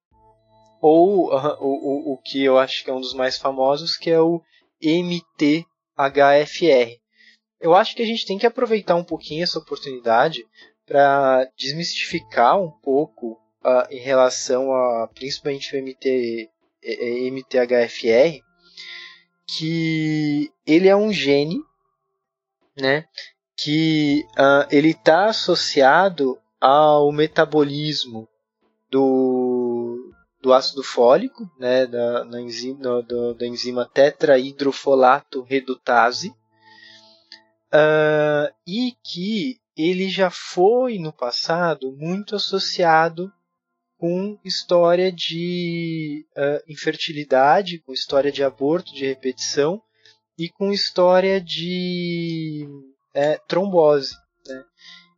ou 0.81 1.33
uh, 1.33 1.57
o, 1.61 2.13
o, 2.13 2.15
o 2.15 2.19
que 2.19 2.43
eu 2.43 2.59
acho 2.59 2.85
que 2.85 2.91
é 2.91 2.95
um 2.95 3.01
dos 3.01 3.15
mais 3.15 3.37
famosos, 3.37 3.97
que 3.97 4.11
é 4.11 4.21
o 4.21 4.43
MTHFR. 4.83 5.67
Eu 7.61 7.75
acho 7.75 7.95
que 7.95 8.03
a 8.03 8.07
gente 8.07 8.27
tem 8.27 8.39
que 8.39 8.47
aproveitar 8.47 8.97
um 8.97 9.05
pouquinho 9.05 9.43
essa 9.43 9.59
oportunidade 9.59 10.47
para 10.87 11.45
desmistificar 11.57 12.61
um 12.61 12.71
pouco 12.71 13.33
uh, 13.65 13.87
em 13.91 14.01
relação 14.01 14.73
a 14.73 15.09
principalmente 15.15 15.77
o 15.77 15.83
MT, 15.83 16.49
MTHFR, 17.31 18.41
que 19.47 20.51
ele 20.67 20.89
é 20.89 20.97
um 20.97 21.13
gene, 21.13 21.61
né, 22.77 23.05
que 23.57 24.25
uh, 24.39 24.67
ele 24.71 24.91
está 24.91 25.27
associado 25.27 26.39
ao 26.61 27.13
metabolismo 27.13 28.27
do, 28.91 29.50
do 30.41 30.53
ácido 30.53 30.83
fólico, 30.83 31.51
né, 31.59 31.87
da, 31.87 32.25
na 32.25 32.41
enzima, 32.41 33.03
do, 33.03 33.35
da 33.35 33.47
enzima 33.47 33.85
tetrahidrofolato 33.85 35.43
redutase, 35.43 36.31
uh, 37.73 38.53
e 38.67 38.95
que 39.05 39.61
ele 39.77 40.09
já 40.09 40.31
foi 40.31 40.99
no 40.99 41.13
passado 41.13 41.93
muito 41.93 42.37
associado 42.37 43.33
com 43.97 44.39
história 44.43 45.13
de 45.13 46.27
uh, 46.37 46.63
infertilidade, 46.67 47.79
com 47.81 47.93
história 47.93 48.33
de 48.33 48.43
aborto 48.43 48.95
de 48.95 49.07
repetição 49.07 49.81
e 50.39 50.49
com 50.49 50.73
história 50.73 51.39
de 51.39 52.67
é, 53.13 53.37
trombose. 53.47 54.15
Né? 54.47 54.65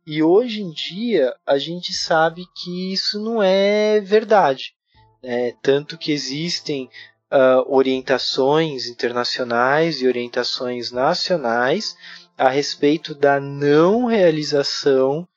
E 0.05 0.21
hoje 0.21 0.61
em 0.61 0.71
dia 0.71 1.33
a 1.45 1.57
gente 1.57 1.93
sabe 1.93 2.45
que 2.57 2.91
isso 2.91 3.21
não 3.21 3.41
é 3.41 4.01
verdade. 4.01 4.75
É, 5.23 5.55
tanto 5.61 5.97
que 5.97 6.11
existem 6.11 6.89
uh, 7.31 7.73
orientações 7.73 8.87
internacionais 8.87 10.01
e 10.01 10.07
orientações 10.07 10.91
nacionais 10.91 11.95
a 12.37 12.49
respeito 12.49 13.15
da 13.15 13.39
não 13.39 14.05
realização 14.05 15.27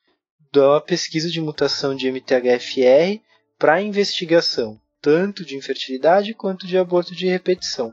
da 0.53 0.81
pesquisa 0.81 1.31
de 1.31 1.41
mutação 1.41 1.95
de 1.95 2.11
MTHFR 2.11 3.21
para 3.59 3.81
investigação, 3.81 4.81
tanto 5.01 5.45
de 5.45 5.57
infertilidade 5.57 6.35
quanto 6.35 6.67
de 6.67 6.77
aborto 6.77 7.15
de 7.15 7.27
repetição. 7.27 7.93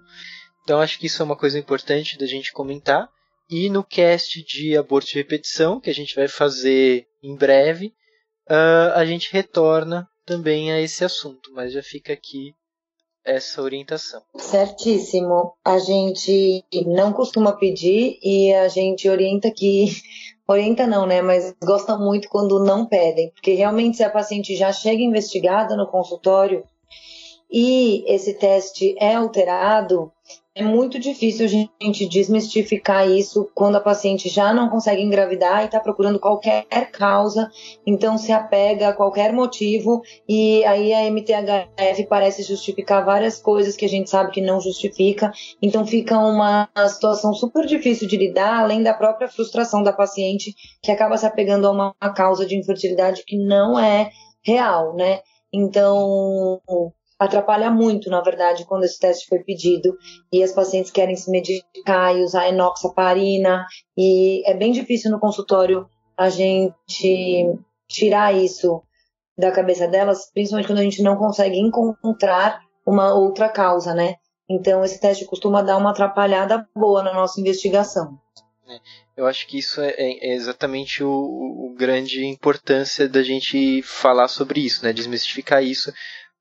Então 0.64 0.80
acho 0.80 0.98
que 0.98 1.08
isso 1.08 1.22
é 1.22 1.26
uma 1.26 1.38
coisa 1.38 1.60
importante 1.60 2.18
da 2.18 2.26
gente 2.26 2.52
comentar. 2.52 3.10
E 3.50 3.70
no 3.70 3.84
cast 3.84 4.42
de 4.44 4.76
aborto 4.78 5.10
de 5.10 5.16
repetição, 5.16 5.80
que 5.80 5.90
a 5.90 5.94
gente 5.94 6.16
vai 6.16 6.28
fazer 6.28 7.06
em 7.22 7.36
breve, 7.36 7.94
uh, 8.50 8.94
a 8.96 9.06
gente 9.06 9.32
retorna 9.32 10.08
também 10.26 10.72
a 10.72 10.80
esse 10.80 11.04
assunto, 11.04 11.52
mas 11.54 11.74
já 11.74 11.82
fica 11.82 12.14
aqui 12.14 12.54
essa 13.26 13.62
orientação. 13.62 14.22
Certíssimo. 14.38 15.54
A 15.64 15.80
gente 15.80 16.64
não 16.86 17.14
costuma 17.14 17.54
pedir 17.54 18.20
e 18.22 18.54
a 18.54 18.68
gente 18.68 19.08
orienta 19.08 19.50
que 19.50 19.86
orienta 20.48 20.86
não, 20.86 21.06
né, 21.06 21.22
mas 21.22 21.56
gosta 21.64 21.98
muito 21.98 22.28
quando 22.28 22.64
não 22.64 22.86
pedem, 22.86 23.32
porque 23.32 23.54
realmente 23.54 23.98
se 23.98 24.04
a 24.04 24.10
paciente 24.10 24.56
já 24.56 24.74
chega 24.74 25.02
investigada 25.02 25.76
no 25.76 25.88
consultório 25.88 26.64
e 27.50 28.04
esse 28.08 28.34
teste 28.34 28.96
é 29.00 29.14
alterado, 29.14 30.12
é 30.56 30.64
muito 30.64 31.00
difícil 31.00 31.46
a 31.46 31.50
gente 31.50 32.08
desmistificar 32.08 33.10
isso 33.10 33.50
quando 33.56 33.76
a 33.78 33.82
paciente 33.82 34.30
já 34.30 34.54
não 34.54 34.70
consegue 34.70 35.02
engravidar 35.02 35.64
e 35.64 35.66
está 35.66 35.80
procurando 35.80 36.20
qualquer 36.20 36.66
causa, 36.92 37.50
então 37.88 38.20
se 38.20 38.32
apega 38.32 38.90
a 38.90 38.94
qualquer 38.94 39.34
motivo 39.34 40.02
e 40.30 40.64
aí 40.66 40.94
a 40.94 41.10
MTHF 41.10 42.06
parece 42.08 42.44
justificar 42.44 43.04
várias 43.04 43.42
coisas 43.42 43.76
que 43.76 43.86
a 43.86 43.90
gente 43.90 44.10
sabe 44.10 44.32
que 44.32 44.42
não 44.42 44.62
justifica, 44.62 45.32
então 45.60 45.88
fica 45.88 46.20
uma 46.20 46.70
situação 46.88 47.34
super 47.34 47.66
difícil 47.66 48.08
de 48.08 48.16
lidar, 48.16 48.60
além 48.60 48.84
da 48.84 48.94
própria 48.94 49.28
frustração 49.28 49.82
da 49.82 49.92
paciente 49.92 50.54
que 50.84 50.92
acaba 50.92 51.18
se 51.18 51.26
apegando 51.26 51.68
a 51.68 51.72
uma 51.72 51.96
causa 52.16 52.46
de 52.46 52.56
infertilidade 52.56 53.24
que 53.26 53.38
não 53.38 53.80
é 53.80 54.12
real, 54.46 54.96
né? 54.96 55.22
Então, 55.52 56.60
atrapalha 57.20 57.70
muito, 57.70 58.10
na 58.10 58.22
verdade, 58.22 58.66
quando 58.66 58.84
esse 58.84 59.00
teste 59.00 59.28
foi 59.28 59.40
pedido 59.40 59.96
e 60.32 60.44
as 60.44 60.52
pacientes 60.52 60.92
querem 60.92 61.16
se 61.16 61.30
medicar 61.30 62.16
e 62.16 62.24
usar 62.24 62.48
enoxaparina 62.50 63.66
e 63.98 64.48
é 64.50 64.54
bem 64.54 64.72
difícil 64.72 65.12
no 65.12 65.20
consultório 65.20 65.88
a 66.18 66.30
gente 66.30 67.46
tirar 67.88 68.34
isso 68.34 68.82
da 69.38 69.52
cabeça 69.52 69.88
delas, 69.88 70.30
principalmente 70.32 70.68
quando 70.68 70.80
a 70.80 70.84
gente 70.84 71.02
não 71.02 71.16
consegue 71.16 71.58
encontrar 71.58 72.62
uma 72.86 73.14
outra 73.14 73.50
causa, 73.50 73.94
né? 73.94 74.16
Então 74.50 74.84
esse 74.84 75.00
teste 75.00 75.26
costuma 75.26 75.62
dar 75.62 75.78
uma 75.78 75.92
atrapalhada 75.92 76.68
boa 76.76 77.02
na 77.02 77.14
nossa 77.14 77.40
investigação. 77.40 78.20
É, 78.68 78.80
eu 79.18 79.26
acho 79.26 79.48
que 79.48 79.58
isso 79.58 79.82
é, 79.82 79.94
é 79.98 80.34
exatamente 80.34 81.04
o, 81.04 81.10
o 81.10 81.76
grande 81.78 82.26
importância 82.26 83.08
da 83.10 83.24
gente 83.24 83.82
falar 83.82 84.28
sobre 84.28 84.62
isso, 84.62 84.84
né? 84.84 84.94
Desmistificar 84.94 85.64
isso, 85.64 85.92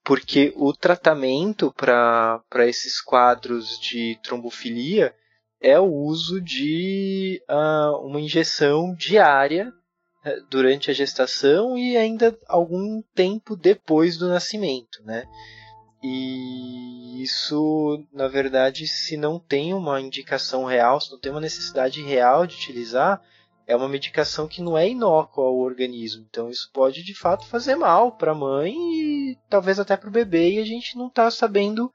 porque 0.05 0.53
o 0.57 0.73
tratamento 0.73 1.73
para 1.73 2.67
esses 2.67 3.01
quadros 3.01 3.79
de 3.79 4.19
trombofilia 4.23 5.15
é 5.61 5.79
o 5.79 5.93
uso 5.93 6.41
de 6.41 7.41
uh, 7.49 8.05
uma 8.05 8.21
injeção 8.21 8.95
diária 8.95 9.69
uh, 9.69 10.47
durante 10.51 10.91
a 10.91 10.95
gestação 10.95 11.79
e 11.79 11.97
ainda 11.97 12.37
algum 12.49 13.01
tempo 13.15 13.55
depois 13.55 14.17
do 14.17 14.29
nascimento, 14.29 15.03
né? 15.05 15.25
E 16.03 17.23
isso, 17.23 18.05
na 18.13 18.27
verdade, 18.27 18.89
se 18.89 19.17
não 19.17 19.39
tem 19.39 19.73
uma 19.73 20.01
indicação 20.01 20.65
real, 20.65 21.01
se 21.01 21.13
não 21.13 21.19
tem 21.21 21.31
uma 21.31 21.41
necessidade 21.41 22.03
real 22.03 22.45
de 22.45 22.57
utilizar, 22.57 23.23
é 23.67 23.77
uma 23.77 23.89
medicação 23.89 24.49
que 24.49 24.63
não 24.63 24.77
é 24.77 24.89
inócua 24.89 25.45
ao 25.45 25.57
organismo. 25.59 26.27
Então 26.29 26.49
isso 26.49 26.71
pode 26.73 27.03
de 27.03 27.15
fato 27.15 27.47
fazer 27.47 27.77
mal 27.77 28.13
para 28.13 28.33
a 28.33 28.35
mãe 28.35 28.75
e 28.75 29.39
talvez 29.49 29.79
até 29.79 29.97
para 29.97 30.09
o 30.09 30.13
bebê 30.13 30.53
e 30.53 30.59
a 30.59 30.65
gente 30.65 30.97
não 30.97 31.09
está 31.09 31.31
sabendo 31.31 31.93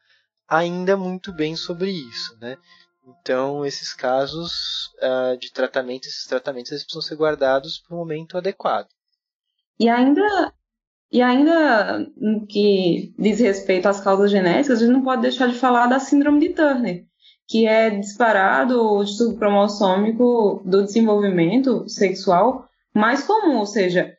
ainda 0.47 0.95
muito 0.95 1.34
bem 1.34 1.55
sobre 1.55 1.91
isso, 1.91 2.38
né? 2.39 2.57
Então 3.05 3.65
esses 3.65 3.93
casos 3.93 4.88
uh, 4.97 5.38
de 5.38 5.51
tratamento, 5.51 6.07
esses 6.07 6.26
tratamentos 6.26 6.72
eles 6.72 6.84
precisam 6.84 7.01
ser 7.01 7.15
guardados 7.15 7.80
para 7.80 7.95
o 7.95 7.99
momento 7.99 8.38
adequado. 8.38 8.88
E 9.80 9.88
ainda 9.89 10.53
e 11.11 11.22
ainda 11.22 11.99
no 12.18 12.45
que 12.45 13.13
diz 13.18 13.39
respeito 13.39 13.88
às 13.88 14.01
causas 14.01 14.30
genéticas, 14.30 14.82
a 14.82 14.86
gente 14.86 14.93
não 14.93 15.03
pode 15.03 15.22
deixar 15.22 15.47
de 15.47 15.57
falar 15.57 15.88
da 15.88 15.99
síndrome 15.99 16.39
de 16.39 16.53
Turner, 16.53 17.07
que 17.48 17.66
é 17.66 17.89
disparado 17.89 18.82
o 18.82 19.04
distúrbio 19.04 19.38
cromossômico 19.38 20.62
do 20.66 20.84
desenvolvimento 20.84 21.88
sexual 21.88 22.68
mais 22.93 23.24
comum, 23.24 23.58
ou 23.58 23.66
seja, 23.66 24.14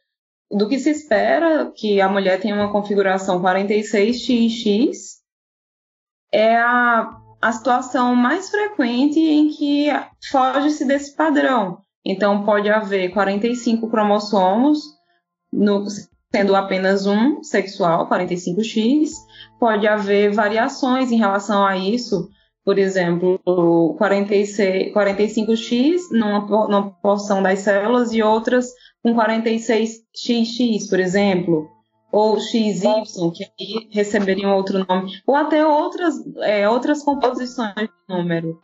do 0.51 0.69
que 0.69 0.79
se 0.79 0.91
espera 0.91 1.71
que 1.75 2.01
a 2.01 2.09
mulher 2.09 2.41
tenha 2.41 2.55
uma 2.55 2.73
configuração 2.73 3.43
46XX, 3.43 4.93
é 6.33 6.57
a, 6.57 7.11
a 7.41 7.53
situação 7.53 8.15
mais 8.15 8.49
frequente 8.49 9.19
em 9.19 9.49
que 9.51 9.89
foge-se 10.31 10.87
desse 10.87 11.15
padrão. 11.15 11.79
Então, 12.05 12.45
pode 12.45 12.71
haver 12.71 13.11
45 13.11 13.91
cromossomos, 13.91 14.81
no, 15.53 15.85
sendo 16.35 16.55
apenas 16.55 17.07
um 17.07 17.43
sexual, 17.43 18.09
45X, 18.09 19.11
pode 19.59 19.87
haver 19.87 20.33
variações 20.33 21.11
em 21.11 21.19
relação 21.19 21.67
a 21.67 21.77
isso, 21.77 22.29
por 22.69 22.79
exemplo, 22.79 23.41
46, 23.97 24.93
45x 24.93 26.11
numa, 26.11 26.41
numa 26.69 26.91
porção 27.01 27.43
das 27.43 27.61
células 27.61 28.13
e 28.13 28.23
outras 28.23 28.69
com 29.03 29.15
46xx, 29.15 30.87
por 30.91 31.01
exemplo, 31.01 31.67
ou 32.13 32.39
XY, 32.39 32.93
que 33.35 33.45
aí 33.59 33.89
receberiam 33.91 34.55
outro 34.55 34.85
nome, 34.87 35.19
ou 35.27 35.35
até 35.35 35.67
outras, 35.67 36.15
é, 36.43 36.69
outras 36.69 37.03
composições 37.03 37.73
de 37.75 37.89
número. 38.07 38.61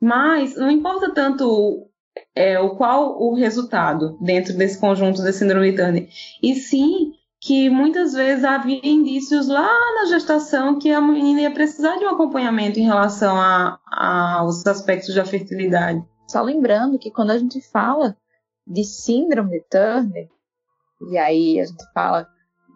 Mas 0.00 0.56
não 0.56 0.70
importa 0.70 1.12
tanto 1.12 1.90
é, 2.34 2.58
o 2.58 2.70
qual 2.76 3.20
o 3.20 3.34
resultado 3.34 4.16
dentro 4.18 4.56
desse 4.56 4.80
conjunto 4.80 5.22
da 5.22 5.30
síndrome 5.30 5.76
Turner, 5.76 6.08
e 6.42 6.54
sim 6.54 7.12
que 7.40 7.68
muitas 7.68 8.12
vezes 8.12 8.44
havia 8.44 8.80
indícios 8.82 9.48
lá 9.48 9.68
na 9.94 10.06
gestação 10.06 10.78
que 10.78 10.90
a 10.90 11.00
menina 11.00 11.42
ia 11.42 11.50
precisar 11.52 11.96
de 11.96 12.04
um 12.04 12.08
acompanhamento 12.08 12.78
em 12.78 12.84
relação 12.84 13.36
a, 13.36 13.78
a, 13.86 14.38
aos 14.40 14.66
aspectos 14.66 15.14
da 15.14 15.24
fertilidade. 15.24 16.02
Só 16.28 16.42
lembrando 16.42 16.98
que 16.98 17.10
quando 17.10 17.30
a 17.30 17.38
gente 17.38 17.60
fala 17.60 18.16
de 18.66 18.84
síndrome 18.84 19.60
de 19.60 19.64
Turner, 19.68 20.28
e 21.10 21.18
aí 21.18 21.60
a 21.60 21.66
gente 21.66 21.84
fala 21.92 22.28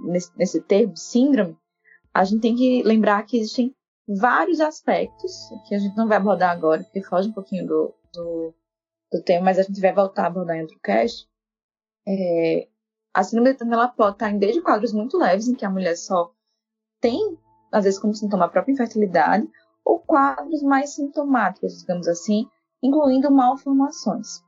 nesse, 0.04 0.30
nesse 0.36 0.60
termo 0.60 0.96
síndrome, 0.96 1.56
a 2.12 2.24
gente 2.24 2.40
tem 2.40 2.54
que 2.54 2.82
lembrar 2.82 3.24
que 3.24 3.38
existem 3.38 3.74
vários 4.06 4.60
aspectos 4.60 5.32
que 5.66 5.74
a 5.74 5.78
gente 5.78 5.96
não 5.96 6.08
vai 6.08 6.16
abordar 6.16 6.50
agora, 6.50 6.82
porque 6.82 7.02
foge 7.02 7.28
um 7.28 7.32
pouquinho 7.32 7.66
do, 7.66 7.94
do, 8.12 8.54
do 9.12 9.22
tema, 9.22 9.46
mas 9.46 9.58
a 9.58 9.62
gente 9.62 9.80
vai 9.80 9.92
voltar 9.92 10.24
a 10.24 10.26
abordar 10.26 10.56
em 10.56 10.62
outro 10.62 10.78
cast. 10.82 11.28
É, 12.06 12.68
a 13.12 13.22
síndrome 13.22 13.52
de 13.52 13.58
Turner 13.58 13.74
ela 13.74 13.88
pode 13.88 14.14
estar 14.14 14.30
em 14.30 14.38
desde 14.38 14.60
quadros 14.60 14.92
muito 14.92 15.18
leves, 15.18 15.48
em 15.48 15.54
que 15.54 15.64
a 15.64 15.70
mulher 15.70 15.96
só 15.96 16.32
tem, 17.00 17.38
às 17.72 17.84
vezes, 17.84 17.98
como 17.98 18.14
sintoma 18.14 18.44
a 18.44 18.48
própria 18.48 18.72
infertilidade, 18.72 19.48
ou 19.84 19.98
quadros 19.98 20.62
mais 20.62 20.94
sintomáticos, 20.94 21.78
digamos 21.80 22.06
assim, 22.06 22.46
incluindo 22.82 23.30
malformações. 23.30 24.42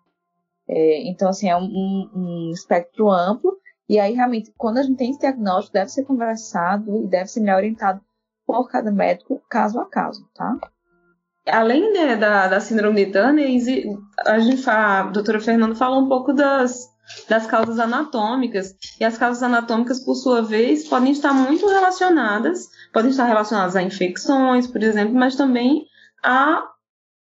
É, 0.68 1.08
então, 1.08 1.28
assim, 1.28 1.48
é 1.48 1.56
um, 1.56 2.10
um, 2.14 2.50
espectro 2.52 3.10
amplo, 3.10 3.58
e 3.88 3.98
aí, 3.98 4.14
realmente, 4.14 4.52
quando 4.56 4.78
a 4.78 4.82
gente 4.82 4.96
tem 4.96 5.10
esse 5.10 5.20
diagnóstico, 5.20 5.74
deve 5.74 5.90
ser 5.90 6.04
conversado 6.04 7.04
e 7.04 7.08
deve 7.08 7.28
ser 7.28 7.40
melhor 7.40 7.56
orientado 7.56 8.00
por 8.46 8.68
cada 8.68 8.90
médico, 8.90 9.42
caso 9.48 9.80
a 9.80 9.86
caso, 9.86 10.28
tá? 10.34 10.56
Além 11.46 11.92
de, 11.92 12.16
da, 12.16 12.46
da 12.46 12.60
síndrome 12.60 13.04
de 13.04 13.12
Turner, 13.12 13.48
a, 14.24 14.38
gente 14.38 14.62
fala, 14.62 15.00
a 15.00 15.10
doutora 15.10 15.40
Fernanda 15.40 15.74
falou 15.74 16.02
um 16.02 16.08
pouco 16.08 16.32
das, 16.32 16.91
das 17.28 17.46
causas 17.46 17.78
anatômicas, 17.78 18.74
e 19.00 19.04
as 19.04 19.16
causas 19.16 19.42
anatômicas, 19.42 20.04
por 20.04 20.14
sua 20.14 20.42
vez, 20.42 20.86
podem 20.88 21.12
estar 21.12 21.32
muito 21.32 21.66
relacionadas, 21.66 22.68
podem 22.92 23.10
estar 23.10 23.24
relacionadas 23.24 23.76
a 23.76 23.82
infecções, 23.82 24.66
por 24.66 24.82
exemplo, 24.82 25.14
mas 25.14 25.36
também 25.36 25.86
a 26.22 26.62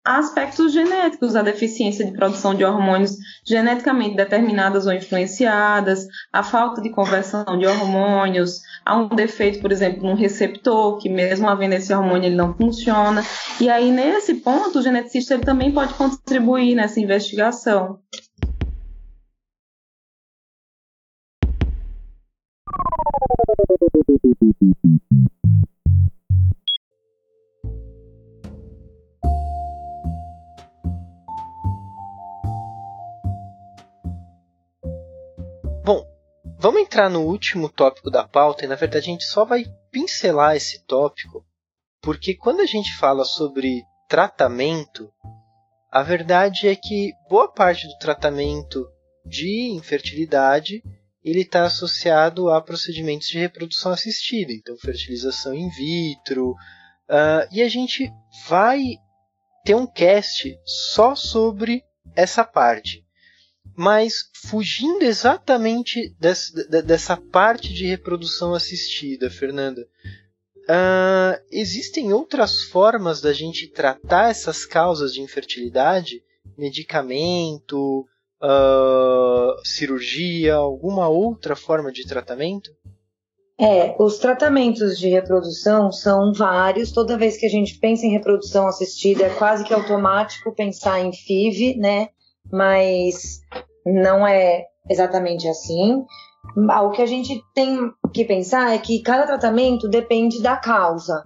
aspectos 0.04 0.72
genéticos 0.72 1.34
da 1.34 1.42
deficiência 1.42 2.06
de 2.06 2.14
produção 2.14 2.56
de 2.56 2.64
hormônios 2.64 3.18
geneticamente 3.46 4.16
determinadas 4.16 4.88
ou 4.88 4.94
influenciadas, 4.94 6.08
a 6.32 6.42
falta 6.42 6.82
de 6.82 6.90
conversão 6.90 7.46
de 7.58 7.68
hormônios, 7.68 8.60
há 8.86 8.98
um 8.98 9.08
defeito, 9.10 9.60
por 9.60 9.72
exemplo, 9.72 10.08
no 10.08 10.16
receptor, 10.16 10.98
que 10.98 11.10
mesmo 11.10 11.48
havendo 11.48 11.74
esse 11.74 11.94
hormônio 11.94 12.28
ele 12.28 12.36
não 12.36 12.56
funciona. 12.56 13.24
E 13.60 13.70
aí, 13.70 13.92
nesse 13.92 14.36
ponto, 14.36 14.80
o 14.80 14.82
geneticista 14.82 15.34
ele 15.34 15.44
também 15.44 15.72
pode 15.72 15.94
contribuir 15.94 16.76
nessa 16.76 17.00
investigação. 17.00 18.00
Bom, 35.84 36.06
vamos 36.58 36.82
entrar 36.82 37.10
no 37.10 37.22
último 37.22 37.70
tópico 37.70 38.10
da 38.10 38.28
pauta 38.28 38.66
e 38.66 38.68
na 38.68 38.76
verdade 38.76 39.10
a 39.10 39.12
gente 39.12 39.24
só 39.24 39.46
vai 39.46 39.66
pincelar 39.92 40.56
esse 40.56 40.84
tópico 40.86 41.46
porque 42.02 42.34
quando 42.34 42.62
a 42.62 42.66
gente 42.66 42.96
fala 42.98 43.24
sobre 43.26 43.84
tratamento, 44.08 45.12
a 45.92 46.02
verdade 46.02 46.68
é 46.68 46.76
que 46.76 47.14
boa 47.30 47.52
parte 47.52 47.88
do 47.88 47.98
tratamento 48.00 48.88
de 49.26 49.70
infertilidade 49.72 50.82
ele 51.24 51.42
está 51.42 51.66
associado 51.66 52.50
a 52.50 52.62
procedimentos 52.62 53.28
de 53.28 53.40
reprodução 53.40 53.92
assistida, 53.92 54.52
então 54.54 54.78
fertilização 54.78 55.54
in 55.54 55.70
vitro, 55.70 56.52
uh, 56.52 57.48
e 57.52 57.62
a 57.62 57.68
gente 57.68 58.12
vai 58.48 58.82
ter 59.66 59.76
um 59.76 59.86
cast 59.86 60.58
só 60.66 61.16
sobre 61.16 61.84
essa 62.16 62.44
parte 62.44 63.04
mas 63.80 64.30
fugindo 64.34 65.04
exatamente 65.04 66.14
dessa, 66.20 66.52
dessa 66.82 67.16
parte 67.16 67.74
de 67.74 67.86
reprodução 67.86 68.54
assistida, 68.54 69.30
Fernanda. 69.30 69.88
Uh, 70.64 71.42
existem 71.50 72.12
outras 72.12 72.64
formas 72.64 73.22
da 73.22 73.32
gente 73.32 73.68
tratar 73.68 74.32
essas 74.32 74.66
causas 74.66 75.14
de 75.14 75.22
infertilidade? 75.22 76.22
Medicamento, 76.58 78.06
uh, 78.42 79.56
cirurgia, 79.64 80.56
alguma 80.56 81.08
outra 81.08 81.56
forma 81.56 81.92
de 81.92 82.06
tratamento? 82.08 82.72
É, 83.62 83.94
os 84.00 84.18
tratamentos 84.18 84.98
de 84.98 85.10
reprodução 85.10 85.92
são 85.92 86.32
vários. 86.32 86.94
Toda 86.94 87.18
vez 87.18 87.36
que 87.36 87.46
a 87.46 87.50
gente 87.50 87.78
pensa 87.78 88.06
em 88.06 88.12
reprodução 88.12 88.68
assistida, 88.68 89.26
é 89.26 89.36
quase 89.36 89.66
que 89.66 89.74
automático 89.74 90.56
pensar 90.56 91.02
em 91.02 91.12
FIV, 91.12 91.76
né? 91.78 92.08
Mas 92.50 93.42
não 93.86 94.26
é 94.26 94.66
exatamente 94.90 95.46
assim. 95.48 96.06
O 96.56 96.92
que 96.92 97.02
a 97.02 97.06
gente 97.06 97.42
tem 97.54 97.92
que 98.14 98.24
pensar 98.24 98.74
é 98.74 98.78
que 98.78 99.02
cada 99.02 99.28
tratamento 99.28 99.90
depende 99.90 100.42
da 100.42 100.56
causa. 100.56 101.22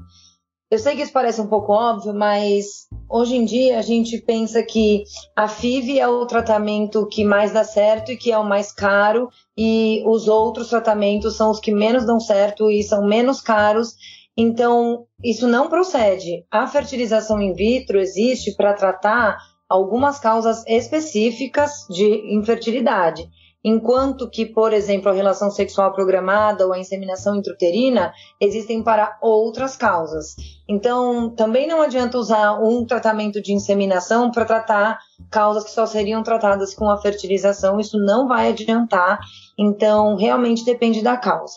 Eu 0.74 0.80
sei 0.80 0.96
que 0.96 1.04
isso 1.04 1.14
parece 1.14 1.40
um 1.40 1.46
pouco 1.46 1.72
óbvio, 1.72 2.16
mas 2.16 2.88
hoje 3.08 3.36
em 3.36 3.46
dia 3.46 3.78
a 3.78 3.84
gente 3.84 4.18
pensa 4.18 4.64
que 4.64 5.04
a 5.36 5.48
FIV 5.48 6.00
é 6.00 6.08
o 6.08 6.26
tratamento 6.26 7.06
que 7.06 7.24
mais 7.24 7.54
dá 7.54 7.64
certo 7.64 8.12
e 8.12 8.18
que 8.18 8.32
é 8.32 8.38
o 8.40 8.44
mais 8.44 8.72
caro, 8.72 9.30
e 9.56 10.02
os 10.08 10.28
outros 10.28 10.70
tratamentos 10.70 11.38
são 11.38 11.52
os 11.52 11.60
que 11.60 11.72
menos 11.72 12.08
dão 12.08 12.20
certo 12.20 12.72
e 12.72 12.82
são 12.82 13.06
menos 13.06 13.40
caros. 13.40 13.94
Então, 14.36 15.06
isso 15.24 15.48
não 15.48 15.70
procede. 15.70 16.44
A 16.50 16.66
fertilização 16.66 17.40
in 17.40 17.54
vitro 17.54 18.00
existe 18.00 18.56
para 18.56 18.74
tratar 18.74 19.38
algumas 19.70 20.20
causas 20.20 20.66
específicas 20.66 21.86
de 21.88 22.36
infertilidade. 22.36 23.30
Enquanto 23.64 24.30
que, 24.30 24.46
por 24.46 24.74
exemplo, 24.74 25.10
a 25.10 25.14
relação 25.14 25.50
sexual 25.50 25.94
programada 25.94 26.66
ou 26.66 26.74
a 26.74 26.80
inseminação 26.80 27.38
intrauterina 27.38 28.12
existem 28.40 28.84
para 28.84 29.18
outras 29.22 29.78
causas. 29.78 30.36
Então, 30.68 31.30
também 31.30 31.66
não 31.66 31.82
adianta 31.82 32.18
usar 32.18 32.60
um 32.62 32.86
tratamento 32.86 33.42
de 33.42 33.54
inseminação 33.54 34.32
para 34.32 34.44
tratar 34.44 35.00
causas 35.32 35.64
que 35.64 35.72
só 35.72 35.86
seriam 35.86 36.22
tratadas 36.24 36.74
com 36.74 36.90
a 36.90 37.02
fertilização, 37.02 37.80
isso 37.80 37.98
não 37.98 38.28
vai 38.28 38.50
adiantar. 38.50 39.20
Então, 39.58 40.16
realmente 40.16 40.66
depende 40.66 41.02
da 41.02 41.16
causa. 41.16 41.54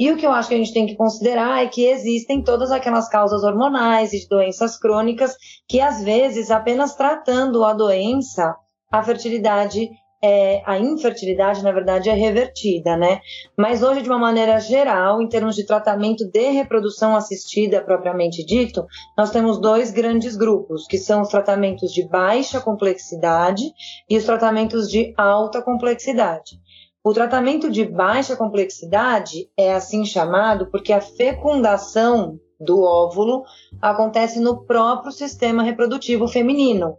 E 0.00 0.10
o 0.10 0.16
que 0.16 0.26
eu 0.26 0.32
acho 0.32 0.48
que 0.48 0.54
a 0.54 0.58
gente 0.58 0.72
tem 0.72 0.86
que 0.86 0.96
considerar 0.96 1.62
é 1.62 1.68
que 1.68 1.84
existem 1.84 2.42
todas 2.42 2.70
aquelas 2.70 3.08
causas 3.08 3.44
hormonais 3.44 4.12
e 4.12 4.20
de 4.20 4.28
doenças 4.28 4.78
crônicas 4.78 5.36
que, 5.68 5.80
às 5.80 6.02
vezes, 6.02 6.50
apenas 6.50 6.94
tratando 6.94 7.64
a 7.64 7.74
doença, 7.74 8.56
a 8.90 9.02
fertilidade 9.02 9.88
é, 10.22 10.62
a 10.64 10.78
infertilidade, 10.78 11.64
na 11.64 11.72
verdade, 11.72 12.08
é 12.08 12.14
revertida, 12.14 12.96
né? 12.96 13.20
Mas 13.56 13.82
hoje, 13.82 14.02
de 14.02 14.08
uma 14.08 14.18
maneira 14.18 14.60
geral, 14.60 15.20
em 15.20 15.28
termos 15.28 15.56
de 15.56 15.66
tratamento 15.66 16.24
de 16.30 16.50
reprodução 16.50 17.16
assistida 17.16 17.82
propriamente 17.82 18.44
dito, 18.46 18.86
nós 19.18 19.30
temos 19.30 19.60
dois 19.60 19.90
grandes 19.90 20.36
grupos, 20.36 20.86
que 20.86 20.96
são 20.96 21.22
os 21.22 21.28
tratamentos 21.28 21.92
de 21.92 22.08
baixa 22.08 22.60
complexidade 22.60 23.64
e 24.08 24.16
os 24.16 24.24
tratamentos 24.24 24.88
de 24.88 25.12
alta 25.16 25.60
complexidade. 25.60 26.60
O 27.04 27.12
tratamento 27.12 27.68
de 27.68 27.84
baixa 27.84 28.36
complexidade 28.36 29.50
é 29.58 29.74
assim 29.74 30.04
chamado 30.04 30.70
porque 30.70 30.92
a 30.92 31.00
fecundação 31.00 32.38
do 32.60 32.80
óvulo 32.80 33.42
acontece 33.80 34.38
no 34.38 34.64
próprio 34.64 35.10
sistema 35.10 35.64
reprodutivo 35.64 36.28
feminino, 36.28 36.96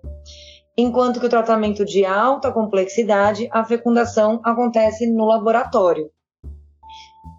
enquanto 0.77 1.19
que 1.19 1.25
o 1.25 1.29
tratamento 1.29 1.85
de 1.85 2.05
alta 2.05 2.51
complexidade, 2.51 3.47
a 3.51 3.63
fecundação 3.63 4.39
acontece 4.43 5.11
no 5.11 5.25
laboratório. 5.25 6.09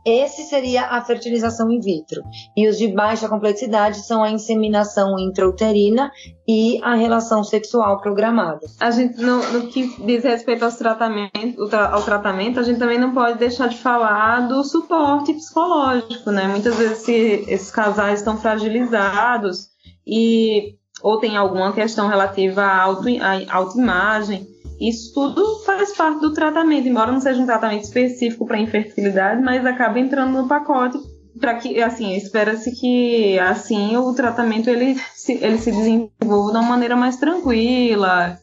Esse 0.06 0.42
seria 0.42 0.82
a 0.88 1.00
fertilização 1.02 1.70
in 1.70 1.80
vitro. 1.80 2.22
E 2.54 2.68
os 2.68 2.76
de 2.76 2.88
baixa 2.88 3.26
complexidade 3.26 4.04
são 4.06 4.22
a 4.22 4.30
inseminação 4.30 5.18
intrauterina 5.18 6.12
e 6.46 6.78
a 6.82 6.94
relação 6.94 7.42
sexual 7.42 7.98
programada. 8.02 8.60
A 8.78 8.90
gente, 8.90 9.18
no, 9.22 9.38
no 9.52 9.68
que 9.68 9.96
diz 10.04 10.22
respeito 10.22 10.62
aos 10.62 10.76
tratamentos, 10.76 11.72
ao 11.72 12.02
tratamento, 12.02 12.60
a 12.60 12.62
gente 12.62 12.78
também 12.78 12.98
não 12.98 13.14
pode 13.14 13.38
deixar 13.38 13.68
de 13.68 13.78
falar 13.78 14.46
do 14.46 14.62
suporte 14.62 15.32
psicológico, 15.32 16.30
né? 16.30 16.48
Muitas 16.48 16.76
vezes 16.76 17.00
esse, 17.00 17.50
esses 17.50 17.70
casais 17.70 18.18
estão 18.18 18.36
fragilizados 18.36 19.70
e 20.06 20.76
ou 21.04 21.18
tem 21.18 21.36
alguma 21.36 21.72
questão 21.72 22.08
relativa 22.08 22.62
à, 22.62 22.82
auto, 22.82 23.06
autoimagem 23.48 24.54
isso 24.80 25.14
tudo 25.14 25.60
faz 25.64 25.96
parte 25.96 26.20
do 26.20 26.32
tratamento, 26.32 26.88
embora 26.88 27.12
não 27.12 27.20
seja 27.20 27.40
um 27.40 27.46
tratamento 27.46 27.84
específico 27.84 28.46
para 28.46 28.58
infertilidade, 28.58 29.40
mas 29.40 29.64
acaba 29.64 30.00
entrando 30.00 30.32
no 30.32 30.48
pacote 30.48 30.98
para 31.38 31.54
que, 31.54 31.80
assim, 31.82 32.14
espera-se 32.14 32.72
que 32.72 33.38
assim 33.38 33.96
o 33.96 34.12
tratamento 34.14 34.68
ele 34.68 34.96
se, 35.14 35.34
ele 35.34 35.58
se 35.58 35.70
desenvolva 35.70 36.52
de 36.52 36.58
uma 36.58 36.62
maneira 36.62 36.96
mais 36.96 37.16
tranquila. 37.16 38.38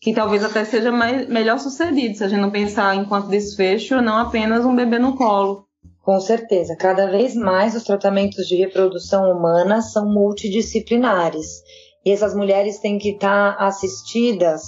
que 0.00 0.12
talvez 0.12 0.42
até 0.42 0.64
seja 0.64 0.90
mais, 0.90 1.28
melhor 1.28 1.58
sucedido 1.58 2.16
se 2.16 2.24
a 2.24 2.28
gente 2.28 2.40
não 2.40 2.50
pensar 2.50 2.96
enquanto 2.96 3.28
desfecho, 3.28 4.00
não 4.00 4.18
apenas 4.18 4.64
um 4.64 4.74
bebê 4.74 4.98
no 4.98 5.14
colo. 5.14 5.66
Com 6.02 6.18
certeza, 6.18 6.74
cada 6.74 7.06
vez 7.06 7.36
mais 7.36 7.76
os 7.76 7.84
tratamentos 7.84 8.48
de 8.48 8.56
reprodução 8.56 9.30
humana 9.30 9.80
são 9.80 10.12
multidisciplinares. 10.12 11.62
E 12.04 12.10
essas 12.10 12.34
mulheres 12.34 12.80
têm 12.80 12.98
que 12.98 13.10
estar 13.10 13.56
assistidas 13.56 14.62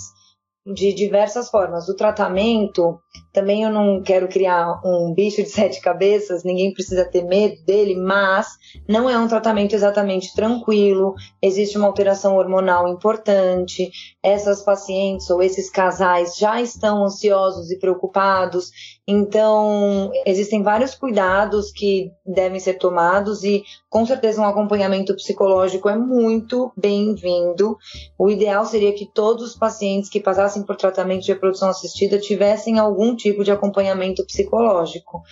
de 0.73 0.95
diversas 0.95 1.51
formas. 1.51 1.89
O 1.89 1.97
tratamento, 1.97 2.99
também 3.33 3.65
eu 3.65 3.71
não 3.71 4.01
quero 4.01 4.29
criar 4.29 4.81
um 4.85 5.13
bicho 5.13 5.43
de 5.43 5.49
sete 5.51 5.81
cabeças, 5.81 6.43
ninguém 6.43 6.73
precisa 6.73 7.05
ter 7.05 7.23
medo 7.23 7.63
dele, 7.65 7.97
mas 7.97 8.47
não 8.89 9.11
é 9.11 9.19
um 9.19 9.29
tratamento 9.29 9.75
exatamente 9.75 10.33
tranquilo, 10.35 11.15
existe 11.43 11.77
uma 11.77 11.87
alteração 11.87 12.37
hormonal 12.37 12.89
importante, 12.89 13.91
essas 14.23 14.63
pacientes 14.63 15.29
ou 15.29 15.43
esses 15.43 15.69
casais 15.69 16.37
já 16.37 16.63
estão 16.63 17.05
ansiosos 17.05 17.71
e 17.71 17.79
preocupados, 17.79 18.71
então 19.07 20.11
existem 20.25 20.63
vários 20.63 20.95
cuidados 20.95 21.71
que 21.71 22.11
devem 22.25 22.59
ser 22.59 22.75
tomados 22.75 23.45
e 23.45 23.63
com 23.91 24.07
certeza 24.07 24.41
um 24.41 24.47
acompanhamento 24.47 25.15
psicológico 25.15 25.91
é 25.91 25.97
muito 25.97 26.73
bem-vindo. 26.75 27.77
O 28.19 28.31
ideal 28.31 28.65
seria 28.65 28.95
que 28.95 29.07
todos 29.13 29.45
os 29.45 29.57
pacientes 29.57 30.09
que 30.09 30.21
passassem 30.21 30.63
por 30.63 30.77
tratamento 30.77 31.23
de 31.23 31.33
reprodução 31.33 31.69
assistida 31.69 32.19
tivessem 32.19 32.79
algum 32.79 33.15
tipo 33.15 33.45
de 33.45 33.51
acompanhamento 33.51 34.25
psicológico. 34.25 35.23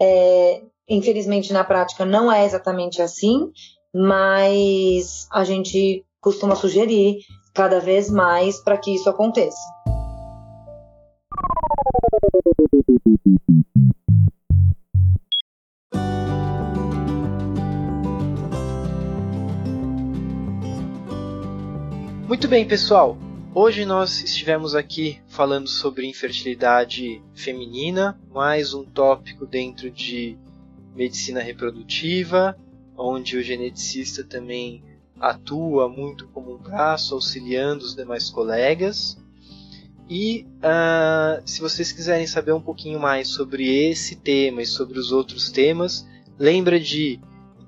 É, 0.00 0.62
infelizmente, 0.88 1.52
na 1.52 1.64
prática, 1.64 2.04
não 2.04 2.30
é 2.30 2.44
exatamente 2.44 3.02
assim, 3.02 3.50
mas 3.92 5.26
a 5.32 5.42
gente 5.42 6.04
costuma 6.20 6.54
sugerir 6.54 7.18
cada 7.52 7.80
vez 7.80 8.08
mais 8.08 8.62
para 8.62 8.78
que 8.78 8.94
isso 8.94 9.10
aconteça. 9.10 9.58
Muito 22.26 22.46
bem, 22.46 22.68
pessoal. 22.68 23.16
Hoje 23.54 23.86
nós 23.86 24.22
estivemos 24.22 24.74
aqui 24.74 25.20
falando 25.26 25.66
sobre 25.66 26.06
infertilidade 26.06 27.22
feminina, 27.34 28.20
mais 28.30 28.74
um 28.74 28.84
tópico 28.84 29.46
dentro 29.46 29.90
de 29.90 30.36
medicina 30.94 31.40
reprodutiva, 31.40 32.54
onde 32.96 33.38
o 33.38 33.42
geneticista 33.42 34.22
também 34.22 34.84
atua 35.18 35.88
muito 35.88 36.28
como 36.28 36.54
um 36.54 36.58
braço 36.58 37.14
auxiliando 37.14 37.84
os 37.84 37.94
demais 37.94 38.28
colegas. 38.28 39.16
E 40.08 40.46
uh, 40.58 41.42
se 41.44 41.60
vocês 41.60 41.92
quiserem 41.92 42.26
saber 42.26 42.52
um 42.52 42.60
pouquinho 42.60 42.98
mais 42.98 43.28
sobre 43.28 43.90
esse 43.90 44.16
tema 44.16 44.62
e 44.62 44.66
sobre 44.66 44.98
os 44.98 45.12
outros 45.12 45.50
temas, 45.50 46.06
lembra 46.38 46.80
de 46.80 47.20